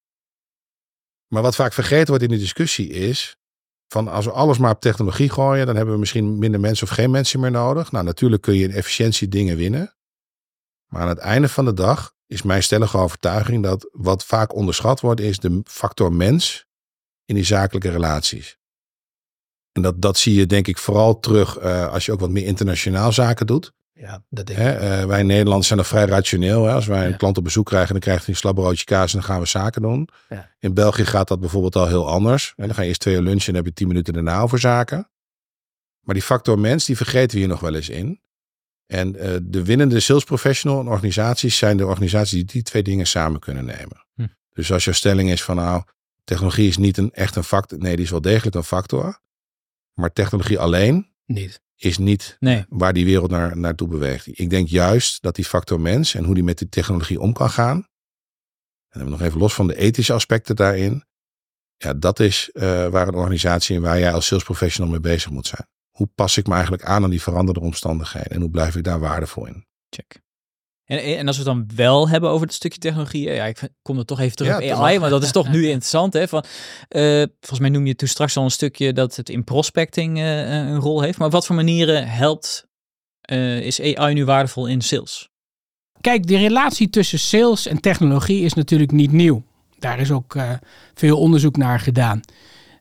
Maar 1.27 1.43
wat 1.43 1.55
vaak 1.55 1.73
vergeten 1.73 2.07
wordt 2.09 2.23
in 2.23 2.29
de 2.31 2.39
discussie 2.39 2.89
is, 2.89 3.37
van 3.89 4.09
als 4.09 4.25
we 4.25 4.31
alles 4.31 4.59
maar 4.59 4.71
op 4.71 4.81
technologie 4.81 5.31
gooien, 5.31 5.67
dan 5.67 5.77
hebben 5.77 5.95
we 5.95 6.01
misschien 6.01 6.39
minder 6.39 6.61
mensen 6.61 6.87
of 6.87 6.93
geen 6.93 7.11
mensen 7.11 7.41
meer 7.41 7.51
nodig. 7.51 7.93
Nou, 7.93 8.05
natuurlijk 8.05 8.43
kun 8.43 8.55
je 8.55 8.65
in 8.65 8.73
efficiëntie 8.73 9.29
dingen 9.29 9.57
winnen. 9.57 9.95
Maar 10.87 11.03
aan 11.03 11.09
het 11.09 11.19
einde 11.19 11.49
van 11.49 11.65
de 11.65 11.75
dag 11.75 12.13
is 12.27 12.43
mijn 12.43 12.63
stellige 12.63 12.99
overtuiging 12.99 13.63
dat 13.63 13.89
wat 13.93 14.25
vaak 14.25 14.55
onderschat 14.55 15.01
wordt, 15.01 15.21
is 15.21 15.39
de 15.39 15.61
factor 15.65 16.13
mens 16.13 16.67
in 17.25 17.35
die 17.35 17.45
zakelijke 17.45 17.91
relaties. 17.91 18.59
En 19.73 19.83
dat, 19.83 20.03
dat 20.03 20.19
zie 20.19 20.35
je 20.35 20.47
denk 20.47 20.67
ik 20.67 20.79
vooral 20.79 21.21
terug 21.21 21.57
eh, 21.57 21.93
als 21.93 22.07
je 22.07 22.13
ook 22.13 22.21
wat 22.21 22.31
meer 22.31 22.45
internationaal 22.47 23.13
zaken 23.13 23.47
doet. 23.47 23.73
ja, 23.93 24.23
dat 24.29 24.47
denk 24.47 24.59
Hè, 24.59 24.73
ik. 24.75 24.81
eh, 25.01 25.07
wij 25.07 25.23
Nederlanders 25.23 25.67
zijn 25.67 25.79
nog 25.79 25.89
vrij 25.89 26.05
rationeel. 26.07 26.65
Hè? 26.65 26.73
Als 26.73 26.87
wij 26.87 27.05
een 27.05 27.11
Ja. 27.11 27.17
klant 27.17 27.39
op 27.39 27.45
bezoek 27.45 27.67
krijgen, 27.67 27.91
dan 27.93 28.01
krijgt 28.01 28.25
hij 28.25 28.35
een 28.35 28.41
slabbroodje 28.41 28.85
kaas 28.85 29.13
en 29.13 29.19
dan 29.19 29.29
gaan 29.29 29.41
we 29.41 29.47
zaken 29.47 29.83
doen. 29.83 30.09
Ja. 30.29 30.51
In 30.59 30.75
België 30.75 31.05
gaat 31.05 31.29
dat 31.29 31.41
bijvoorbeeld 31.41 31.77
al 31.77 31.87
heel 31.87 32.09
anders. 32.09 32.53
En 32.57 32.67
dan 32.67 32.75
ga 32.75 32.83
je 32.83 32.89
eerst 32.89 33.01
twee 33.01 33.15
uur 33.15 33.23
lunchen 33.23 33.47
en 33.47 33.53
dan 33.55 33.55
heb 33.55 33.67
je 33.67 33.73
tien 33.79 33.89
minuten 33.89 34.13
daarna 34.15 34.41
over 34.41 34.59
zaken. 34.59 35.11
Maar 36.01 36.15
die 36.15 36.25
factor 36.25 36.59
mens, 36.59 36.85
die 36.85 36.97
vergeten 36.97 37.31
we 37.31 37.39
hier 37.39 37.49
nog 37.49 37.61
wel 37.61 37.75
eens 37.75 37.89
in. 37.89 38.21
En 38.87 39.17
eh, 39.17 39.37
de 39.43 39.65
winnende 39.65 40.01
sales 40.01 40.25
professional 40.25 40.81
en 40.81 40.89
organisaties 40.89 41.57
zijn 41.59 41.77
de 41.77 41.87
organisaties 41.87 42.31
die 42.33 42.45
die 42.45 42.63
twee 42.63 42.83
dingen 42.83 43.07
samen 43.07 43.41
kunnen 43.41 43.65
nemen. 43.65 44.07
Hm. 44.15 44.27
Dus 44.53 44.73
als 44.73 44.85
jouw 44.85 44.95
stelling 44.95 45.31
is 45.31 45.43
van 45.43 45.57
nou, 45.57 45.83
technologie 46.25 46.69
is 46.69 46.77
niet 46.77 46.97
een, 46.97 47.11
echt 47.13 47.37
een 47.37 47.45
factor. 47.45 47.79
Nee, 47.79 47.97
die 47.97 48.05
is 48.05 48.11
wel 48.11 48.21
degelijk 48.21 48.57
een 48.57 48.65
factor. 48.65 49.21
Maar 49.95 50.13
technologie 50.13 50.59
alleen 50.59 51.13
Niet. 51.27 51.61
is 51.77 51.99
niet 51.99 52.37
Nee. 52.41 52.65
waar 52.69 52.93
die 52.93 53.05
wereld 53.05 53.31
naar, 53.31 53.57
naartoe 53.57 53.89
beweegt. 53.89 54.39
Ik 54.39 54.51
denk 54.51 54.69
juist 54.69 55.23
dat 55.23 55.35
die 55.35 55.45
factor 55.45 55.81
mens 55.81 56.15
en 56.15 56.25
hoe 56.25 56.35
die 56.35 56.45
met 56.45 56.59
die 56.59 56.69
technologie 56.69 57.21
om 57.21 57.33
kan 57.33 57.51
gaan. 57.51 57.89
En 58.89 59.01
dan 59.01 59.09
nog 59.11 59.21
even 59.23 59.39
los 59.39 59.55
van 59.55 59.67
de 59.67 59.77
ethische 59.77 60.13
aspecten 60.13 60.57
daarin. 60.57 61.05
Ja, 61.77 61.95
dat 61.95 62.21
is 62.21 62.51
eh, 62.53 62.89
waar 62.89 63.09
een 63.09 63.15
organisatie 63.15 63.77
en 63.77 63.83
waar 63.83 63.99
jij 63.99 64.13
als 64.13 64.27
sales 64.27 64.45
professional 64.45 64.91
mee 64.91 65.01
bezig 65.01 65.31
moet 65.31 65.47
zijn. 65.47 65.67
Hoe 65.91 66.07
pas 66.15 66.37
ik 66.37 66.47
me 66.47 66.53
eigenlijk 66.53 66.85
aan 66.85 67.05
aan 67.05 67.11
die 67.11 67.23
veranderde 67.23 67.61
omstandigheden 67.61 68.31
en 68.31 68.41
hoe 68.41 68.51
blijf 68.51 68.77
ik 68.77 68.85
daar 68.85 69.01
waardevol 69.01 69.47
in? 69.47 69.67
Check. 69.89 70.21
En, 70.91 71.19
en 71.19 71.27
als 71.27 71.37
we 71.37 71.43
het 71.43 71.53
dan 71.53 71.77
wel 71.77 72.09
hebben 72.09 72.31
over 72.31 72.47
het 72.47 72.55
stukje 72.55 72.79
technologie, 72.79 73.31
ja, 73.31 73.45
ik 73.45 73.69
kom 73.83 73.99
er 73.99 74.05
toch 74.05 74.21
even 74.21 74.37
terug 74.37 74.63
Ja, 74.63 74.77
op 74.77 74.83
AI, 74.83 74.99
want 74.99 75.11
dat 75.11 75.23
is 75.23 75.33
toch 75.33 75.49
nu 75.57 75.65
interessant. 75.65 76.13
Hè? 76.13 76.29
Van, 76.29 76.45
eh, 76.89 77.03
volgens 77.41 77.61
mij 77.61 77.69
noem 77.69 77.87
je 77.87 77.97
toen 77.97 78.09
straks 78.09 78.37
al 78.37 78.45
een 78.45 78.51
stukje 78.51 78.93
dat 78.93 79.17
het 79.17 79.29
in 79.29 79.45
prospecting 79.45 80.19
eh, 80.19 80.49
een 80.49 80.79
rol 80.79 81.01
heeft. 81.01 81.19
Maar 81.19 81.27
op 81.27 81.33
wat 81.33 81.47
voor 81.47 81.57
manieren 81.57 82.09
helpt, 82.09 82.67
eh, 83.21 83.61
is 83.61 83.81
AI 83.81 84.15
nu 84.15 84.25
waardevol 84.25 84.67
in 84.67 84.81
sales? 84.81 85.29
Kijk, 86.01 86.27
de 86.27 86.37
relatie 86.37 86.91
tussen 86.91 87.19
sales 87.19 87.67
en 87.67 87.81
technologie 87.81 88.45
is 88.45 88.55
natuurlijk 88.55 88.93
niet 88.93 89.13
nieuw. 89.13 89.43
Daar 89.79 90.01
is 90.01 90.11
ook 90.11 90.35
eh, 90.35 90.51
veel 90.95 91.19
onderzoek 91.19 91.57
naar 91.57 91.81
gedaan. 91.81 92.21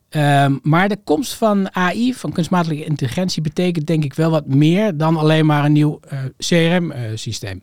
Ehm, 0.08 0.56
maar 0.62 0.88
de 0.88 0.98
komst 1.04 1.34
van 1.34 1.74
AI, 1.74 2.14
van 2.14 2.32
kunstmatige 2.32 2.84
intelligentie, 2.84 3.42
betekent 3.42 3.86
denk 3.86 4.04
ik 4.04 4.14
wel 4.14 4.30
wat 4.30 4.46
meer 4.46 4.96
dan 4.96 5.16
alleen 5.16 5.46
maar 5.46 5.64
een 5.64 5.72
nieuw 5.72 6.00
CRM-systeem. 6.38 7.62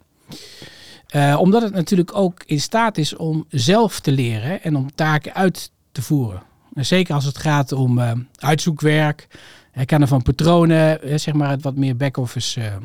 Eh, 1.08 1.38
omdat 1.40 1.62
het 1.62 1.74
natuurlijk 1.74 2.16
ook 2.16 2.44
in 2.46 2.60
staat 2.62 2.98
is 2.98 3.16
om 3.16 3.46
zelf 3.50 4.00
te 4.00 4.12
leren 4.12 4.63
en 4.63 4.76
om 4.76 4.96
taken 4.96 5.34
uit 5.34 5.72
te 5.92 6.02
voeren. 6.02 6.42
En 6.78 6.86
zeker 6.86 7.13
als 7.13 7.26
het 7.26 7.38
gaat 7.38 7.72
om 7.72 8.00
eh, 8.00 8.12
uitzoekwerk, 8.36 9.28
herkennen 9.72 10.08
van 10.08 10.22
patronen, 10.22 11.02
eh, 11.02 11.18
zeg 11.18 11.34
maar 11.34 11.50
het 11.50 11.63
wat 11.63 11.76
meer 11.76 11.98
back-office 11.98 12.62
eh, 12.62 12.76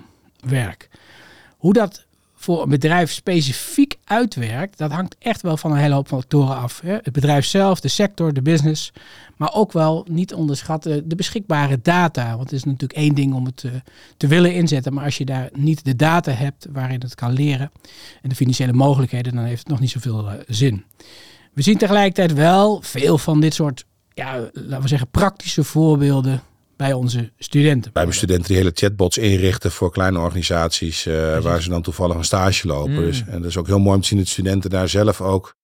werk. 0.41 0.89
Hoe 1.57 1.73
dat 1.73 2.07
voor 2.43 2.63
een 2.63 2.69
bedrijf 2.69 3.13
specifiek 3.13 3.97
uitwerkt, 4.05 4.79
dat 4.79 4.93
hangt 4.93 5.17
echt 5.19 5.43
wel 5.43 5.57
van 5.57 5.71
een 5.71 5.79
hele 5.79 5.95
hoop 5.95 6.09
factoren 6.09 6.57
af. 6.57 6.81
Hè. 6.81 6.93
Het 6.93 7.13
bedrijf 7.13 7.45
zelf, 7.45 7.81
de 7.81 7.89
sector, 7.89 8.33
de 8.33 8.43
business, 8.43 8.93
maar 9.37 9.55
ook 9.55 9.73
wel 9.73 10.07
niet 10.11 10.35
onderschatten 10.35 11.09
de 11.09 11.15
beschikbare 11.15 11.79
data. 11.83 12.29
Want 12.29 12.51
het 12.51 12.53
is 12.53 12.65
natuurlijk 12.65 12.93
één 12.93 13.15
ding 13.15 13.35
om 13.35 13.45
het 13.45 13.65
eh, 13.65 13.73
te 14.17 14.27
willen 14.27 14.55
inzetten, 14.55 14.95
maar 14.95 15.05
als 15.05 15.19
je 15.19 15.25
daar 15.25 15.49
niet 15.53 15.85
de 15.85 15.97
data 15.97 16.33
hebt 16.33 16.67
waarin 16.73 17.01
het 17.01 17.15
kan 17.15 17.33
leren 17.33 17.71
en 18.23 18.29
de 18.29 18.35
financiële 18.35 18.73
mogelijkheden, 18.73 19.35
dan 19.35 19.45
heeft 19.45 19.59
het 19.59 19.69
nog 19.69 19.81
niet 19.81 19.91
zoveel 19.91 20.31
eh, 20.31 20.39
zin. 20.47 20.85
We 21.53 21.63
zien 21.63 21.79
tegelijkertijd 21.79 22.33
wel 22.33 22.81
veel 22.83 23.19
van 23.19 23.41
dit 23.41 23.55
soort, 23.55 23.85
ja, 24.15 24.51
laten 24.53 24.83
we 24.83 24.89
zeggen, 24.89 25.09
praktische 25.09 25.65
voorbeelden 25.65 26.43
bij 26.83 26.93
onze 26.93 27.33
studenten. 27.39 27.93
Bij 27.93 28.03
mijn 28.03 28.17
studenten 28.17 28.47
die 28.47 28.57
hele 28.57 28.71
chatbots 28.75 29.19
inrichten 29.19 29.71
voor 29.71 29.93
kleine 29.93 30.19
organisaties 30.19 31.07
eh, 31.07 31.39
waar 31.39 31.63
ze 31.63 31.69
dan 31.69 31.83
toevallig 31.83 32.17
een 32.17 32.25
stage 32.25 32.67
lopen. 32.67 32.93
Mm. 32.93 33.05
Dus, 33.05 33.25
en 33.27 33.41
dat 33.41 33.51
is 33.51 33.57
ook 33.57 33.67
heel 33.67 33.79
mooi 33.79 33.95
om 33.95 34.01
te 34.01 34.07
zien 34.09 34.19
dat 34.19 34.29
studenten 34.29 34.71
daar 34.71 34.89
zelf 34.89 35.21
ook 35.21 35.55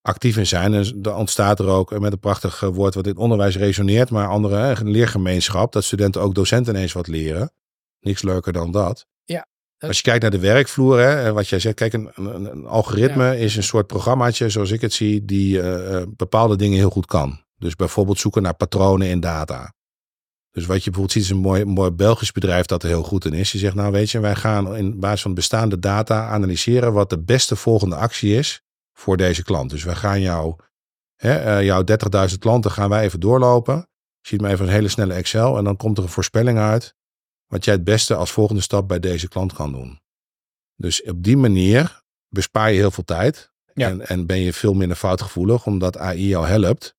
actief 0.00 0.36
in 0.36 0.46
zijn. 0.46 0.74
En 0.74 0.98
er 1.02 1.14
ontstaat 1.14 1.58
er 1.58 1.68
ook 1.68 1.98
met 1.98 2.12
een 2.12 2.18
prachtig 2.18 2.60
woord 2.60 2.94
wat 2.94 3.06
in 3.06 3.16
onderwijs 3.16 3.56
resoneert, 3.56 4.10
maar 4.10 4.28
andere 4.28 4.76
leergemeenschap, 4.84 5.72
dat 5.72 5.84
studenten 5.84 6.20
ook 6.20 6.34
docenten 6.34 6.74
ineens 6.74 6.92
wat 6.92 7.06
leren. 7.06 7.52
Niks 8.00 8.22
leuker 8.22 8.52
dan 8.52 8.70
dat. 8.70 9.06
Ja. 9.24 9.46
Als 9.78 9.96
je 9.96 10.02
kijkt 10.02 10.22
naar 10.22 10.30
de 10.30 10.38
werkvloer, 10.38 10.98
hè, 10.98 11.24
en 11.24 11.34
wat 11.34 11.48
jij 11.48 11.58
zegt, 11.58 11.74
kijk, 11.74 11.92
een, 11.92 12.10
een, 12.14 12.50
een 12.52 12.66
algoritme 12.66 13.38
is 13.38 13.56
een 13.56 13.62
soort 13.62 13.86
programmaatje, 13.86 14.48
zoals 14.48 14.70
ik 14.70 14.80
het 14.80 14.92
zie, 14.92 15.24
die 15.24 15.60
eh, 15.60 15.96
eh, 15.96 16.06
bepaalde 16.16 16.56
dingen 16.56 16.78
heel 16.78 16.90
goed 16.90 17.06
kan. 17.06 17.40
Dus 17.58 17.76
bijvoorbeeld 17.76 18.18
zoeken 18.18 18.42
naar 18.42 18.54
patronen 18.54 19.08
in 19.08 19.20
data. 19.20 19.74
Dus 20.56 20.66
wat 20.66 20.84
je 20.84 20.90
bijvoorbeeld 20.90 21.12
ziet 21.12 21.22
is 21.22 21.30
een 21.30 21.42
mooi, 21.42 21.64
mooi 21.64 21.90
Belgisch 21.90 22.32
bedrijf 22.32 22.66
dat 22.66 22.82
er 22.82 22.88
heel 22.88 23.02
goed 23.02 23.24
in 23.24 23.32
is. 23.32 23.50
Die 23.50 23.60
zegt, 23.60 23.74
nou 23.74 23.92
weet 23.92 24.10
je, 24.10 24.20
wij 24.20 24.34
gaan 24.34 24.76
in 24.76 25.00
basis 25.00 25.22
van 25.22 25.34
bestaande 25.34 25.78
data 25.78 26.28
analyseren 26.28 26.92
wat 26.92 27.10
de 27.10 27.18
beste 27.18 27.56
volgende 27.56 27.96
actie 27.96 28.34
is 28.34 28.62
voor 28.92 29.16
deze 29.16 29.42
klant. 29.42 29.70
Dus 29.70 29.84
wij 29.84 29.94
gaan 29.94 30.20
jou, 30.20 30.56
hè, 31.16 31.34
eh, 31.34 31.64
jouw 31.64 31.82
30.000 31.84 32.40
klanten 32.40 32.70
gaan 32.70 32.88
wij 32.88 33.04
even 33.04 33.20
doorlopen. 33.20 33.88
Ziet 34.20 34.40
maar 34.40 34.50
even 34.50 34.66
een 34.66 34.72
hele 34.72 34.88
snelle 34.88 35.14
Excel 35.14 35.58
en 35.58 35.64
dan 35.64 35.76
komt 35.76 35.98
er 35.98 36.02
een 36.04 36.10
voorspelling 36.10 36.58
uit 36.58 36.94
wat 37.46 37.64
jij 37.64 37.74
het 37.74 37.84
beste 37.84 38.14
als 38.14 38.32
volgende 38.32 38.62
stap 38.62 38.88
bij 38.88 39.00
deze 39.00 39.28
klant 39.28 39.52
kan 39.52 39.72
doen. 39.72 40.00
Dus 40.76 41.02
op 41.02 41.22
die 41.22 41.36
manier 41.36 42.02
bespaar 42.28 42.70
je 42.72 42.78
heel 42.78 42.90
veel 42.90 43.04
tijd 43.04 43.52
Ja. 43.74 43.88
en, 43.88 44.06
en 44.06 44.26
ben 44.26 44.38
je 44.38 44.52
veel 44.52 44.74
minder 44.74 44.96
foutgevoelig, 44.96 45.66
omdat 45.66 45.98
AI 45.98 46.28
jou 46.28 46.46
helpt 46.46 46.96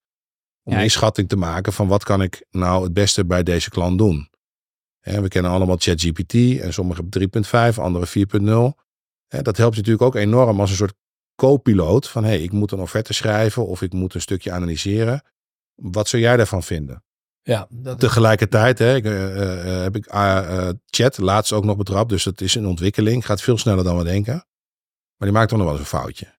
om 0.68 0.74
Ja, 0.74 0.78
een 0.78 0.84
inschatting 0.84 1.30
te 1.30 1.36
maken 1.36 1.74
van 1.74 1.88
wat 1.88 2.04
kan 2.04 2.22
ik 2.22 2.46
nou 2.52 2.84
het 2.84 2.94
beste 2.94 3.26
bij 3.26 3.44
deze 3.44 3.70
klant 3.70 3.98
doen. 3.98 4.30
We 5.00 5.28
kennen 5.28 5.52
allemaal 5.52 5.76
ChatGPT 5.80 6.34
en 6.60 6.74
sommige 6.74 7.04
hebben 7.10 7.46
3.5, 7.74 7.80
andere 7.80 8.08
4.0. 8.08 8.86
Hè, 9.28 9.42
Dat 9.42 9.58
helpt 9.58 9.76
natuurlijk 9.76 10.04
ook 10.04 10.16
enorm 10.16 10.60
als 10.60 10.70
een 10.70 10.76
soort 10.76 10.94
co-piloot 11.36 12.10
van 12.10 12.24
hey, 12.24 12.42
ik 12.42 12.52
moet 12.52 12.72
een 12.72 12.80
offerte 12.80 13.14
schrijven 13.14 13.68
of 13.68 13.82
ik 13.82 13.94
moet 13.94 14.14
een 14.14 14.22
stukje 14.22 14.52
analyseren. 14.52 15.22
Wat 15.76 16.08
zou 16.08 16.22
jij 16.22 16.38
daarvan 16.38 16.64
vinden? 16.64 17.04
Ja, 17.42 17.68
dat, 17.70 18.00
Tegelijkertijd 18.00 18.80
hè, 18.80 18.96
ik, 18.96 19.06
eh, 19.06 19.76
eh, 19.76 19.82
heb 19.82 19.96
ik 19.96 20.06
eh, 20.06 20.68
eh, 20.68 20.74
chat 20.86 21.18
laatst 21.18 21.52
ook 21.52 21.66
nog 21.66 21.78
betrapt. 21.78 22.10
Dus 22.10 22.24
dat 22.24 22.42
is 22.42 22.56
een 22.56 22.66
ontwikkeling. 22.66 23.26
Gaat 23.26 23.42
veel 23.42 23.58
sneller 23.58 23.84
dan 23.84 23.98
we 23.98 24.04
denken. 24.04 24.34
Maar 25.18 25.28
die 25.28 25.32
maakt 25.32 25.50
toch 25.50 25.58
nog 25.58 25.68
wel 25.68 25.78
eens 25.78 25.92
een 25.92 26.00
foutje. 26.00 26.36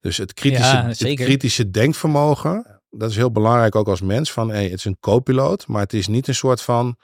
Dus 0.00 0.16
het 0.16 0.34
kritische, 0.34 0.76
Ja, 0.76 0.86
het 0.86 1.14
kritische 1.14 1.70
denkvermogen. 1.70 2.77
Dat 2.90 3.10
is 3.10 3.16
heel 3.16 3.32
belangrijk 3.32 3.74
ook 3.74 3.88
als 3.88 4.00
mens. 4.00 4.32
Van 4.32 4.50
hey, 4.50 4.64
het 4.64 4.78
is 4.78 4.84
een 4.84 5.00
co-piloot. 5.00 5.66
Maar 5.66 5.82
het 5.82 5.92
is 5.92 6.06
niet 6.06 6.28
een 6.28 6.34
soort 6.34 6.62
van 6.62 6.96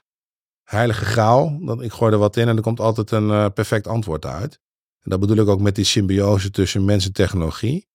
heilige 0.62 1.04
graal. 1.04 1.58
Dat 1.60 1.82
ik 1.82 1.92
gooi 1.92 2.12
er 2.12 2.18
wat 2.18 2.36
in 2.36 2.48
en 2.48 2.56
er 2.56 2.62
komt 2.62 2.80
altijd 2.80 3.10
een 3.10 3.30
eh, 3.30 3.46
perfect 3.54 3.86
antwoord 3.86 4.26
uit. 4.26 4.58
En 5.00 5.10
dat 5.10 5.20
bedoel 5.20 5.36
ik 5.36 5.48
ook 5.48 5.60
met 5.60 5.74
die 5.74 5.84
symbiose 5.84 6.50
tussen 6.50 6.84
mens 6.84 7.06
en 7.06 7.12
technologie. 7.12 7.88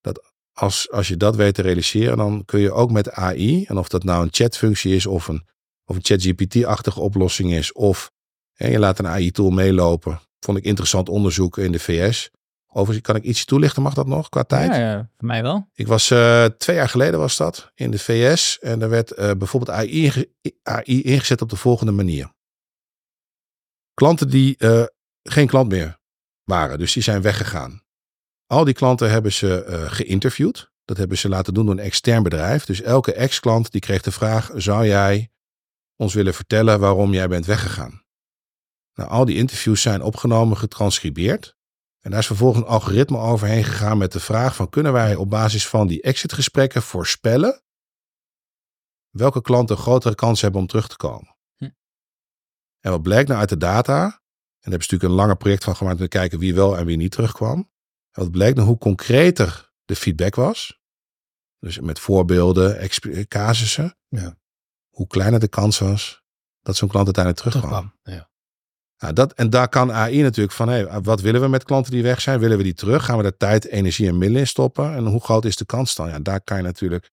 Dat 0.00 0.32
als, 0.52 0.90
als 0.90 1.08
je 1.08 1.16
dat 1.16 1.36
weet 1.36 1.54
te 1.54 1.62
realiseren, 1.62 2.16
dan 2.16 2.44
kun 2.44 2.60
je 2.60 2.72
ook 2.72 2.90
met 2.90 3.10
AI, 3.10 3.64
en 3.64 3.78
of 3.78 3.88
dat 3.88 4.04
nou 4.04 4.22
een 4.22 4.28
chatfunctie 4.32 4.94
is 4.94 5.06
of 5.06 5.28
een, 5.28 5.46
of 5.84 5.96
een 5.96 6.04
ChatGPT-achtige 6.04 7.00
oplossing 7.00 7.52
is, 7.52 7.72
of 7.72 8.10
hè, 8.52 8.68
je 8.68 8.78
laat 8.78 8.98
een 8.98 9.06
AI-tool 9.06 9.50
meelopen. 9.50 10.20
Vond 10.40 10.58
ik 10.58 10.64
interessant 10.64 11.08
onderzoek 11.08 11.58
in 11.58 11.72
de 11.72 11.78
VS. 11.78 12.30
Overigens, 12.76 13.06
kan 13.06 13.16
ik 13.16 13.22
iets 13.22 13.44
toelichten, 13.44 13.82
mag 13.82 13.94
dat 13.94 14.06
nog 14.06 14.28
qua 14.28 14.42
tijd? 14.42 14.70
Ja, 14.70 14.78
ja, 14.78 15.10
voor 15.16 15.26
mij 15.26 15.42
wel. 15.42 15.68
Ik 15.74 15.86
was 15.86 16.10
eh, 16.10 16.44
twee 16.44 16.76
jaar 16.76 16.88
geleden 16.88 17.20
was 17.20 17.36
dat 17.36 17.72
in 17.74 17.90
de 17.90 17.98
VS 17.98 18.58
en 18.58 18.82
er 18.82 18.88
werd 18.88 19.12
eh, 19.12 19.30
bijvoorbeeld 19.38 19.78
AI, 19.78 20.30
AI 20.62 21.02
ingezet 21.02 21.42
op 21.42 21.48
de 21.48 21.56
volgende 21.56 21.92
manier. 21.92 22.32
Klanten 23.94 24.30
die 24.30 24.56
eh, 24.56 24.84
geen 25.22 25.46
klant 25.46 25.68
meer 25.68 25.98
waren, 26.44 26.78
dus 26.78 26.92
die 26.92 27.02
zijn 27.02 27.22
weggegaan. 27.22 27.82
Al 28.46 28.64
die 28.64 28.74
klanten 28.74 29.10
hebben 29.10 29.32
ze 29.32 29.84
geïnterviewd. 29.90 30.72
Dat 30.84 30.96
hebben 30.96 31.18
ze 31.18 31.28
laten 31.28 31.54
doen 31.54 31.66
door 31.66 31.74
een 31.74 31.80
extern 31.80 32.22
bedrijf. 32.22 32.64
Dus 32.64 32.82
elke 32.82 33.12
ex-klant 33.12 33.70
die 33.70 33.80
kreeg 33.80 34.02
de 34.02 34.12
vraag: 34.12 34.50
zou 34.54 34.86
jij 34.86 35.30
ons 35.96 36.14
willen 36.14 36.34
vertellen 36.34 36.80
waarom 36.80 37.12
jij 37.12 37.28
bent 37.28 37.46
weggegaan? 37.46 38.04
Nou, 38.94 39.10
al 39.10 39.24
die 39.24 39.36
interviews 39.36 39.82
zijn 39.82 40.02
opgenomen, 40.02 40.56
getranscribeerd. 40.56 41.55
En 42.06 42.12
daar 42.12 42.20
is 42.20 42.26
vervolgens 42.26 42.62
een 42.64 42.70
algoritme 42.70 43.18
overheen 43.18 43.64
gegaan 43.64 43.98
met 43.98 44.12
de 44.12 44.20
vraag 44.20 44.56
van 44.56 44.68
kunnen 44.68 44.92
wij 44.92 45.14
op 45.14 45.30
basis 45.30 45.68
van 45.68 45.86
die 45.86 46.02
exitgesprekken 46.02 46.82
voorspellen 46.82 47.62
welke 49.10 49.40
klanten 49.42 49.76
een 49.76 49.82
grotere 49.82 50.14
kans 50.14 50.40
hebben 50.40 50.60
om 50.60 50.66
terug 50.66 50.88
te 50.88 50.96
komen. 50.96 51.36
Hm. 51.56 51.68
En 52.80 52.90
wat 52.90 53.02
blijkt 53.02 53.28
nou 53.28 53.40
uit 53.40 53.48
de 53.48 53.56
data, 53.56 54.02
en 54.02 54.10
daar 54.10 54.20
hebben 54.60 54.82
ze 54.82 54.92
natuurlijk 54.92 55.02
een 55.02 55.18
langer 55.18 55.36
project 55.36 55.64
van 55.64 55.76
gemaakt 55.76 55.96
om 55.96 56.02
te 56.02 56.08
kijken 56.08 56.38
wie 56.38 56.54
wel 56.54 56.76
en 56.78 56.86
wie 56.86 56.96
niet 56.96 57.10
terugkwam. 57.10 57.58
En 58.10 58.22
wat 58.22 58.30
blijkt 58.30 58.56
nou 58.56 58.68
hoe 58.68 58.78
concreter 58.78 59.72
de 59.84 59.96
feedback 59.96 60.34
was, 60.34 60.80
dus 61.58 61.80
met 61.80 61.98
voorbeelden, 61.98 62.90
casussen, 63.28 63.98
Ja. 64.08 64.38
hoe 64.88 65.06
kleiner 65.06 65.40
de 65.40 65.48
kans 65.48 65.78
was 65.78 66.22
dat 66.60 66.76
zo'n 66.76 66.88
klant 66.88 67.04
uiteindelijk 67.04 67.44
terugkwam. 67.44 67.92
terugkwam. 68.02 68.14
Ja. 68.14 68.30
Nou, 68.98 69.12
dat, 69.12 69.32
en 69.32 69.50
daar 69.50 69.68
kan 69.68 69.92
AI 69.92 70.22
natuurlijk 70.22 70.56
van, 70.56 70.68
hey, 70.68 71.00
wat 71.02 71.20
willen 71.20 71.40
we 71.40 71.48
met 71.48 71.64
klanten 71.64 71.92
die 71.92 72.02
weg 72.02 72.20
zijn? 72.20 72.38
Willen 72.40 72.56
we 72.56 72.62
die 72.62 72.74
terug? 72.74 73.04
Gaan 73.04 73.16
we 73.16 73.22
daar 73.22 73.36
tijd, 73.36 73.66
energie 73.66 74.08
en 74.08 74.18
middelen 74.18 74.40
in 74.40 74.46
stoppen? 74.46 74.94
En 74.94 75.06
hoe 75.06 75.20
groot 75.20 75.44
is 75.44 75.56
de 75.56 75.64
kans 75.64 75.94
dan? 75.94 76.08
Ja, 76.08 76.18
daar 76.18 76.40
kan 76.40 76.56
je 76.56 76.62
natuurlijk, 76.62 77.10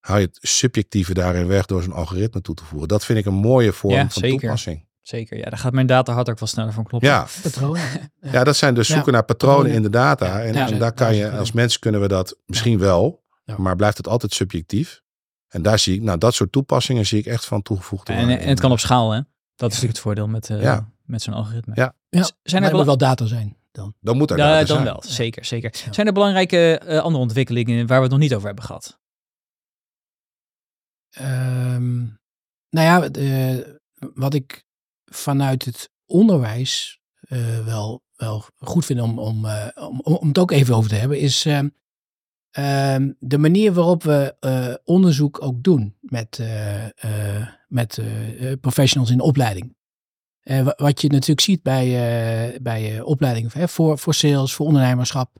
hou 0.00 0.20
je 0.20 0.26
het 0.26 0.38
subjectieve 0.40 1.14
daarin 1.14 1.46
weg 1.46 1.66
door 1.66 1.82
zo'n 1.82 1.92
algoritme 1.92 2.40
toe 2.40 2.54
te 2.54 2.64
voeren. 2.64 2.88
Dat 2.88 3.04
vind 3.04 3.18
ik 3.18 3.26
een 3.26 3.34
mooie 3.34 3.72
vorm 3.72 3.94
Ja, 3.94 4.00
van 4.08 4.22
zeker. 4.22 4.38
toepassing. 4.40 4.86
Zeker, 5.02 5.36
ja, 5.38 5.44
daar 5.50 5.58
gaat 5.58 5.72
mijn 5.72 5.86
data 5.86 6.12
hard 6.12 6.28
ook 6.30 6.38
wel 6.38 6.48
sneller 6.48 6.72
van 6.72 6.84
kloppen. 6.84 7.08
Ja, 7.10 7.26
Patronen. 7.42 7.82
ja, 8.32 8.44
dat 8.44 8.56
zijn 8.56 8.74
dus 8.74 8.88
Ja. 8.88 8.94
zoeken 8.94 9.12
naar 9.12 9.24
patronen 9.24 9.56
Patronen. 9.56 9.76
in 9.76 9.82
de 9.82 9.90
data. 9.90 10.26
Ja, 10.26 10.40
En, 10.44 10.54
ja, 10.54 10.64
en 10.64 10.70
daar 10.70 10.78
daar 10.78 10.92
kan 10.92 11.14
je, 11.16 11.30
als 11.30 11.52
mens 11.52 11.78
kunnen 11.78 12.00
we 12.00 12.08
dat 12.08 12.36
misschien 12.46 12.78
wel, 12.78 13.24
Ja. 13.44 13.54
maar 13.58 13.76
blijft 13.76 13.96
het 13.96 14.08
altijd 14.08 14.32
subjectief. 14.32 15.02
En 15.48 15.62
daar 15.62 15.78
zie 15.78 15.94
ik, 15.94 16.02
nou, 16.02 16.18
dat 16.18 16.34
soort 16.34 16.52
toepassingen 16.52 17.06
zie 17.06 17.18
ik 17.18 17.26
echt 17.26 17.44
van 17.44 17.62
toegevoegde 17.62 18.12
En, 18.12 18.18
waarde 18.26 18.42
en 18.42 18.48
het 18.48 18.60
kan 18.60 18.72
op 18.72 18.78
schaal, 18.78 19.10
hè? 19.12 19.20
Dat 19.56 19.72
is 19.72 19.80
natuurlijk 19.80 19.92
het 19.92 19.98
voordeel 19.98 20.26
met, 20.28 20.50
eh, 20.50 20.62
Ja. 20.62 20.88
Met 21.08 21.22
zo'n 21.22 21.34
algoritme. 21.34 21.72
Ja. 21.76 21.94
Ja, 22.08 22.28
Zijn 22.42 22.62
er 22.62 22.74
moet 22.74 22.84
wel 22.86 22.96
data 22.96 23.26
zijn 23.26 23.56
dan. 23.72 23.94
Dan 24.00 24.16
moet 24.16 24.30
er 24.30 24.36
Ja, 24.38 24.44
data 24.44 24.58
dan 24.58 24.66
zijn. 24.66 24.84
wel, 24.84 25.02
zeker, 25.06 25.44
zeker. 25.44 25.82
Ja. 25.84 25.92
Zijn 25.92 26.06
er 26.06 26.12
belangrijke 26.12 26.78
eh, 26.78 26.98
andere 26.98 27.22
ontwikkelingen 27.22 27.86
waar 27.86 27.96
we 27.96 28.02
het 28.02 28.12
nog 28.12 28.20
niet 28.20 28.34
over 28.34 28.46
hebben 28.46 28.64
gehad? 28.64 28.98
Ehm, 31.10 31.96
nou 32.70 32.86
ja, 32.86 33.08
de- 33.08 33.80
wat 34.14 34.34
ik 34.34 34.64
vanuit 35.04 35.64
het 35.64 35.90
onderwijs 36.06 37.00
eh, 37.20 37.64
wel, 37.64 38.02
wel 38.16 38.44
goed 38.58 38.84
vind 38.84 39.00
om, 39.00 39.18
om, 39.18 39.44
eh, 39.46 39.66
om, 39.88 40.00
om 40.00 40.28
het 40.28 40.38
ook 40.38 40.50
even 40.50 40.74
over 40.74 40.90
te 40.90 40.96
hebben, 40.96 41.18
is 41.20 41.44
ehm, 41.46 41.68
ehm, 42.50 43.12
de 43.18 43.38
manier 43.38 43.72
waarop 43.72 44.02
we 44.02 44.36
eh, 44.40 44.74
onderzoek 44.84 45.42
ook 45.42 45.62
doen 45.62 45.96
met, 46.00 46.38
eh, 46.38 46.84
eh, 47.40 47.48
met 47.68 48.00
professionals 48.60 49.10
in 49.10 49.16
de 49.16 49.22
opleiding. 49.22 49.76
Eh, 50.48 50.62
wa- 50.62 50.74
wat 50.76 51.00
je 51.00 51.08
natuurlijk 51.08 51.40
ziet 51.40 51.62
bij, 51.62 51.84
eh, 51.86 52.60
bij 52.60 52.96
eh, 52.96 53.06
opleidingen 53.06 53.50
hè, 53.54 53.68
voor, 53.68 53.98
voor 53.98 54.14
sales, 54.14 54.54
voor 54.54 54.66
ondernemerschap, 54.66 55.30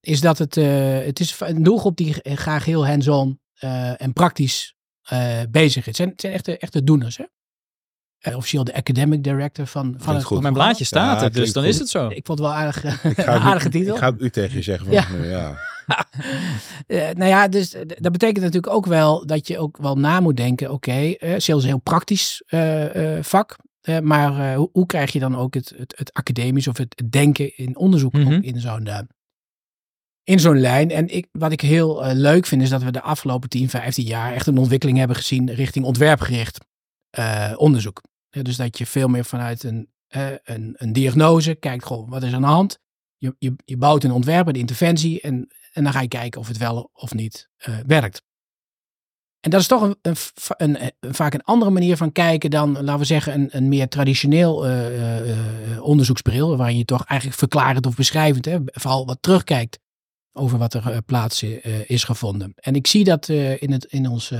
is 0.00 0.20
dat 0.20 0.38
het, 0.38 0.56
eh, 0.56 0.98
het 0.98 1.20
is 1.20 1.36
een 1.40 1.62
doelgroep 1.62 1.96
die 1.96 2.14
graag 2.22 2.64
heel 2.64 2.86
hands-on 2.86 3.40
eh, 3.54 4.00
en 4.02 4.12
praktisch 4.12 4.74
eh, 5.02 5.38
bezig 5.50 5.76
is. 5.80 5.86
Het 5.86 5.96
zijn, 5.96 6.08
het 6.08 6.20
zijn 6.20 6.32
echte, 6.32 6.58
echte 6.58 6.84
doeners. 6.84 7.16
Hè? 7.16 7.24
Eh, 8.18 8.36
officieel 8.36 8.64
de 8.64 8.74
academic 8.74 9.22
director 9.24 9.66
van, 9.66 9.94
van 9.98 10.14
het 10.14 10.24
goed. 10.24 10.40
Mijn 10.40 10.54
blaadje 10.54 10.84
staat 10.84 11.18
Ja, 11.18 11.24
het, 11.24 11.34
dus 11.34 11.52
dan 11.52 11.62
goed. 11.62 11.72
is 11.72 11.78
het 11.78 11.88
zo. 11.88 12.08
Ik 12.08 12.26
vond 12.26 12.38
het 12.38 12.48
wel 12.48 12.56
aardig, 12.56 12.84
Ik 13.04 13.20
ga, 13.20 13.38
aardige 13.48 13.68
titel. 13.68 13.94
ik 13.94 14.00
ga 14.00 14.12
u 14.18 14.30
tegen 14.30 14.56
je 14.56 14.62
zeggen 14.62 14.84
van, 14.86 14.94
Ja. 14.94 15.06
ja. 15.22 15.24
ja. 15.28 15.56
Eh, 16.86 17.10
nou 17.10 17.24
ja, 17.30 17.48
dus 17.48 17.70
dat 17.86 18.12
betekent 18.12 18.44
natuurlijk 18.44 18.72
ook 18.72 18.86
wel 18.86 19.26
dat 19.26 19.46
je 19.48 19.58
ook 19.58 19.76
wel 19.76 19.96
na 19.96 20.20
moet 20.20 20.36
denken. 20.36 20.70
Oké, 20.72 20.92
eh, 20.92 21.28
sales 21.28 21.46
is 21.46 21.62
een 21.62 21.68
heel 21.68 21.78
praktisch 21.78 22.42
eh, 22.46 23.16
eh, 23.16 23.24
vak. 23.24 23.56
Eh, 23.84 23.98
maar 23.98 24.50
eh, 24.50 24.56
hoe, 24.56 24.68
hoe 24.72 24.86
krijg 24.86 25.12
je 25.12 25.18
dan 25.18 25.36
ook 25.36 25.54
het, 25.54 25.72
het, 25.76 25.94
het 25.96 26.12
academisch 26.12 26.68
of 26.68 26.76
het, 26.76 26.92
het 26.96 27.12
denken 27.12 27.56
in 27.56 27.76
onderzoek 27.76 28.12
Mhm. 28.12 28.32
in 28.42 28.60
zo'n 28.60 28.86
eh, 28.86 28.98
in 30.22 30.40
zo'n 30.40 30.60
lijn? 30.60 30.90
En 30.90 31.08
ik, 31.08 31.28
wat 31.32 31.52
ik 31.52 31.60
heel 31.60 32.14
leuk 32.14 32.46
vind 32.46 32.62
is 32.62 32.70
dat 32.70 32.82
we 32.82 32.90
de 32.92 33.00
afgelopen 33.02 33.48
10, 33.48 33.68
15 33.68 34.04
jaar 34.04 34.32
echt 34.32 34.46
een 34.46 34.58
ontwikkeling 34.58 34.98
hebben 34.98 35.16
gezien 35.16 35.50
richting 35.52 35.84
ontwerpgericht 35.84 36.58
onderzoek. 37.56 38.02
Dus 38.30 38.56
dat 38.56 38.78
je 38.78 38.86
veel 38.86 39.08
meer 39.08 39.24
vanuit 39.24 39.62
een, 39.62 39.88
een, 40.44 40.74
een 40.76 40.92
diagnose 40.92 41.54
kijkt, 41.54 41.84
goh, 41.84 42.10
wat 42.10 42.22
is 42.22 42.32
aan 42.32 42.40
de 42.40 42.46
hand? 42.46 42.78
Je, 43.16 43.34
je, 43.38 43.54
je 43.64 43.76
bouwt 43.76 44.04
een 44.04 44.12
ontwerp, 44.12 44.46
een 44.46 44.54
interventie 44.54 45.20
en 45.20 45.48
en 45.72 45.84
dan 45.84 45.92
ga 45.92 46.00
je 46.00 46.08
kijken 46.08 46.40
of 46.40 46.48
het 46.48 46.58
wel 46.58 46.90
of 46.92 47.14
niet 47.14 47.48
werkt. 47.86 48.22
En 49.44 49.50
dat 49.50 49.60
is 49.60 49.66
toch 49.66 49.82
een, 49.82 49.96
een, 50.56 50.78
een, 51.00 51.14
vaak 51.14 51.34
een 51.34 51.44
andere 51.44 51.70
manier 51.70 51.96
van 51.96 52.12
kijken 52.12 52.50
dan, 52.50 52.72
laten 52.72 52.98
we 52.98 53.04
zeggen, 53.04 53.48
een, 53.50 53.68
meer 53.68 53.88
traditioneel 53.88 54.66
eh, 54.66 55.30
eh, 55.30 55.82
onderzoeksbril. 55.82 56.56
Waarin 56.56 56.78
je 56.78 56.84
toch 56.84 57.04
eigenlijk 57.04 57.38
verklarend 57.38 57.86
of 57.86 57.96
beschrijvend, 57.96 58.44
hè, 58.44 58.58
vooral 58.64 59.06
wat 59.06 59.18
terugkijkt 59.20 59.78
over 60.32 60.58
wat 60.58 60.74
er 60.74 60.90
eh, 60.90 60.98
plaats 61.06 61.42
is 61.86 62.04
gevonden. 62.04 62.52
En 62.56 62.74
ik 62.74 62.86
zie 62.86 63.04
dat 63.04 63.28
in, 63.28 63.72
het, 63.72 63.84
in 63.84 64.08
ons 64.08 64.32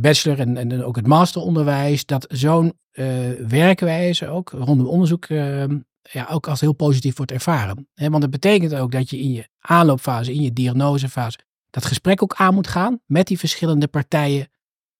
bachelor 0.00 0.40
en, 0.40 0.56
en 0.56 0.84
ook 0.84 0.96
het 0.96 1.06
masteronderwijs, 1.06 2.06
dat 2.06 2.26
zo'n 2.28 2.72
werkwijze 3.48 4.28
ook 4.28 4.50
rondom 4.50 4.86
onderzoek 4.86 5.26
eh, 6.02 6.12
ja, 6.12 6.26
ook 6.30 6.48
als 6.48 6.60
heel 6.60 6.72
positief 6.72 7.16
wordt 7.16 7.32
ervaren. 7.32 7.88
Want 7.94 8.22
het 8.22 8.30
betekent 8.30 8.74
ook 8.74 8.92
dat 8.92 9.10
je 9.10 9.18
in 9.18 9.32
je 9.32 9.48
aanloopfase, 9.58 10.32
in 10.32 10.42
je 10.42 10.52
diagnosefase, 10.52 11.38
dat 11.70 11.84
gesprek 11.84 12.22
ook 12.22 12.34
aan 12.34 12.54
moet 12.54 12.68
gaan 12.68 13.00
met 13.06 13.26
die 13.26 13.38
verschillende 13.38 13.88
partijen 13.88 14.48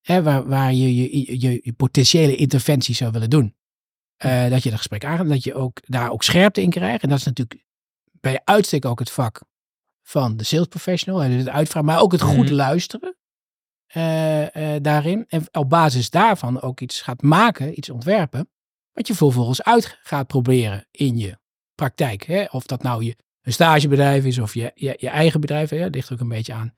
hè, 0.01 0.23
waar, 0.23 0.49
waar 0.49 0.73
je 0.73 0.97
je, 0.97 1.41
je 1.41 1.61
je 1.63 1.73
potentiële 1.73 2.37
interventie 2.37 2.95
zou 2.95 3.11
willen 3.11 3.31
doen. 3.31 3.55
Uh, 4.25 4.49
dat 4.49 4.63
je 4.63 4.69
het 4.69 4.79
gesprek 4.79 5.05
aangaat, 5.05 5.29
dat 5.29 5.45
je 5.45 5.55
ook 5.55 5.81
daar 5.83 6.11
ook 6.11 6.23
scherpte 6.23 6.63
in 6.63 6.71
krijgt. 6.71 7.03
En 7.03 7.09
dat 7.09 7.19
is 7.19 7.25
natuurlijk 7.25 7.65
bij 8.21 8.41
uitstek 8.45 8.85
ook 8.85 8.99
het 8.99 9.11
vak 9.11 9.43
van 10.03 10.37
de 10.37 10.45
sales 10.45 10.67
professional. 10.67 11.23
En 11.23 11.31
het 11.31 11.49
uitvragen, 11.49 11.89
maar 11.89 12.01
ook 12.01 12.13
het 12.13 12.21
goed 12.21 12.45
Mhm. 12.45 12.55
luisteren 12.55 13.15
eh, 13.87 14.75
eh, 14.75 14.83
daarin. 14.83 15.25
En 15.29 15.47
op 15.53 15.69
basis 15.69 16.11
daarvan 16.11 16.61
ook 16.61 16.81
iets 16.81 17.01
gaat 17.01 17.23
maken, 17.23 17.79
iets 17.79 17.91
ontwerpen. 17.91 18.51
Wat 18.93 19.07
je 19.07 19.15
vervolgens 19.15 19.63
uit 19.63 19.99
gaat 20.03 20.27
proberen 20.27 20.87
in 20.91 21.19
je 21.19 21.39
praktijk. 21.75 22.25
Hè? 22.25 22.45
Of 22.45 22.67
dat 22.67 22.83
nou 22.83 23.05
je 23.05 23.17
stagebedrijf 23.53 24.25
is 24.25 24.39
of 24.39 24.55
je, 24.55 24.71
je, 24.75 24.95
je 24.99 25.09
eigen 25.09 25.41
bedrijf. 25.41 25.71
Dat 25.71 25.95
ligt 25.95 26.13
ook 26.13 26.21
een 26.21 26.29
beetje 26.29 26.53
aan 26.53 26.75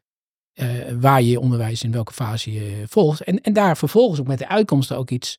eh, 0.52 0.68
waar 1.00 1.22
je 1.22 1.30
je 1.30 1.40
onderwijs 1.40 1.82
in 1.82 1.92
welke 1.92 2.12
fase 2.12 2.52
je 2.52 2.84
volgt. 2.86 3.20
En, 3.20 3.40
en 3.40 3.52
daar 3.52 3.76
vervolgens 3.76 4.20
ook 4.20 4.26
met 4.26 4.38
de 4.38 4.48
uitkomsten 4.48 4.96
ook 4.96 5.10
iets 5.10 5.38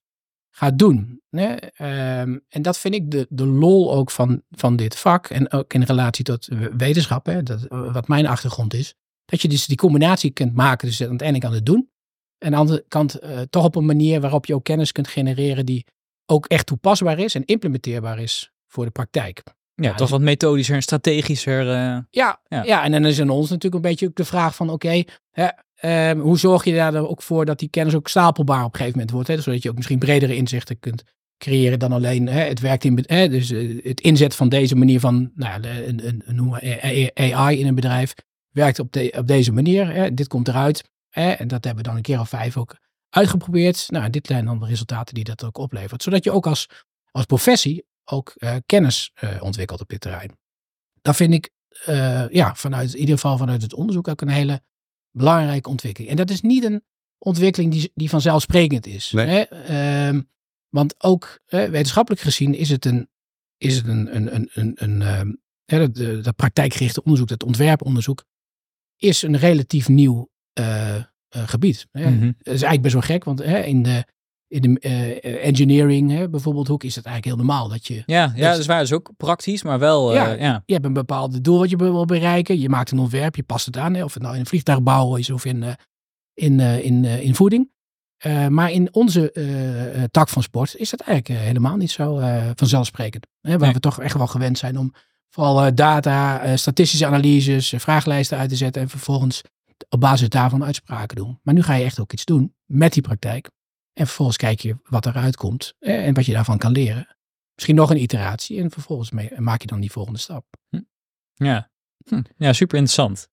gaat 0.55 0.77
doen. 0.77 1.21
Hè? 1.29 1.55
Ehm, 1.55 2.37
en 2.49 2.61
dat 2.61 2.77
vind 2.77 2.93
ik 2.93 3.11
de, 3.11 3.27
de 3.29 3.45
lol 3.45 3.93
ook 3.93 4.11
van, 4.11 4.41
van 4.49 4.75
dit 4.75 4.95
vak. 4.95 5.27
En 5.27 5.51
ook 5.51 5.73
in 5.73 5.81
relatie 5.81 6.23
tot 6.23 6.47
wetenschap, 6.77 7.25
hè? 7.25 7.43
Dat, 7.43 7.63
eh, 7.63 7.93
wat 7.93 8.07
mijn 8.07 8.27
achtergrond 8.27 8.73
is. 8.73 8.95
Dat 9.25 9.41
je 9.41 9.47
dus 9.47 9.65
die 9.65 9.77
combinatie 9.77 10.31
kunt 10.31 10.53
maken. 10.53 10.87
Dus 10.87 11.03
aan 11.03 11.11
het 11.11 11.21
ene 11.21 11.39
kant 11.39 11.53
het 11.53 11.65
doen. 11.65 11.89
En 12.37 12.47
aan 12.47 12.51
de 12.51 12.57
andere 12.57 12.85
kant 12.87 13.19
eh, 13.19 13.41
toch 13.49 13.63
op 13.65 13.75
een 13.75 13.85
manier 13.85 14.21
waarop 14.21 14.45
je 14.45 14.55
ook 14.55 14.63
kennis 14.63 14.91
kunt 14.91 15.07
genereren 15.07 15.65
die 15.65 15.85
ook 16.25 16.45
echt 16.45 16.65
toepasbaar 16.65 17.19
is 17.19 17.35
en 17.35 17.45
implementeerbaar 17.45 18.19
is 18.19 18.51
voor 18.67 18.85
de 18.85 18.91
praktijk. 18.91 19.43
Ja, 19.75 19.89
Ja, 19.89 19.95
toch 19.95 20.09
wat 20.09 20.21
methodischer 20.21 20.75
en 20.75 20.81
strategischer. 20.81 21.69
eh, 21.69 21.97
Ja, 22.09 22.41
Ja. 22.47 22.63
ja. 22.63 22.83
en 22.83 22.91
dan 22.91 23.05
is 23.05 23.21
aan 23.21 23.29
ons 23.29 23.49
natuurlijk 23.49 23.83
een 23.83 23.89
beetje 23.89 24.07
ook 24.07 24.15
de 24.15 24.25
vraag 24.25 24.55
van 24.55 24.69
oké, 24.69 25.03
ehm, 25.75 26.19
hoe 26.19 26.37
zorg 26.39 26.63
je 26.63 26.73
daar 26.73 26.91
dan 26.91 27.07
ook 27.07 27.21
voor 27.21 27.45
dat 27.45 27.59
die 27.59 27.69
kennis 27.69 27.95
ook 27.95 28.07
stapelbaar 28.07 28.59
op 28.63 28.71
een 28.73 28.79
gegeven 28.79 28.91
moment 28.91 29.11
wordt. 29.11 29.27
Hè? 29.27 29.41
Zodat 29.41 29.63
je 29.63 29.69
ook 29.69 29.75
misschien 29.75 29.99
bredere 29.99 30.35
inzichten 30.35 30.79
kunt 30.79 31.03
creëren 31.37 31.79
dan 31.79 31.91
alleen 31.91 32.27
hè, 32.27 32.41
het 32.41 32.59
werkt 32.59 32.83
in, 32.83 33.03
hè, 33.07 33.29
dus 33.29 33.51
eh, 33.51 33.83
het 33.83 34.01
inzet 34.01 34.35
van 34.35 34.49
deze 34.49 34.75
manier 34.75 34.99
van 34.99 35.31
nou 35.35 35.67
een, 35.67 36.07
een, 36.07 36.21
een, 36.25 36.49
we 36.51 37.11
AI 37.33 37.59
in 37.59 37.67
een 37.67 37.75
bedrijf 37.75 38.13
werkt 38.49 38.79
op, 38.79 38.91
de, 38.91 39.13
op 39.17 39.27
deze 39.27 39.51
manier. 39.51 39.93
Hè? 39.93 40.13
Dit 40.13 40.27
komt 40.27 40.47
eruit. 40.47 40.83
Hè? 41.09 41.29
En 41.31 41.47
dat 41.47 41.63
hebben 41.63 41.83
we 41.83 41.89
dan 41.89 41.97
een 41.97 42.03
keer 42.03 42.19
of 42.19 42.29
vijf 42.29 42.57
ook 42.57 42.77
uitgeprobeerd. 43.09 43.85
Nou, 43.89 44.09
dit 44.09 44.27
zijn 44.27 44.45
dan 44.45 44.59
de 44.59 44.65
resultaten 44.65 45.13
die 45.15 45.23
dat 45.23 45.43
ook 45.43 45.57
oplevert. 45.57 46.03
Zodat 46.03 46.23
je 46.23 46.31
ook 46.31 46.47
als, 46.47 46.69
als 47.11 47.25
professie 47.25 47.85
ook 48.05 48.33
eh, 48.35 48.55
kennis 48.65 49.11
eh, 49.13 49.43
ontwikkelt 49.43 49.81
op 49.81 49.89
dit 49.89 50.01
terrein. 50.01 50.37
Dat 51.01 51.15
vind 51.15 51.33
ik 51.33 51.49
eh, 51.85 52.29
ja, 52.29 52.55
vanuit, 52.55 52.93
in 52.93 52.99
ieder 52.99 53.15
geval 53.15 53.37
vanuit 53.37 53.61
het 53.61 53.73
onderzoek 53.73 54.07
ook 54.07 54.21
een 54.21 54.27
hele 54.27 54.61
belangrijke 55.11 55.69
ontwikkeling. 55.69 56.11
En 56.11 56.17
dat 56.17 56.29
is 56.29 56.41
niet 56.41 56.63
een 56.63 56.83
ontwikkeling 57.17 57.71
die, 57.71 57.91
die 57.93 58.09
vanzelfsprekend 58.09 58.85
is. 58.85 59.11
Nee. 59.11 59.27
Hè? 59.27 59.41
Ehm, 59.41 60.21
want 60.69 61.03
ook 61.03 61.39
wetenschappelijk 61.47 62.21
gezien 62.21 62.55
is 62.55 62.69
het 62.69 62.85
een, 62.85 63.09
is 63.57 63.75
het 63.75 63.87
een, 63.87 64.15
een, 64.15 64.35
een, 64.35 64.49
een, 64.53 64.73
een 64.75 65.01
ehm, 65.01 65.31
hè, 65.65 65.89
dat, 65.89 66.23
dat 66.23 66.35
praktijkgerichte 66.35 67.03
onderzoek, 67.03 67.27
dat 67.27 67.43
ontwerponderzoek, 67.43 68.25
is 68.95 69.21
een 69.21 69.37
relatief 69.37 69.87
nieuw 69.87 70.29
gebied. 71.29 71.87
Hè? 71.91 72.09
mhm. 72.09 72.25
Dat 72.25 72.53
is 72.53 72.61
eigenlijk 72.61 72.81
best 72.81 72.93
wel 72.93 73.03
gek, 73.03 73.23
want 73.23 73.39
hè, 73.39 73.59
in 73.59 73.83
de, 73.83 74.05
in 74.53 74.73
de 74.73 74.79
eh, 74.79 75.47
engineering 75.47 76.11
hè, 76.11 76.29
bijvoorbeeld 76.29 76.67
hoek 76.67 76.83
is 76.83 76.95
het 76.95 77.05
eigenlijk 77.05 77.35
heel 77.37 77.45
normaal 77.45 77.69
dat 77.69 77.87
je 77.87 78.03
Ja, 78.05 78.31
ja, 78.35 78.49
dat 78.51 78.59
is 78.59 78.65
waar. 78.65 78.77
Dat 78.77 78.85
is 78.85 78.93
ook 78.93 79.11
praktisch, 79.17 79.63
maar 79.63 79.79
wel. 79.79 80.09
eh, 80.09 80.15
Ja. 80.15 80.31
ja. 80.31 80.63
je 80.65 80.73
hebt 80.73 80.85
een 80.85 80.93
bepaald 80.93 81.43
doel 81.43 81.57
wat 81.59 81.69
je 81.69 81.77
wil 81.77 82.05
bereiken. 82.05 82.59
Je 82.59 82.69
maakt 82.69 82.91
een 82.91 82.99
ontwerp, 82.99 83.35
je 83.35 83.43
past 83.43 83.65
het 83.65 83.77
aan. 83.77 83.93
Hè, 83.93 84.03
of 84.03 84.13
het 84.13 84.23
nou 84.23 84.33
in 84.33 84.39
een 84.39 84.45
vliegtuigbouw 84.45 85.15
is 85.15 85.29
of 85.29 85.45
in, 85.45 85.63
eh, 85.63 85.73
in, 86.33 86.59
in, 86.59 87.05
in 87.05 87.35
voeding. 87.35 87.71
Maar 88.49 88.71
in 88.71 88.93
onze 88.93 90.07
tak 90.11 90.29
van 90.29 90.43
sport 90.43 90.75
is 90.75 90.89
dat 90.89 90.99
eigenlijk 90.99 91.41
helemaal 91.41 91.75
niet 91.77 91.91
zo 91.91 92.19
vanzelfsprekend. 92.55 93.27
Hè, 93.41 93.51
waar 93.51 93.59
Nee. 93.59 93.73
we 93.73 93.79
toch 93.79 93.99
echt 93.99 94.17
wel 94.17 94.27
gewend 94.27 94.57
zijn 94.57 94.77
om 94.79 94.93
vooral 95.29 95.75
data, 95.75 96.55
statistische 96.57 97.05
analyses, 97.05 97.73
vragenlijsten 97.77 98.37
uit 98.37 98.49
te 98.49 98.55
zetten. 98.55 98.81
En 98.81 98.89
vervolgens 98.89 99.41
op 99.89 99.99
basis 99.99 100.29
daarvan 100.29 100.63
uitspraken 100.63 101.15
doen. 101.15 101.39
Maar 101.43 101.53
nu 101.53 101.61
ga 101.63 101.73
je 101.73 101.83
echt 101.83 101.99
ook 101.99 102.13
iets 102.13 102.25
doen 102.25 102.55
met 102.65 102.93
die 102.93 103.01
praktijk. 103.01 103.49
En 103.93 104.05
vervolgens 104.05 104.37
kijk 104.37 104.59
je 104.59 104.77
wat 104.83 105.05
eruit 105.05 105.35
komt 105.35 105.73
eh, 105.79 106.05
en 106.07 106.13
wat 106.13 106.25
je 106.25 106.33
daarvan 106.33 106.57
kan 106.57 106.71
leren. 106.71 107.17
Misschien 107.55 107.75
nog 107.75 107.89
een 107.89 108.01
iteratie 108.01 108.59
en 108.61 108.71
vervolgens 108.71 109.11
mee- 109.11 109.39
maak 109.39 109.61
je 109.61 109.67
dan 109.67 109.79
die 109.79 109.91
volgende 109.91 110.19
stap. 110.19 110.45
Ja, 111.33 111.71
hm. 112.05 112.21
ja 112.37 112.53
super 112.53 112.77
interessant. 112.77 113.27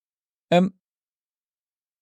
Ehm, 0.46 0.62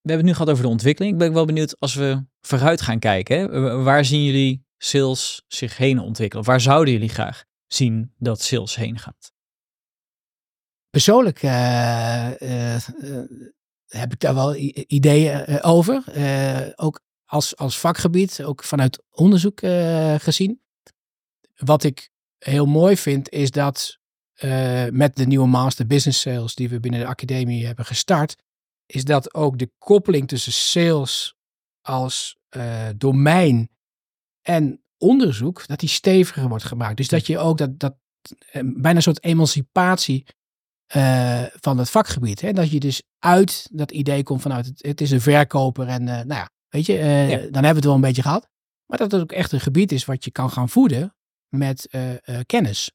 we 0.01 0.15
hebben 0.15 0.27
het 0.27 0.27
nu 0.27 0.33
gehad 0.33 0.51
over 0.51 0.63
de 0.63 0.71
ontwikkeling. 0.71 1.13
Ik 1.13 1.19
ben 1.19 1.33
wel 1.33 1.45
benieuwd 1.45 1.81
als 1.81 1.95
we 1.95 2.25
vooruit 2.41 2.81
gaan 2.81 2.99
kijken. 2.99 3.39
Hè? 3.39 3.61
wa- 3.61 3.77
Waar 3.77 4.05
zien 4.05 4.25
jullie 4.25 4.67
sales 4.77 5.45
zich 5.47 5.77
heen 5.77 5.99
ontwikkelen? 5.99 6.45
Waar 6.45 6.61
zouden 6.61 6.93
jullie 6.93 7.09
graag 7.09 7.45
zien 7.67 8.15
dat 8.19 8.41
sales 8.43 8.75
heen 8.77 8.99
gaat? 8.99 9.33
Persoonlijk 10.91 11.43
eh, 11.43 12.41
eh, 12.43 12.75
eh, 12.75 13.31
heb 13.87 14.13
ik 14.13 14.21
daar 14.21 14.35
wel 14.35 14.55
ideeën 14.87 15.33
eh, 15.33 15.71
over. 15.71 16.09
Eh, 16.09 16.69
ook 16.77 17.01
als, 17.29 17.57
als 17.57 17.79
vakgebied, 17.79 18.43
ook 18.43 18.65
vanuit 18.65 19.03
onderzoek 19.11 19.61
eh, 19.61 20.15
gezien. 20.19 20.61
Wat 21.57 21.85
ik 21.85 22.11
heel 22.39 22.67
mooi 22.67 22.97
vind, 22.97 23.31
is 23.31 23.51
dat 23.51 23.99
eh, 24.35 24.87
met 24.91 25.17
de 25.17 25.27
nieuwe 25.27 25.47
Master 25.47 25.87
Business 25.87 26.21
Sales 26.21 26.55
die 26.55 26.69
we 26.69 26.81
binnen 26.81 27.01
de 27.01 27.07
academie 27.07 27.67
hebben 27.67 27.85
gestart, 27.85 28.37
is 28.87 29.05
dat 29.05 29.35
ook 29.35 29.59
de 29.59 29.71
koppeling 29.79 30.29
tussen 30.29 30.53
sales 30.53 31.35
als 31.81 32.39
eh, 32.49 32.89
domein 32.97 33.71
en 34.43 34.83
onderzoek, 34.99 35.67
dat 35.67 35.81
die 35.81 35.89
steviger 35.89 36.49
wordt 36.49 36.65
gemaakt. 36.65 36.97
Dus 36.97 37.09
dat 37.09 37.27
je 37.27 37.39
ook 37.39 37.59
dat, 37.59 37.79
dat 37.79 37.97
bijna 38.53 38.95
een 38.95 39.03
soort 39.03 39.25
emancipatie 39.25 40.27
van 41.61 41.79
het 41.79 41.91
vakgebied. 41.91 42.41
Hè? 42.41 42.53
Dat 42.53 42.71
je 42.71 42.81
dus 42.81 43.03
uit 43.19 43.69
dat 43.73 43.91
idee 43.91 44.23
komt 44.23 44.43
vanuit 44.43 44.67
het, 44.67 44.83
het 44.83 45.01
is 45.01 45.11
een 45.11 45.21
verkoper 45.21 45.89
en 45.89 46.05
nou 46.05 46.29
ja, 46.29 46.51
weet 46.69 46.87
je, 46.87 46.99
eh, 46.99 47.31
Ja. 47.31 47.37
dan 47.37 47.45
hebben 47.53 47.63
we 47.63 47.69
het 47.77 47.85
wel 47.85 47.95
een 47.95 48.01
beetje 48.01 48.23
gehad. 48.23 48.49
Maar 48.87 48.99
dat 48.99 49.13
het 49.13 49.21
ook 49.21 49.33
echt 49.33 49.53
een 49.53 49.61
gebied 49.61 49.93
is 49.93 50.05
wat 50.05 50.25
je 50.25 50.31
kan 50.31 50.51
gaan 50.51 50.69
voeden 50.69 51.15
met 51.49 51.87
eh, 51.91 52.11
eh, 52.13 52.41
kennis. 52.47 52.91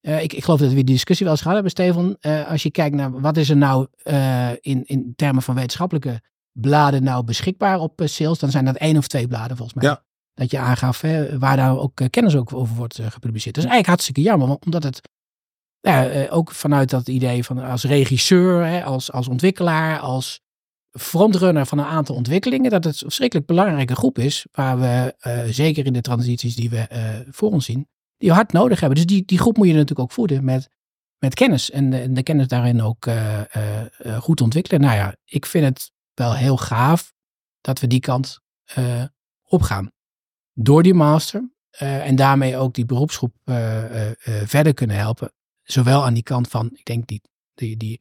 Ik, 0.00 0.32
ik 0.32 0.44
geloof 0.44 0.58
dat 0.60 0.68
we 0.68 0.74
die 0.74 0.84
discussie 0.84 1.24
wel 1.26 1.34
eens 1.34 1.42
gehad 1.44 1.62
hebben, 1.62 1.72
Stefan. 1.72 2.16
Als 2.48 2.62
je 2.62 2.70
kijkt 2.70 2.96
naar 2.96 3.20
wat 3.20 3.36
is 3.36 3.48
er 3.50 3.56
nou 3.56 3.86
in, 4.60 4.84
in 4.86 5.12
termen 5.16 5.42
van 5.42 5.54
wetenschappelijke 5.54 6.20
bladen 6.52 7.02
nou 7.02 7.24
beschikbaar 7.24 7.78
op 7.78 8.00
sales, 8.04 8.38
dan 8.38 8.50
zijn 8.50 8.64
dat 8.64 8.76
één 8.76 8.96
of 8.96 9.06
twee 9.06 9.28
bladen 9.28 9.56
volgens 9.56 9.78
mij. 9.82 9.88
Ja. 9.90 10.04
Dat 10.34 10.50
je 10.50 10.58
aangaf 10.58 11.00
hè, 11.00 11.38
waar 11.38 11.56
daar 11.56 11.78
ook 11.78 12.00
eh, 12.00 12.08
kennis 12.10 12.36
ook 12.36 12.52
over 12.52 12.76
wordt 12.76 12.94
gepubliceerd. 13.02 13.54
Dat 13.54 13.64
is 13.64 13.70
eigenlijk 13.70 13.86
hartstikke 13.86 14.20
jammer, 14.22 14.48
want- 14.48 14.64
omdat 14.64 14.82
het 14.82 15.00
ook 16.30 16.50
vanuit 16.50 16.90
dat 16.90 17.08
idee 17.08 17.44
van 17.44 17.58
als 17.58 17.84
regisseur, 17.84 18.64
hè, 18.66 18.84
als, 18.84 19.12
als 19.12 19.28
ontwikkelaar, 19.28 19.98
als 19.98 20.40
frontrunner 20.92 21.66
van 21.66 21.78
een 21.78 21.84
aantal 21.84 22.14
ontwikkelingen, 22.14 22.70
dat 22.70 22.84
het 22.84 22.94
een 22.94 23.00
verschrikkelijk 23.00 23.46
belangrijke 23.46 23.94
groep 23.94 24.18
is, 24.18 24.46
waar 24.52 24.80
we 24.80 25.14
eh, 25.18 25.42
zeker 25.44 25.86
in 25.86 25.92
de 25.92 26.00
transities 26.00 26.54
die 26.56 26.70
we 26.70 26.78
eh, 26.78 27.20
voor 27.30 27.50
ons 27.50 27.64
zien, 27.64 27.88
die 28.16 28.32
hard 28.32 28.52
nodig 28.52 28.80
hebben. 28.80 28.98
Dus 28.98 29.06
die, 29.06 29.24
die 29.24 29.38
groep 29.38 29.56
moet 29.56 29.66
je 29.66 29.72
natuurlijk 29.72 30.00
ook 30.00 30.12
voeden 30.12 30.44
met, 30.44 30.68
met 31.18 31.34
kennis 31.34 31.70
en, 31.70 31.90
de- 31.90 32.00
en 32.00 32.14
de 32.14 32.22
kennis 32.22 32.48
daarin 32.48 32.82
ook 32.82 33.06
eh, 33.06 33.40
goed 34.18 34.40
ontwikkelen. 34.40 34.80
Nou 34.80 34.94
ja, 34.94 35.16
ik 35.24 35.46
vind 35.46 35.64
het 35.64 35.92
wel 36.14 36.34
heel 36.34 36.56
gaaf 36.56 37.12
dat 37.60 37.80
we 37.80 37.86
die 37.86 38.00
kant 38.00 38.40
opgaan. 39.42 39.90
Door 40.52 40.82
die 40.82 40.94
master 40.94 41.50
en 41.78 42.16
daarmee 42.16 42.56
ook 42.56 42.74
die 42.74 42.84
beroepsgroep 42.84 43.34
verder 44.44 44.74
kunnen 44.74 44.96
helpen. 44.96 45.32
Zowel 45.62 46.04
aan 46.04 46.14
die 46.14 46.22
kant 46.22 46.48
van, 46.48 46.70
ik 46.74 46.84
denk 46.84 47.06
die, 47.06 47.20
die, 47.54 47.76
die, 47.76 48.00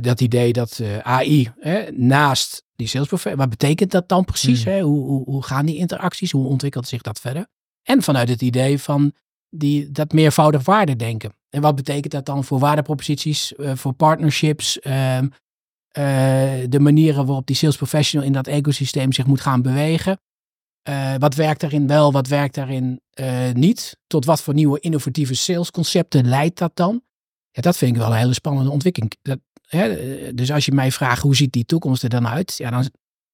dat 0.00 0.20
idee 0.20 0.52
dat 0.52 0.78
eh, 0.78 0.98
AI 0.98 1.52
hè, 1.58 1.90
naast 1.92 2.64
die 2.76 2.86
salesprofessional, 2.86 3.46
wat 3.46 3.58
betekent 3.58 3.90
dat 3.90 4.08
dan 4.08 4.24
precies? 4.24 4.64
Hmm. 4.64 4.72
Hè? 4.72 4.80
Hoe, 4.80 5.04
hoe, 5.04 5.24
hoe 5.24 5.42
gaan 5.42 5.66
die 5.66 5.76
interacties? 5.76 6.30
Hoe 6.30 6.46
ontwikkelt 6.46 6.88
zich 6.88 7.02
dat 7.02 7.20
verder? 7.20 7.46
En 7.82 8.02
vanuit 8.02 8.28
het 8.28 8.42
idee 8.42 8.78
van 8.78 9.12
die, 9.50 9.90
dat 9.90 10.12
meervoudig 10.12 10.64
waarde 10.64 10.96
denken. 10.96 11.32
En 11.50 11.60
wat 11.60 11.74
betekent 11.74 12.12
dat 12.12 12.26
dan 12.26 12.44
voor 12.44 12.58
waardeproposities, 12.58 13.54
eh, 13.54 13.74
voor 13.74 13.92
partnerships, 13.92 14.78
ehm, 14.78 15.28
eh, 15.88 16.04
de 16.68 16.80
manieren 16.80 17.26
waarop 17.26 17.46
die 17.46 17.56
sales 17.56 17.76
professional 17.76 18.26
in 18.26 18.32
dat 18.32 18.46
ecosysteem 18.46 19.12
zich 19.12 19.26
moet 19.26 19.40
gaan 19.40 19.62
bewegen. 19.62 20.20
Eh, 20.82 21.14
wat 21.18 21.34
werkt 21.34 21.60
daarin 21.60 21.86
wel, 21.86 22.12
wat 22.12 22.26
werkt 22.26 22.54
daarin 22.54 23.00
eh, 23.10 23.52
niet? 23.52 23.98
Tot 24.06 24.24
wat 24.24 24.42
voor 24.42 24.54
nieuwe 24.54 24.80
innovatieve 24.80 25.34
salesconcepten 25.34 26.28
leidt 26.28 26.58
dat 26.58 26.70
dan? 26.74 27.02
Ja, 27.50 27.62
dat 27.62 27.76
vind 27.76 27.90
ik 27.90 28.00
wel 28.00 28.10
een 28.10 28.18
hele 28.18 28.34
spannende 28.34 28.70
ontwikkeling. 28.70 29.12
Dat, 29.22 29.38
hè, 29.68 30.34
dus 30.34 30.52
als 30.52 30.64
je 30.64 30.72
mij 30.72 30.92
vraagt 30.92 31.22
hoe 31.22 31.36
ziet 31.36 31.52
die 31.52 31.64
toekomst 31.64 32.02
er 32.02 32.08
dan 32.08 32.28
uit? 32.28 32.54
Ja, 32.56 32.70
dan 32.70 32.90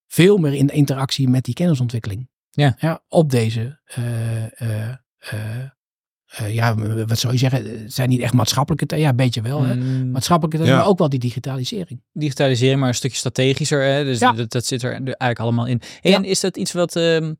veel 0.06 0.36
meer 0.36 0.54
in 0.54 0.68
interactie 0.68 1.28
met 1.28 1.44
die 1.44 1.54
kennisontwikkeling. 1.54 2.28
Ja. 2.50 2.74
ja 2.78 3.02
op 3.08 3.30
deze, 3.30 3.80
eh, 3.84 4.60
eh, 4.60 4.96
eh, 5.18 6.54
ja, 6.54 6.74
wat 7.06 7.18
zou 7.18 7.32
je 7.32 7.38
zeggen? 7.38 7.80
Het 7.82 7.92
zijn 7.92 8.08
niet 8.08 8.20
echt 8.20 8.32
maatschappelijke, 8.32 8.96
ja, 8.96 9.08
een 9.08 9.16
beetje 9.16 9.42
wel. 9.42 9.62
Hè? 9.62 9.74
Mm, 9.74 10.10
Maatschappelijke, 10.10 10.64
Ja. 10.66 10.76
maar 10.76 10.86
ook 10.86 10.98
wel 10.98 11.08
die 11.08 11.18
digitalisering. 11.18 12.02
digitaliseren, 12.12 12.78
maar 12.78 12.88
een 12.88 12.94
stukje 12.94 13.16
strategischer. 13.16 13.82
Hè? 13.82 14.04
Dus 14.04 14.18
Ja. 14.18 14.32
dat, 14.32 14.50
dat 14.50 14.66
zit 14.66 14.82
er 14.82 14.90
eigenlijk 14.92 15.38
allemaal 15.38 15.66
in. 15.66 15.80
Hey, 16.00 16.10
Ja. 16.10 16.16
En 16.16 16.24
is 16.24 16.40
dat 16.40 16.56
iets 16.56 16.72
wat, 16.72 16.96
ehm, 16.96 17.34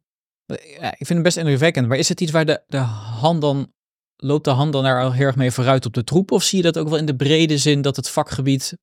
Ja, 0.81 0.91
ik 0.91 0.97
vind 1.07 1.09
het 1.09 1.23
best 1.23 1.37
indrukwekkend. 1.37 1.89
Maar 1.89 1.99
is 1.99 2.09
het 2.09 2.21
iets 2.21 2.31
waar 2.33 2.45
de, 2.47 2.63
de 2.67 2.79
hand 2.79 3.41
dan, 3.41 3.73
loopt 4.17 4.45
de 4.45 4.51
hand 4.51 4.73
dan 4.73 4.83
daar 4.83 5.03
al 5.03 5.13
heel 5.13 5.27
erg 5.27 5.37
mee 5.37 5.51
vooruit 5.51 5.87
op 5.87 5.95
de 5.95 6.05
troep? 6.05 6.31
Of 6.31 6.43
zie 6.43 6.59
je 6.59 6.65
dat 6.65 6.79
ook 6.79 6.89
wel 6.89 6.99
in 6.99 7.07
de 7.07 7.17
brede 7.17 7.59
zin 7.59 7.83
dat 7.83 7.97
het 7.97 8.11
vakgebied 8.11 8.77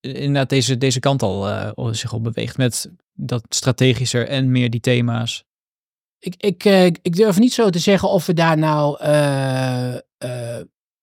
inderdaad 0.00 0.48
deze, 0.48 0.78
deze 0.78 1.00
kant 1.00 1.22
al 1.22 1.48
uh, 1.48 1.70
zich 1.90 2.12
op 2.12 2.22
beweegt 2.22 2.56
met 2.56 2.90
dat 3.12 3.44
strategischer 3.48 4.28
en 4.28 4.50
meer 4.50 4.70
die 4.70 4.80
thema's? 4.80 5.44
Ik, 6.18 6.34
ik, 6.36 6.64
uh, 6.64 6.84
ik 6.86 7.16
durf 7.16 7.38
niet 7.38 7.52
zo 7.52 7.70
te 7.70 7.78
zeggen 7.78 8.08
of 8.08 8.26
we 8.26 8.34
daar 8.34 8.58
nou 8.58 8.98
uh, 9.02 9.96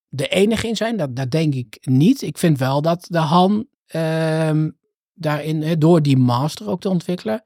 de 0.08 0.28
enige 0.28 0.68
in 0.68 0.76
zijn. 0.76 0.98
Dat, 0.98 1.16
dat 1.16 1.32
denk 1.32 1.54
ik 1.54 1.78
niet. 1.82 2.22
Ik 2.22 2.38
vind 2.38 2.58
wel 2.58 2.82
dat 2.82 3.06
de 3.10 3.18
Han 3.18 3.68
ehm, 3.86 4.70
daarin, 5.14 5.80
door 5.80 6.02
die 6.02 6.18
master 6.18 6.70
ook 6.70 6.82
te 6.82 6.90
ontwikkelen, 6.90 7.44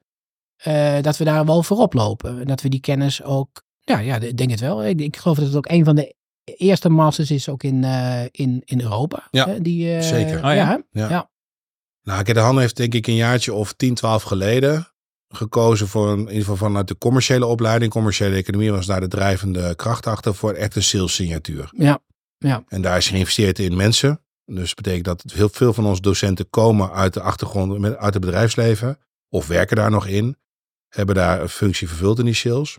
dat 1.00 1.16
we 1.16 1.24
daar 1.24 1.44
wel 1.44 1.62
voorop 1.62 1.92
lopen. 1.92 2.40
En 2.40 2.46
dat 2.46 2.60
we 2.60 2.68
die 2.68 2.80
kennis 2.80 3.22
ook, 3.22 3.62
ja, 3.84 3.98
ja 3.98 4.20
ik 4.20 4.36
denk 4.36 4.50
het 4.50 4.60
wel. 4.60 4.84
Ik, 4.84 5.00
ik 5.00 5.16
geloof 5.16 5.36
dat 5.36 5.46
het 5.46 5.56
ook 5.56 5.68
een 5.70 5.84
van 5.84 5.96
de 5.96 6.14
eerste 6.44 6.88
masters 6.88 7.30
is 7.30 7.48
ook 7.48 7.62
in, 7.62 7.84
in, 8.30 8.62
in 8.64 8.80
Europa. 8.80 9.28
Ja, 9.30 9.44
die, 9.46 10.02
zeker. 10.02 10.36
Oh, 10.36 10.54
ja, 10.54 10.82
ja. 10.90 11.08
ja. 11.08 11.30
Nou, 12.02 12.24
de 12.24 12.40
Han 12.40 12.58
heeft 12.58 12.76
denk 12.76 12.94
ik 12.94 13.06
een 13.06 13.14
jaartje 13.14 13.52
of 13.52 13.72
10, 13.72 13.94
12 13.94 14.22
geleden 14.22 14.92
gekozen 15.28 15.88
voor 15.88 16.08
een, 16.08 16.18
in 16.18 16.26
ieder 16.26 16.40
geval 16.40 16.56
vanuit 16.56 16.88
de 16.88 16.98
commerciële 16.98 17.46
opleiding. 17.46 17.92
Commerciële 17.92 18.36
economie 18.36 18.72
was 18.72 18.86
daar 18.86 19.00
de 19.00 19.08
drijvende 19.08 19.74
kracht 19.74 20.06
achter 20.06 20.34
voor 20.34 20.52
echt 20.52 20.76
een 20.76 20.82
sales 20.82 21.14
signatuur. 21.14 21.70
Ja, 21.76 21.98
ja. 22.38 22.64
En 22.68 22.82
daar 22.82 22.96
is 22.96 23.08
geïnvesteerd 23.08 23.58
in 23.58 23.76
mensen. 23.76 24.20
Dus 24.44 24.74
dat 24.74 24.84
betekent 24.84 25.04
dat 25.04 25.32
heel 25.32 25.48
veel 25.48 25.72
van 25.72 25.86
onze 25.86 26.00
docenten 26.00 26.50
komen 26.50 26.92
uit 26.92 27.14
de 27.14 27.20
achtergrond, 27.20 27.84
uit 27.96 28.14
het 28.14 28.24
bedrijfsleven. 28.24 28.98
Of 29.28 29.46
werken 29.46 29.76
daar 29.76 29.90
nog 29.90 30.06
in. 30.06 30.36
Hebben 30.88 31.14
daar 31.14 31.40
een 31.40 31.48
functie 31.48 31.88
vervuld 31.88 32.18
in 32.18 32.24
die 32.24 32.34
sales. 32.34 32.78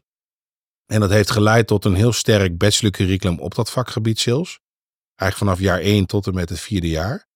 En 0.86 1.00
dat 1.00 1.10
heeft 1.10 1.32
geleid 1.32 1.68
tot 1.68 1.86
een 1.86 1.94
heel 1.94 2.14
sterk 2.14 2.58
bachelor 2.58 2.92
curriculum 2.92 3.40
op 3.40 3.56
dat 3.56 3.72
vakgebied 3.72 4.20
sales. 4.20 4.60
Eigenlijk 5.16 5.52
vanaf 5.52 5.60
jaar 5.60 5.80
1 5.80 6.06
tot 6.06 6.28
en 6.28 6.34
met 6.34 6.50
het 6.50 6.60
vierde 6.60 6.90
jaar. 6.90 7.28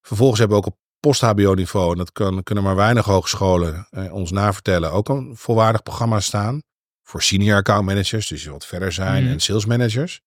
Vervolgens 0.00 0.38
hebben 0.38 0.58
we 0.58 0.64
ook 0.66 0.72
op 0.72 0.78
post-HBO-niveau, 1.00 1.92
en 1.92 1.98
dat 1.98 2.12
kan, 2.12 2.42
kunnen 2.42 2.64
maar 2.64 2.76
weinig 2.76 3.04
hogescholen 3.04 3.86
eh, 3.90 4.12
ons 4.14 4.30
navertellen, 4.30 4.92
ook 4.92 5.08
een 5.08 5.36
volwaardig 5.36 5.82
programma 5.82 6.20
staan. 6.20 6.60
Voor 7.02 7.22
senior 7.22 7.56
account 7.56 7.84
managers, 7.86 8.28
dus 8.28 8.42
die 8.42 8.50
wat 8.50 8.66
verder 8.66 8.92
zijn, 8.92 9.22
Mhm. 9.22 9.32
en 9.32 9.40
sales 9.40 9.66
managers. 9.66 10.20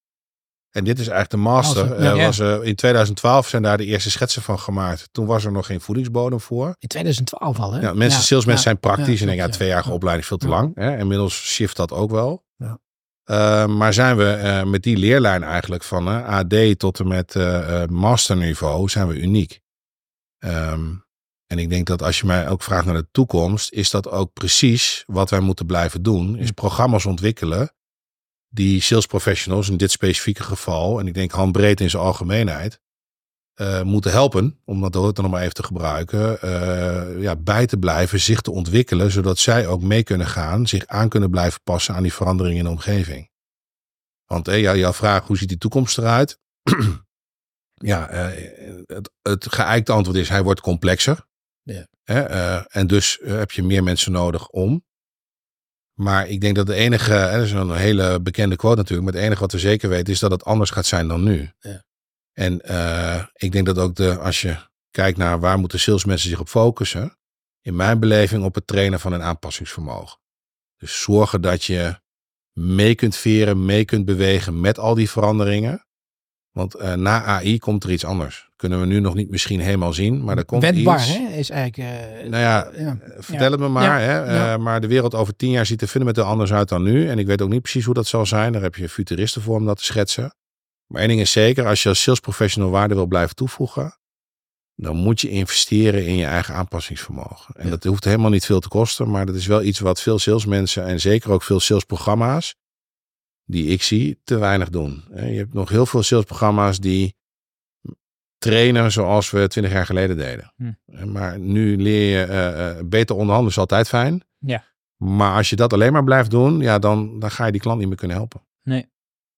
En 0.70 0.84
dit 0.84 0.98
is 0.98 1.08
eigenlijk 1.08 1.30
de 1.30 1.50
master. 1.50 1.92
Eh, 1.92 2.16
ja. 2.16 2.26
was, 2.26 2.38
in 2.38 2.74
2012 2.74 3.48
zijn 3.48 3.62
daar 3.62 3.76
de 3.76 3.84
eerste 3.84 4.10
schetsen 4.10 4.42
van 4.42 4.58
gemaakt. 4.58 5.08
Toen 5.12 5.26
was 5.26 5.44
er 5.44 5.52
nog 5.52 5.66
geen 5.66 5.80
voedingsbodem 5.80 6.40
voor. 6.40 6.76
In 6.78 6.88
2012 6.88 7.58
al, 7.58 7.72
hè? 7.72 7.80
Ja, 7.80 7.92
mensen, 7.92 8.22
salesmensen 8.22 8.64
zijn 8.64 8.80
praktisch 8.80 9.20
en 9.20 9.26
denken, 9.26 9.46
ja, 9.46 9.52
tweejarige 9.52 9.90
opleiding 9.90 10.22
is 10.22 10.28
veel 10.28 10.38
te 10.38 10.48
lang. 10.48 10.74
Hè? 10.74 10.98
Inmiddels 10.98 11.34
shift 11.34 11.76
dat 11.76 11.92
ook 11.92 12.10
wel. 12.10 12.44
Ja. 12.56 12.78
Eh, 13.24 13.66
maar 13.66 13.92
zijn 13.92 14.16
we 14.16 14.30
eh, 14.30 14.64
met 14.64 14.82
die 14.82 14.96
leerlijn 14.96 15.42
eigenlijk 15.42 15.82
van 15.82 16.08
AD 16.08 16.78
tot 16.78 17.00
en 17.00 17.08
met 17.08 17.34
masterniveau 17.90 18.88
zijn 18.88 19.08
we 19.08 19.20
uniek. 19.20 19.60
Ehm, 20.38 20.94
en 21.46 21.58
ik 21.58 21.70
denk 21.70 21.86
dat 21.86 22.02
als 22.02 22.20
je 22.20 22.26
mij 22.26 22.48
ook 22.48 22.62
vraagt 22.62 22.86
naar 22.86 22.94
de 22.94 23.08
toekomst, 23.10 23.72
is 23.72 23.90
dat 23.90 24.10
ook 24.10 24.32
precies 24.32 25.04
wat 25.06 25.30
wij 25.30 25.40
moeten 25.40 25.66
blijven 25.66 26.02
doen. 26.02 26.36
Is 26.36 26.50
programma's 26.50 27.06
ontwikkelen 27.06 27.70
die 28.56 28.80
sales 28.80 29.06
professionals 29.06 29.68
in 29.68 29.76
dit 29.76 29.90
specifieke 29.90 30.42
geval, 30.42 31.00
en 31.00 31.06
ik 31.06 31.14
denk 31.14 31.30
handbreed 31.30 31.80
in 31.80 31.90
zijn 31.90 32.02
algemeenheid, 32.02 32.80
eh, 33.54 33.82
moeten 33.82 34.10
helpen, 34.10 34.60
om 34.64 34.80
dat 34.80 34.94
woord 34.94 35.14
dan 35.14 35.24
nog 35.24 35.32
maar 35.32 35.42
even 35.42 35.54
te 35.54 35.62
gebruiken, 35.62 36.40
eh, 36.40 37.22
ja, 37.22 37.36
bij 37.36 37.66
te 37.66 37.76
blijven, 37.76 38.20
zich 38.20 38.40
te 38.40 38.50
ontwikkelen, 38.50 39.10
zodat 39.10 39.38
zij 39.38 39.66
ook 39.66 39.82
mee 39.82 40.02
kunnen 40.02 40.26
gaan, 40.26 40.66
zich 40.66 40.86
aan 40.86 41.08
kunnen 41.08 41.30
blijven 41.30 41.60
passen 41.64 41.94
aan 41.94 42.02
die 42.02 42.12
veranderingen 42.12 42.58
in 42.58 42.64
de 42.64 42.70
omgeving. 42.70 43.30
Want 44.26 44.48
eh, 44.48 44.60
ja, 44.60 44.76
jouw 44.76 44.92
vraag, 44.92 45.26
hoe 45.26 45.36
ziet 45.36 45.48
die 45.48 45.58
toekomst 45.58 45.98
eruit? 45.98 46.40
ja, 47.92 48.08
eh, 48.08 48.84
het, 48.86 49.10
het 49.22 49.52
geëikte 49.52 49.92
antwoord 49.92 50.18
is, 50.18 50.28
hij 50.28 50.42
wordt 50.42 50.60
complexer. 50.60 51.26
Ja. 51.62 51.86
Hè, 52.02 52.20
eh, 52.20 52.64
en 52.68 52.86
dus 52.86 53.20
eh, 53.20 53.36
heb 53.36 53.50
je 53.50 53.62
meer 53.62 53.82
mensen 53.82 54.12
nodig 54.12 54.48
om. 54.48 54.84
Maar 56.00 56.28
ik 56.28 56.40
denk 56.40 56.56
dat 56.56 56.66
de 56.66 56.74
enige, 56.74 57.12
hè, 57.12 57.36
dat 57.36 57.46
is 57.46 57.52
een 57.52 57.76
hele 57.76 58.20
bekende 58.20 58.56
quote 58.56 58.76
natuurlijk, 58.76 59.04
maar 59.04 59.14
het 59.14 59.24
enige 59.24 59.40
wat 59.40 59.52
we 59.52 59.58
zeker 59.58 59.88
weten 59.88 60.12
is 60.12 60.18
dat 60.18 60.30
het 60.30 60.44
anders 60.44 60.70
gaat 60.70 60.86
zijn 60.86 61.08
dan 61.08 61.22
nu. 61.22 61.50
Ja. 61.60 61.84
En 62.32 62.60
eh, 62.60 63.24
ik 63.32 63.52
denk 63.52 63.66
dat 63.66 63.78
ook 63.78 63.94
de, 63.94 64.18
als 64.18 64.40
je 64.40 64.56
kijkt 64.90 65.18
naar 65.18 65.40
waar 65.40 65.58
moeten 65.58 65.80
salesmensen 65.80 66.28
zich 66.28 66.40
op 66.40 66.48
focussen, 66.48 67.18
in 67.60 67.76
mijn 67.76 68.00
beleving 68.00 68.44
op 68.44 68.54
het 68.54 68.66
trainen 68.66 69.00
van 69.00 69.12
een 69.12 69.22
aanpassingsvermogen. 69.22 70.18
Dus 70.76 71.02
zorgen 71.02 71.40
dat 71.40 71.64
je 71.64 72.00
mee 72.52 72.94
kunt 72.94 73.16
veren, 73.16 73.64
mee 73.64 73.84
kunt 73.84 74.04
bewegen 74.04 74.60
met 74.60 74.78
al 74.78 74.94
die 74.94 75.10
veranderingen. 75.10 75.86
Want 76.50 76.74
eh, 76.74 76.94
na 76.94 77.22
AI 77.22 77.58
komt 77.58 77.84
er 77.84 77.90
iets 77.90 78.04
anders. 78.04 78.45
Kunnen 78.56 78.80
we 78.80 78.86
nu 78.86 79.00
nog 79.00 79.14
niet 79.14 79.30
misschien 79.30 79.60
helemaal 79.60 79.92
zien, 79.92 80.24
maar 80.24 80.36
er 80.38 80.44
komt 80.44 80.62
Wendbaar, 80.62 80.98
iets. 80.98 81.16
hè? 81.16 81.28
Is 81.28 81.50
eigenlijk... 81.50 81.90
eh, 81.90 82.28
Nou 82.28 82.42
ja, 82.42 82.70
ja. 82.76 82.98
Vertel 83.18 83.50
het 83.50 83.60
me 83.60 83.68
maar. 83.68 84.00
Hè? 84.00 84.24
Eh, 84.24 84.56
maar 84.58 84.80
de 84.80 84.86
wereld 84.86 85.14
over 85.14 85.36
tien 85.36 85.50
jaar 85.50 85.66
ziet 85.66 85.82
er 85.82 85.88
fundamenteel 85.88 86.24
anders 86.24 86.52
uit 86.52 86.68
dan 86.68 86.82
nu. 86.82 87.08
En 87.08 87.18
ik 87.18 87.26
weet 87.26 87.42
ook 87.42 87.48
niet 87.50 87.62
precies 87.62 87.84
hoe 87.84 87.94
dat 87.94 88.06
zal 88.06 88.26
zijn. 88.26 88.52
Daar 88.52 88.62
heb 88.62 88.74
je 88.74 88.88
futuristen 88.88 89.42
voor 89.42 89.56
om 89.56 89.66
dat 89.66 89.76
te 89.78 89.84
schetsen. 89.84 90.34
Maar 90.86 91.00
één 91.00 91.08
ding 91.08 91.20
is 91.20 91.30
zeker, 91.32 91.66
als 91.66 91.82
je 91.82 91.88
als 91.88 92.02
sales 92.02 92.20
professional 92.20 92.70
waarde 92.70 92.94
wil 92.94 93.06
blijven 93.06 93.34
toevoegen, 93.36 93.98
dan 94.74 94.96
moet 94.96 95.20
je 95.20 95.28
investeren 95.30 96.06
in 96.06 96.16
je 96.16 96.24
eigen 96.26 96.54
aanpassingsvermogen. 96.54 97.54
En 97.54 97.64
Ja. 97.64 97.70
dat 97.70 97.84
hoeft 97.84 98.04
helemaal 98.04 98.30
niet 98.30 98.44
veel 98.46 98.60
te 98.60 98.68
kosten, 98.68 99.10
maar 99.10 99.26
dat 99.26 99.34
is 99.34 99.46
wel 99.46 99.62
iets 99.62 99.78
wat 99.78 100.00
veel 100.02 100.18
salesmensen 100.18 100.84
en 100.86 101.00
zeker 101.00 101.30
ook 101.30 101.42
veel 101.42 101.60
salesprogramma's 101.60 102.54
die 103.44 103.66
ik 103.66 103.82
zie, 103.82 104.20
te 104.24 104.38
weinig 104.38 104.70
doen. 104.70 105.04
Je 105.14 105.20
hebt 105.22 105.54
nog 105.54 105.68
heel 105.68 105.86
veel 105.86 106.02
salesprogramma's 106.02 106.78
die 106.80 107.14
trainen 108.46 108.92
zoals 108.92 109.30
we 109.30 109.48
twintig 109.48 109.72
jaar 109.72 109.86
geleden 109.86 110.16
deden. 110.16 110.52
Hm. 110.56 111.12
Maar 111.12 111.38
nu 111.38 111.76
leer 111.82 112.18
je 112.18 112.24
eh, 112.24 112.68
eh, 112.70 112.76
beter 112.84 113.14
onderhandelen 113.16 113.50
is 113.52 113.58
altijd 113.58 113.88
fijn. 113.88 114.22
Ja. 114.38 114.64
Maar 114.96 115.36
als 115.36 115.50
je 115.50 115.56
dat 115.56 115.72
alleen 115.72 115.92
maar 115.92 116.04
blijft 116.04 116.30
doen, 116.30 116.60
ja, 116.60 116.78
dan, 116.78 117.18
dan 117.18 117.30
ga 117.30 117.46
je 117.46 117.52
die 117.52 117.60
klant 117.60 117.78
niet 117.78 117.88
meer 117.88 117.96
kunnen 117.96 118.16
helpen. 118.16 118.40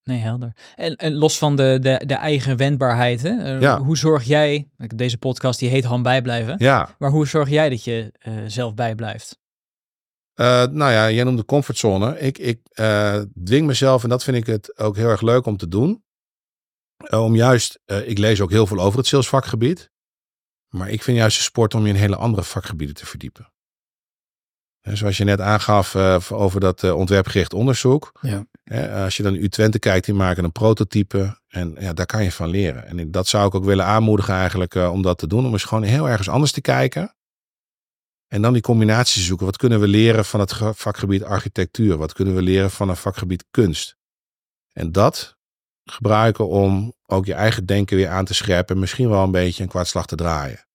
Nee, 0.05 0.19
helder. 0.19 0.53
En, 0.77 0.97
en 0.97 1.15
los 1.15 1.39
van 1.39 1.57
de, 1.57 1.79
de, 1.81 2.03
de 2.07 2.15
eigen 2.15 2.57
wendbaarheid, 2.57 3.23
hè? 3.23 3.31
eh, 3.31 3.61
Ja. 3.61 3.79
hoe 3.79 3.97
zorg 3.97 4.25
jij, 4.25 4.69
deze 4.77 5.19
podcast 5.19 5.59
die 5.59 5.69
heet 5.69 5.85
Han 5.85 6.03
bijblijven, 6.03 6.55
Ja, 6.59 6.95
maar 6.99 7.11
hoe 7.11 7.27
zorg 7.27 7.49
jij 7.49 7.69
dat 7.69 7.85
je 7.85 8.13
eh, 8.19 8.33
zelf 8.47 8.75
bijblijft? 8.75 9.39
Eh, 10.35 10.67
nou 10.67 10.93
ja, 10.93 11.11
jij 11.11 11.25
noemde 11.25 11.45
comfortzone. 11.45 12.19
Ik, 12.21 12.39
ik 12.39 12.61
eh, 12.73 13.21
dwing 13.45 13.67
mezelf, 13.67 14.03
en 14.03 14.09
dat 14.09 14.25
vind 14.25 14.37
ik 14.37 14.47
het 14.47 14.79
ook 14.79 14.97
heel 14.97 15.09
erg 15.09 15.21
leuk 15.21 15.47
om 15.47 15.57
te 15.57 15.69
doen. 15.69 16.03
Eh, 17.05 17.25
om 17.25 17.35
juist, 17.35 17.81
eh, 17.85 18.09
ik 18.09 18.19
lees 18.19 18.41
ook 18.41 18.51
heel 18.51 18.67
veel 18.67 18.79
over 18.81 18.99
het 18.99 19.07
salesvakgebied. 19.07 19.91
Maar 20.69 20.91
ik 20.91 21.03
vind 21.03 21.17
juist 21.17 21.37
de 21.37 21.43
sport 21.43 21.75
om 21.75 21.83
je 21.83 21.89
in 21.89 21.95
hele 21.99 22.17
andere 22.17 22.43
vakgebieden 22.43 22.97
te 22.97 23.07
verdiepen. 23.07 23.53
En 24.81 24.97
zoals 24.97 25.17
je 25.17 25.25
net 25.25 25.41
aangaf 25.41 25.95
eh, 25.95 26.19
over 26.31 26.61
dat 26.61 26.93
ontwerpgericht 26.93 27.55
onderzoek. 27.55 28.13
Ja. 28.21 28.47
Als 29.05 29.17
je 29.17 29.23
dan 29.23 29.35
U 29.35 29.49
Twente 29.49 29.79
kijkt, 29.79 30.05
die 30.07 30.15
maken 30.15 30.45
een 30.45 30.53
prototype. 30.53 31.41
En 31.49 31.77
ja, 31.79 31.93
daar 31.93 32.07
kan 32.07 32.25
je 32.25 32.33
van 32.33 32.49
leren. 32.49 32.87
En 32.87 33.11
dat 33.11 33.27
zou 33.27 33.47
ik 33.47 33.55
ook 33.55 33.65
willen 33.65 33.85
aanmoedigen 33.85 34.35
eigenlijk 34.35 34.75
om 34.75 35.03
dat 35.03 35.19
te 35.19 35.27
doen. 35.27 35.47
Om 35.47 35.53
eens 35.53 35.65
gewoon 35.65 35.83
heel 35.83 36.09
ergens 36.09 36.29
anders 36.29 36.53
te 36.53 36.61
kijken. 36.61 37.17
En 38.27 38.43
dan 38.43 38.53
die 38.53 38.63
combinaties 38.63 39.27
zoeken. 39.27 39.47
Wat 39.47 39.57
kunnen 39.57 39.81
we 39.81 39.89
leren 39.89 40.25
van 40.25 40.41
het 40.41 40.53
ge- 40.53 40.75
vakgebied 40.75 41.23
architectuur? 41.25 41.97
Wat 41.97 42.13
kunnen 42.13 42.35
we 42.35 42.43
leren 42.43 42.71
van 42.71 42.89
het 42.89 42.99
vakgebied 42.99 43.45
kunst? 43.51 43.97
En 44.73 44.93
dat 44.93 45.38
gebruiken 45.93 46.49
om 46.49 46.93
ook 47.07 47.27
je 47.27 47.35
eigen 47.35 47.67
denken 47.67 47.97
weer 47.97 48.09
aan 48.09 48.25
te 48.25 48.35
scherpen. 48.35 48.75
En 48.75 48.81
misschien 48.81 49.09
wel 49.09 49.23
een 49.23 49.31
beetje 49.31 49.63
een 49.63 49.69
kwartslag 49.69 50.07
te 50.07 50.17
draaien. 50.17 50.67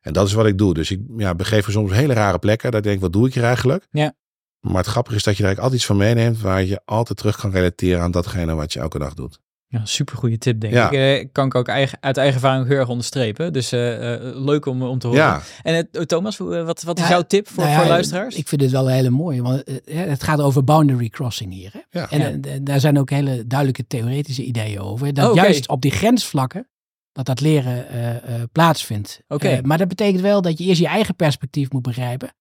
En 0.00 0.12
dat 0.12 0.26
is 0.26 0.32
wat 0.32 0.46
ik 0.46 0.58
doe. 0.58 0.74
Dus 0.74 0.90
ik 0.90 1.00
ja, 1.16 1.34
begeef 1.34 1.66
me 1.66 1.72
soms 1.72 1.92
hele 1.92 2.14
rare 2.14 2.38
plekken. 2.38 2.72
Ik 2.72 2.82
denk, 2.82 3.00
wat 3.00 3.12
doe 3.12 3.26
ik 3.26 3.34
hier 3.34 3.44
eigenlijk? 3.44 3.86
Ja. 3.90 4.14
Maar 4.60 4.76
het 4.76 4.86
grappige 4.86 5.16
is 5.16 5.22
dat 5.22 5.36
je 5.36 5.42
er 5.42 5.48
eigenlijk 5.48 5.58
altijd 5.58 5.80
iets 5.80 5.86
van 5.86 5.96
meeneemt. 5.96 6.40
Waar 6.40 6.64
je 6.64 6.80
altijd 6.84 7.18
terug 7.18 7.36
kan 7.36 7.50
relateren 7.50 8.02
aan 8.02 8.10
datgene 8.10 8.54
wat 8.54 8.72
je 8.72 8.80
elke 8.80 8.98
dag 8.98 9.14
doet. 9.14 9.40
Ja, 9.72 9.84
super 9.84 10.16
goede 10.16 10.38
tip, 10.38 10.60
denk 10.60 10.72
Ja. 10.72 10.90
ik. 10.90 11.20
Eh, 11.20 11.28
kan 11.32 11.46
ik 11.46 11.54
ook 11.54 11.68
eigen, 11.68 11.98
uit 12.00 12.16
eigen 12.16 12.34
ervaring 12.34 12.66
heel 12.68 12.76
erg 12.76 12.88
onderstrepen. 12.88 13.52
Dus 13.52 13.72
eh, 13.72 14.14
eh, 14.14 14.20
leuk 14.36 14.66
om, 14.66 14.82
om 14.82 14.98
te 14.98 15.06
horen. 15.06 15.22
Ja, 15.22 15.42
En 15.62 15.88
Thomas, 16.06 16.36
wat, 16.36 16.82
wat 16.82 16.98
is 16.98 17.04
Ja, 17.04 17.10
jouw 17.10 17.22
tip 17.22 17.48
voor, 17.48 17.62
Nou 17.62 17.74
ja, 17.74 17.80
voor 17.80 17.88
luisteraars? 17.88 18.36
Ik 18.36 18.48
vind 18.48 18.60
het 18.60 18.70
wel 18.70 18.88
een 18.88 18.94
hele 18.94 19.10
mooie, 19.10 19.42
want 19.42 19.62
hè, 19.84 20.00
het 20.00 20.22
gaat 20.22 20.40
over 20.40 20.64
boundary 20.64 21.08
crossing 21.08 21.52
hier. 21.52 21.72
Hè? 21.72 22.00
Ja. 22.00 22.10
En 22.10 22.42
daar 22.62 22.80
zijn 22.80 22.98
ook 22.98 23.10
hele 23.10 23.46
duidelijke 23.46 23.86
theoretische 23.86 24.44
ideeën 24.44 24.80
over. 24.80 25.14
Dat 25.14 25.30
Oh, 25.30 25.34
juist 25.34 25.68
op 25.68 25.80
die 25.82 25.90
grensvlakken, 25.90 26.68
dat 27.12 27.26
dat 27.26 27.40
leren 27.40 27.88
eh, 27.88 28.14
eh, 28.16 28.42
plaatsvindt. 28.52 29.20
Oké. 29.28 29.60
Maar 29.62 29.78
dat 29.78 29.88
betekent 29.88 30.20
wel 30.20 30.42
dat 30.42 30.58
je 30.58 30.64
eerst 30.64 30.80
je 30.80 30.86
eigen 30.86 31.16
perspectief 31.16 31.70
moet 31.70 31.82
begrijpen. 31.82 32.34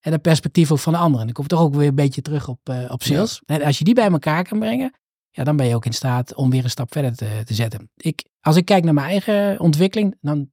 En 0.00 0.12
het 0.12 0.22
perspectief 0.22 0.72
ook 0.72 0.78
van 0.78 0.92
de 0.92 0.98
anderen. 0.98 1.22
En 1.22 1.28
ik 1.28 1.34
kom 1.34 1.46
toch 1.46 1.60
ook 1.60 1.74
weer 1.74 1.88
een 1.88 1.94
beetje 1.94 2.22
terug 2.22 2.48
op, 2.48 2.58
eh, 2.62 2.84
op 2.88 3.02
sales. 3.02 3.42
En 3.46 3.62
als 3.62 3.78
je 3.78 3.84
die 3.84 3.94
bij 3.94 4.10
elkaar 4.10 4.44
kan 4.44 4.58
brengen, 4.58 4.92
ja, 5.30 5.44
dan 5.44 5.56
ben 5.56 5.66
je 5.66 5.74
ook 5.74 5.84
in 5.84 5.92
staat 5.92 6.34
om 6.34 6.50
weer 6.50 6.64
een 6.64 6.70
stap 6.70 6.92
verder 6.92 7.16
te, 7.16 7.42
te 7.44 7.54
zetten. 7.54 7.90
Ik, 7.96 8.24
als 8.40 8.56
ik 8.56 8.64
kijk 8.64 8.84
naar 8.84 8.94
mijn 8.94 9.10
eigen 9.10 9.60
ontwikkeling, 9.60 10.16
dan 10.20 10.50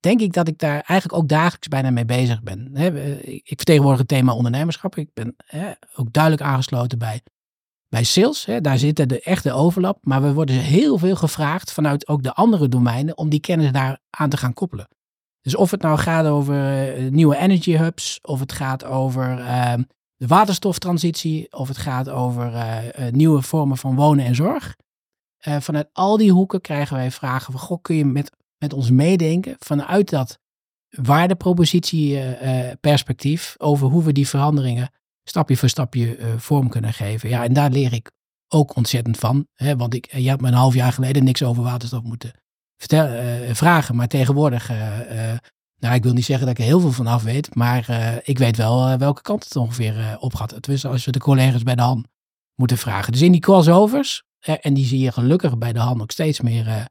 denk 0.00 0.20
ik 0.20 0.32
dat 0.32 0.48
ik 0.48 0.58
daar 0.58 0.80
eigenlijk 0.80 1.12
ook 1.12 1.28
dagelijks 1.28 1.68
bijna 1.68 1.90
mee 1.90 2.04
bezig 2.04 2.42
ben. 2.42 2.76
ik 3.22 3.56
vertegenwoordig 3.56 3.98
het 3.98 4.08
thema 4.08 4.34
ondernemerschap. 4.34 4.96
Ik 4.96 5.10
ben 5.14 5.36
ook 5.94 6.12
duidelijk 6.12 6.42
aangesloten 6.42 6.98
bij, 6.98 7.22
bij 7.88 8.04
sales. 8.04 8.48
daar 8.60 8.78
zitten 8.78 9.08
de 9.08 9.20
echte 9.20 9.52
overlap. 9.52 9.98
Maar 10.02 10.22
we 10.22 10.32
worden 10.32 10.56
heel 10.56 10.98
veel 10.98 11.16
gevraagd 11.16 11.72
vanuit 11.72 12.08
ook 12.08 12.22
de 12.22 12.34
andere 12.34 12.68
domeinen 12.68 13.18
om 13.18 13.28
die 13.28 13.40
kennis 13.40 13.72
daar 13.72 13.98
aan 14.10 14.28
te 14.28 14.36
gaan 14.36 14.52
koppelen. 14.52 14.88
Dus 15.40 15.56
of 15.56 15.70
het 15.70 15.82
nou 15.82 15.98
gaat 15.98 16.26
over 16.26 16.88
eh, 16.88 17.10
nieuwe 17.10 17.36
energy 17.36 17.76
hubs, 17.76 18.18
of 18.22 18.40
het 18.40 18.52
gaat 18.52 18.84
over 18.84 19.38
ehm, 19.38 19.82
de 20.18 20.26
waterstoftransitie, 20.26 21.52
of 21.52 21.68
het 21.68 21.76
gaat 21.76 22.08
over 22.08 22.54
eh, 22.54 23.06
eh, 23.06 23.12
nieuwe 23.12 23.42
vormen 23.42 23.76
van 23.76 23.94
wonen 23.94 24.24
en 24.24 24.34
zorg. 24.34 24.76
vanuit 25.38 25.88
al 25.92 26.16
die 26.16 26.32
hoeken 26.32 26.60
krijgen 26.60 26.96
wij 26.96 27.10
vragen 27.10 27.52
van, 27.52 27.60
goh, 27.60 27.82
kun 27.82 27.96
je 27.96 28.04
met, 28.04 28.30
met 28.58 28.72
ons 28.72 28.90
meedenken 28.90 29.56
vanuit 29.58 30.10
dat 30.10 30.38
waardepropositieperspectief 30.88 33.54
over 33.58 33.88
hoe 33.88 34.04
we 34.04 34.12
die 34.12 34.28
veranderingen 34.28 34.90
stapje 35.24 35.56
voor 35.56 35.68
stapje 35.68 36.18
vorm 36.36 36.68
kunnen 36.68 36.92
geven. 36.92 37.28
Ja, 37.28 37.44
en 37.44 37.52
daar 37.52 37.70
leer 37.70 37.92
ik 37.92 38.10
ook 38.48 38.76
ontzettend 38.76 39.18
van. 39.18 39.46
Hè, 39.54 39.76
want 39.76 39.94
ik, 39.94 40.16
je 40.16 40.30
had 40.30 40.40
me 40.40 40.48
een 40.48 40.54
half 40.54 40.74
jaar 40.74 40.92
geleden 40.92 41.24
niks 41.24 41.42
over 41.42 41.62
waterstof 41.62 42.02
moeten 42.02 42.32
uh, 42.92 43.54
vragen. 43.54 43.96
Maar 43.96 44.08
tegenwoordig, 44.08 44.70
uh, 44.70 45.36
nou 45.78 45.94
ik 45.94 46.02
wil 46.02 46.12
niet 46.12 46.24
zeggen 46.24 46.46
dat 46.46 46.54
ik 46.54 46.60
er 46.60 46.68
heel 46.68 46.80
veel 46.80 46.92
van 46.92 47.06
af 47.06 47.22
weet, 47.22 47.54
maar 47.54 47.90
ik 48.22 48.38
weet 48.38 48.56
wel 48.56 48.98
welke 48.98 49.22
kant 49.22 49.44
het 49.44 49.56
ongeveer 49.56 50.16
op 50.20 50.34
gaat. 50.34 50.62
Dus 50.62 50.84
als 50.84 51.04
we 51.04 51.12
de 51.12 51.18
collega's 51.18 51.62
bij 51.62 51.74
de 51.74 51.82
hand 51.82 52.06
moeten 52.54 52.78
vragen. 52.78 53.12
Dus 53.12 53.22
in 53.22 53.32
die 53.32 53.40
crossovers, 53.40 54.22
en 54.38 54.74
die 54.74 54.86
zie 54.86 54.98
je 54.98 55.12
gelukkig 55.12 55.58
bij 55.58 55.72
de 55.72 55.78
hand 55.78 56.02
ook 56.02 56.10
steeds 56.10 56.40
meer 56.40 56.88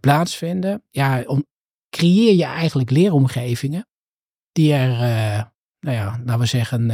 plaatsvinden, 0.00 0.82
ja, 0.90 1.22
om, 1.26 1.46
creëer 1.96 2.34
je 2.34 2.44
eigenlijk 2.44 2.90
leeromgevingen 2.90 3.88
die 4.52 4.72
er, 4.72 4.98
nou 5.80 5.96
ja, 5.96 6.20
laten 6.24 6.38
we 6.38 6.46
zeggen, 6.46 6.88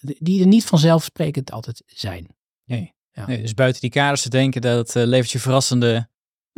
die 0.00 0.40
er 0.40 0.46
niet 0.46 0.64
vanzelfsprekend 0.64 1.52
altijd 1.52 1.82
zijn. 1.86 2.36
Nee. 2.64 2.96
Ja. 3.10 3.26
nee 3.26 3.42
dus 3.42 3.54
buiten 3.54 3.80
die 3.80 3.90
kaders 3.90 4.22
te 4.22 4.28
denken, 4.28 4.60
dat 4.60 4.94
levert 4.94 5.30
je 5.30 5.38
verrassende 5.38 6.08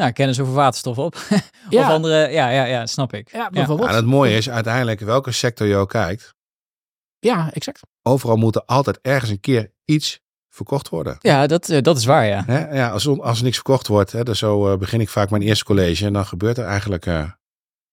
nou, 0.01 0.13
kennis 0.13 0.41
over 0.41 0.53
waterstof 0.53 0.99
op. 0.99 1.15
of 1.71 1.85
andere, 1.85 2.29
ja, 2.31 2.49
ja, 2.49 2.65
ja, 2.65 2.87
snap 2.87 3.15
ik. 3.15 3.33
Ja, 3.33 3.51
bijvoorbeeld. 3.51 3.89
En 3.89 3.95
het 3.95 4.05
mooie 4.05 4.37
is 4.37 4.51
uiteindelijk, 4.51 5.01
welke 5.01 5.33
sector 5.33 5.67
je 5.67 5.77
ook 5.77 5.89
kijkt. 5.89 6.35
Ja, 7.19 7.53
exact. 7.53 7.81
Overal 8.03 8.37
moet 8.37 8.55
er 8.55 8.65
altijd 8.65 8.99
ergens 9.03 9.31
een 9.31 9.41
keer 9.41 9.73
iets 9.85 10.21
verkocht 10.49 10.89
worden. 10.89 11.17
Ja, 11.19 11.47
dat, 11.47 11.69
uh, 11.69 11.81
dat 11.81 11.97
is 11.97 12.05
waar, 12.05 12.27
ja. 12.27 12.43
Hè? 12.47 12.75
ja 12.75 12.91
als, 12.91 13.09
als 13.09 13.39
er 13.39 13.45
niks 13.45 13.57
verkocht 13.57 13.87
wordt, 13.87 14.13
hè, 14.13 14.23
dus 14.23 14.39
zo 14.39 14.73
uh, 14.73 14.79
begin 14.79 15.01
ik 15.01 15.09
vaak 15.09 15.31
mijn 15.31 15.43
eerste 15.43 15.65
college. 15.65 16.07
En 16.07 16.13
dan 16.13 16.27
gebeurt 16.27 16.59
er 16.59 16.65
eigenlijk 16.65 17.07
uh, 17.07 17.31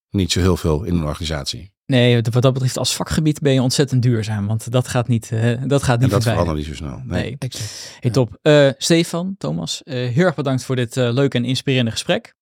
niet 0.09 0.31
zo 0.31 0.39
heel 0.39 0.57
veel 0.57 0.83
in 0.83 0.95
een 0.95 1.05
organisatie. 1.05 1.73
Nee, 1.87 2.21
wat 2.21 2.41
dat 2.41 2.53
betreft 2.53 2.77
als 2.77 2.95
vakgebied 2.95 3.39
ben 3.39 3.53
je 3.53 3.61
ontzettend 3.61 4.01
duurzaam. 4.01 4.47
Want 4.47 4.71
dat 4.71 4.87
gaat 4.87 5.07
niet, 5.07 5.31
uh, 5.33 5.61
dat 5.65 5.83
gaat 5.83 5.99
niet 5.99 6.11
en 6.11 6.13
dat 6.13 6.23
verandert 6.23 6.57
niet 6.57 6.65
zo 6.65 6.73
snel. 6.73 7.01
Nee, 7.05 7.21
nee. 7.21 7.35
exact. 7.39 7.97
Hey, 7.99 8.11
top. 8.11 8.39
Uh, 8.43 8.69
Stefan, 8.77 9.35
Thomas, 9.37 9.81
uh, 9.83 9.93
heel 9.93 10.25
erg 10.25 10.35
bedankt 10.35 10.63
voor 10.63 10.75
dit 10.75 10.95
leuke 10.95 11.37
en 11.37 11.45
inspirerende 11.45 11.91
gesprek. 11.91 12.35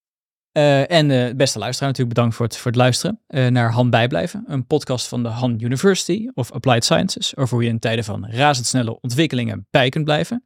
en 0.52 1.38
beste 1.38 1.60
luisteraar 1.60 1.90
natuurlijk 1.90 2.16
bedankt 2.16 2.36
voor 2.36 2.46
het, 2.46 2.58
voor 2.58 2.72
het 2.72 2.80
luisteren 2.80 3.20
naar 3.28 3.72
Han 3.72 3.90
Bijblijven. 3.90 4.44
Een 4.48 4.68
podcast 4.68 5.08
van 5.08 5.24
de 5.24 5.30
Han 5.30 5.60
University 5.60 6.30
of 6.34 6.52
Applied 6.52 6.84
Sciences. 6.84 7.36
Over 7.36 7.56
hoe 7.56 7.64
je 7.64 7.70
in 7.70 7.80
tijden 7.80 8.04
van 8.04 8.28
razendsnelle 8.30 9.00
ontwikkelingen 9.02 9.68
bij 9.70 9.90
kunt 9.90 10.06
blijven. 10.06 10.46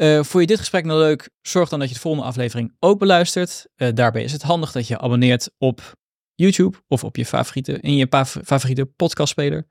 vond 0.00 0.32
je 0.32 0.46
dit 0.46 0.58
gesprek 0.58 0.84
nou 0.84 0.98
leuk? 0.98 1.30
Zorg 1.42 1.68
dan 1.68 1.78
dat 1.78 1.88
je 1.88 1.94
de 1.94 2.00
volgende 2.00 2.26
aflevering 2.26 2.76
ook 2.78 2.98
beluistert. 2.98 3.66
daarbij 3.94 4.22
is 4.22 4.32
het 4.32 4.42
handig 4.42 4.72
dat 4.72 4.86
je 4.86 4.98
abonneert 4.98 5.50
op 5.58 5.98
YouTube 6.40 6.78
of 6.88 7.04
op 7.04 7.16
je 7.16 7.26
favoriete, 7.26 7.78
in 7.80 7.96
je 7.96 8.06
favoriete 8.44 8.84
podcastspeler. 8.84 9.68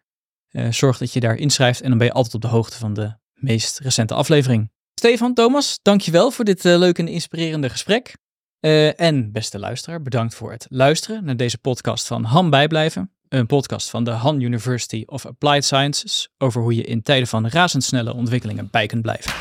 Uh, 0.52 0.72
zorg 0.72 0.98
dat 0.98 1.14
je 1.14 1.20
daar 1.20 1.36
inschrijft 1.36 1.82
en 1.82 1.90
dan 1.90 1.98
ben 1.98 2.08
je 2.08 2.14
altijd 2.14 2.34
op 2.36 2.42
de 2.42 2.48
hoogte 2.48 2.78
van 2.78 2.94
de 2.94 3.14
meest 3.34 3.80
recente 3.80 4.14
aflevering. 4.14 4.72
Stefan, 4.94 5.34
Thomas, 5.34 5.80
dankjewel 5.82 6.32
voor 6.32 6.46
dit 6.46 6.66
uh, 6.66 6.78
leuke 6.78 7.02
en 7.02 7.08
inspirerende 7.08 7.70
gesprek. 7.70 8.18
Uh, 8.62 9.00
en 9.00 9.32
beste 9.32 9.60
luisteraar, 9.60 10.02
bedankt 10.02 10.36
voor 10.36 10.52
het 10.52 10.66
luisteren 10.70 11.26
naar 11.26 11.38
deze 11.38 11.58
podcast 11.58 12.08
van 12.08 12.24
Han 12.24 12.50
Bijblijven. 12.50 13.12
Een 13.30 13.46
podcast 13.46 13.90
van 13.90 14.04
de 14.04 14.12
Han 14.12 14.42
University 14.42 15.04
of 15.06 15.26
Applied 15.26 15.66
Sciences 15.66 16.30
over 16.38 16.62
hoe 16.62 16.76
je 16.76 16.84
in 16.84 17.02
tijden 17.02 17.28
van 17.28 17.48
razendsnelle 17.48 18.14
ontwikkelingen 18.14 18.68
bij 18.72 18.86
kunt 18.86 19.02
blijven. 19.02 19.32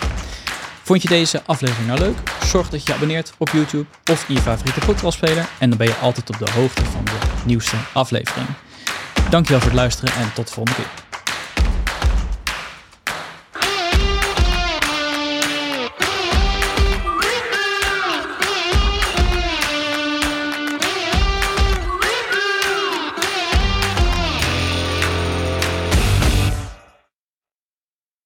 Vond 0.89 1.03
je 1.03 1.09
deze 1.09 1.43
aflevering 1.47 1.87
nou 1.87 1.99
leuk? 1.99 2.17
Zorg 2.45 2.69
dat 2.69 2.81
je 2.83 2.89
je 2.89 2.95
abonneert 2.95 3.33
op 3.39 3.49
YouTube 3.49 3.87
of 4.11 4.29
in 4.29 4.35
je 4.35 4.41
favoriete 4.41 4.81
podcastspeler. 4.81 5.49
En 5.59 5.69
dan 5.69 5.79
ben 5.79 5.87
je 5.87 5.95
altijd 5.95 6.31
op 6.31 6.39
de 6.39 6.51
hoogte 6.51 6.85
van 6.85 7.05
de 7.05 7.19
nieuwste 7.45 7.77
aflevering. 7.93 8.47
Dankjewel 9.31 9.61
voor 9.61 9.71
het 9.71 9.79
luisteren 9.79 10.15
en 10.15 10.33
tot 10.35 10.47
de 10.47 10.53
volgende 10.53 10.81
keer. 10.81 11.08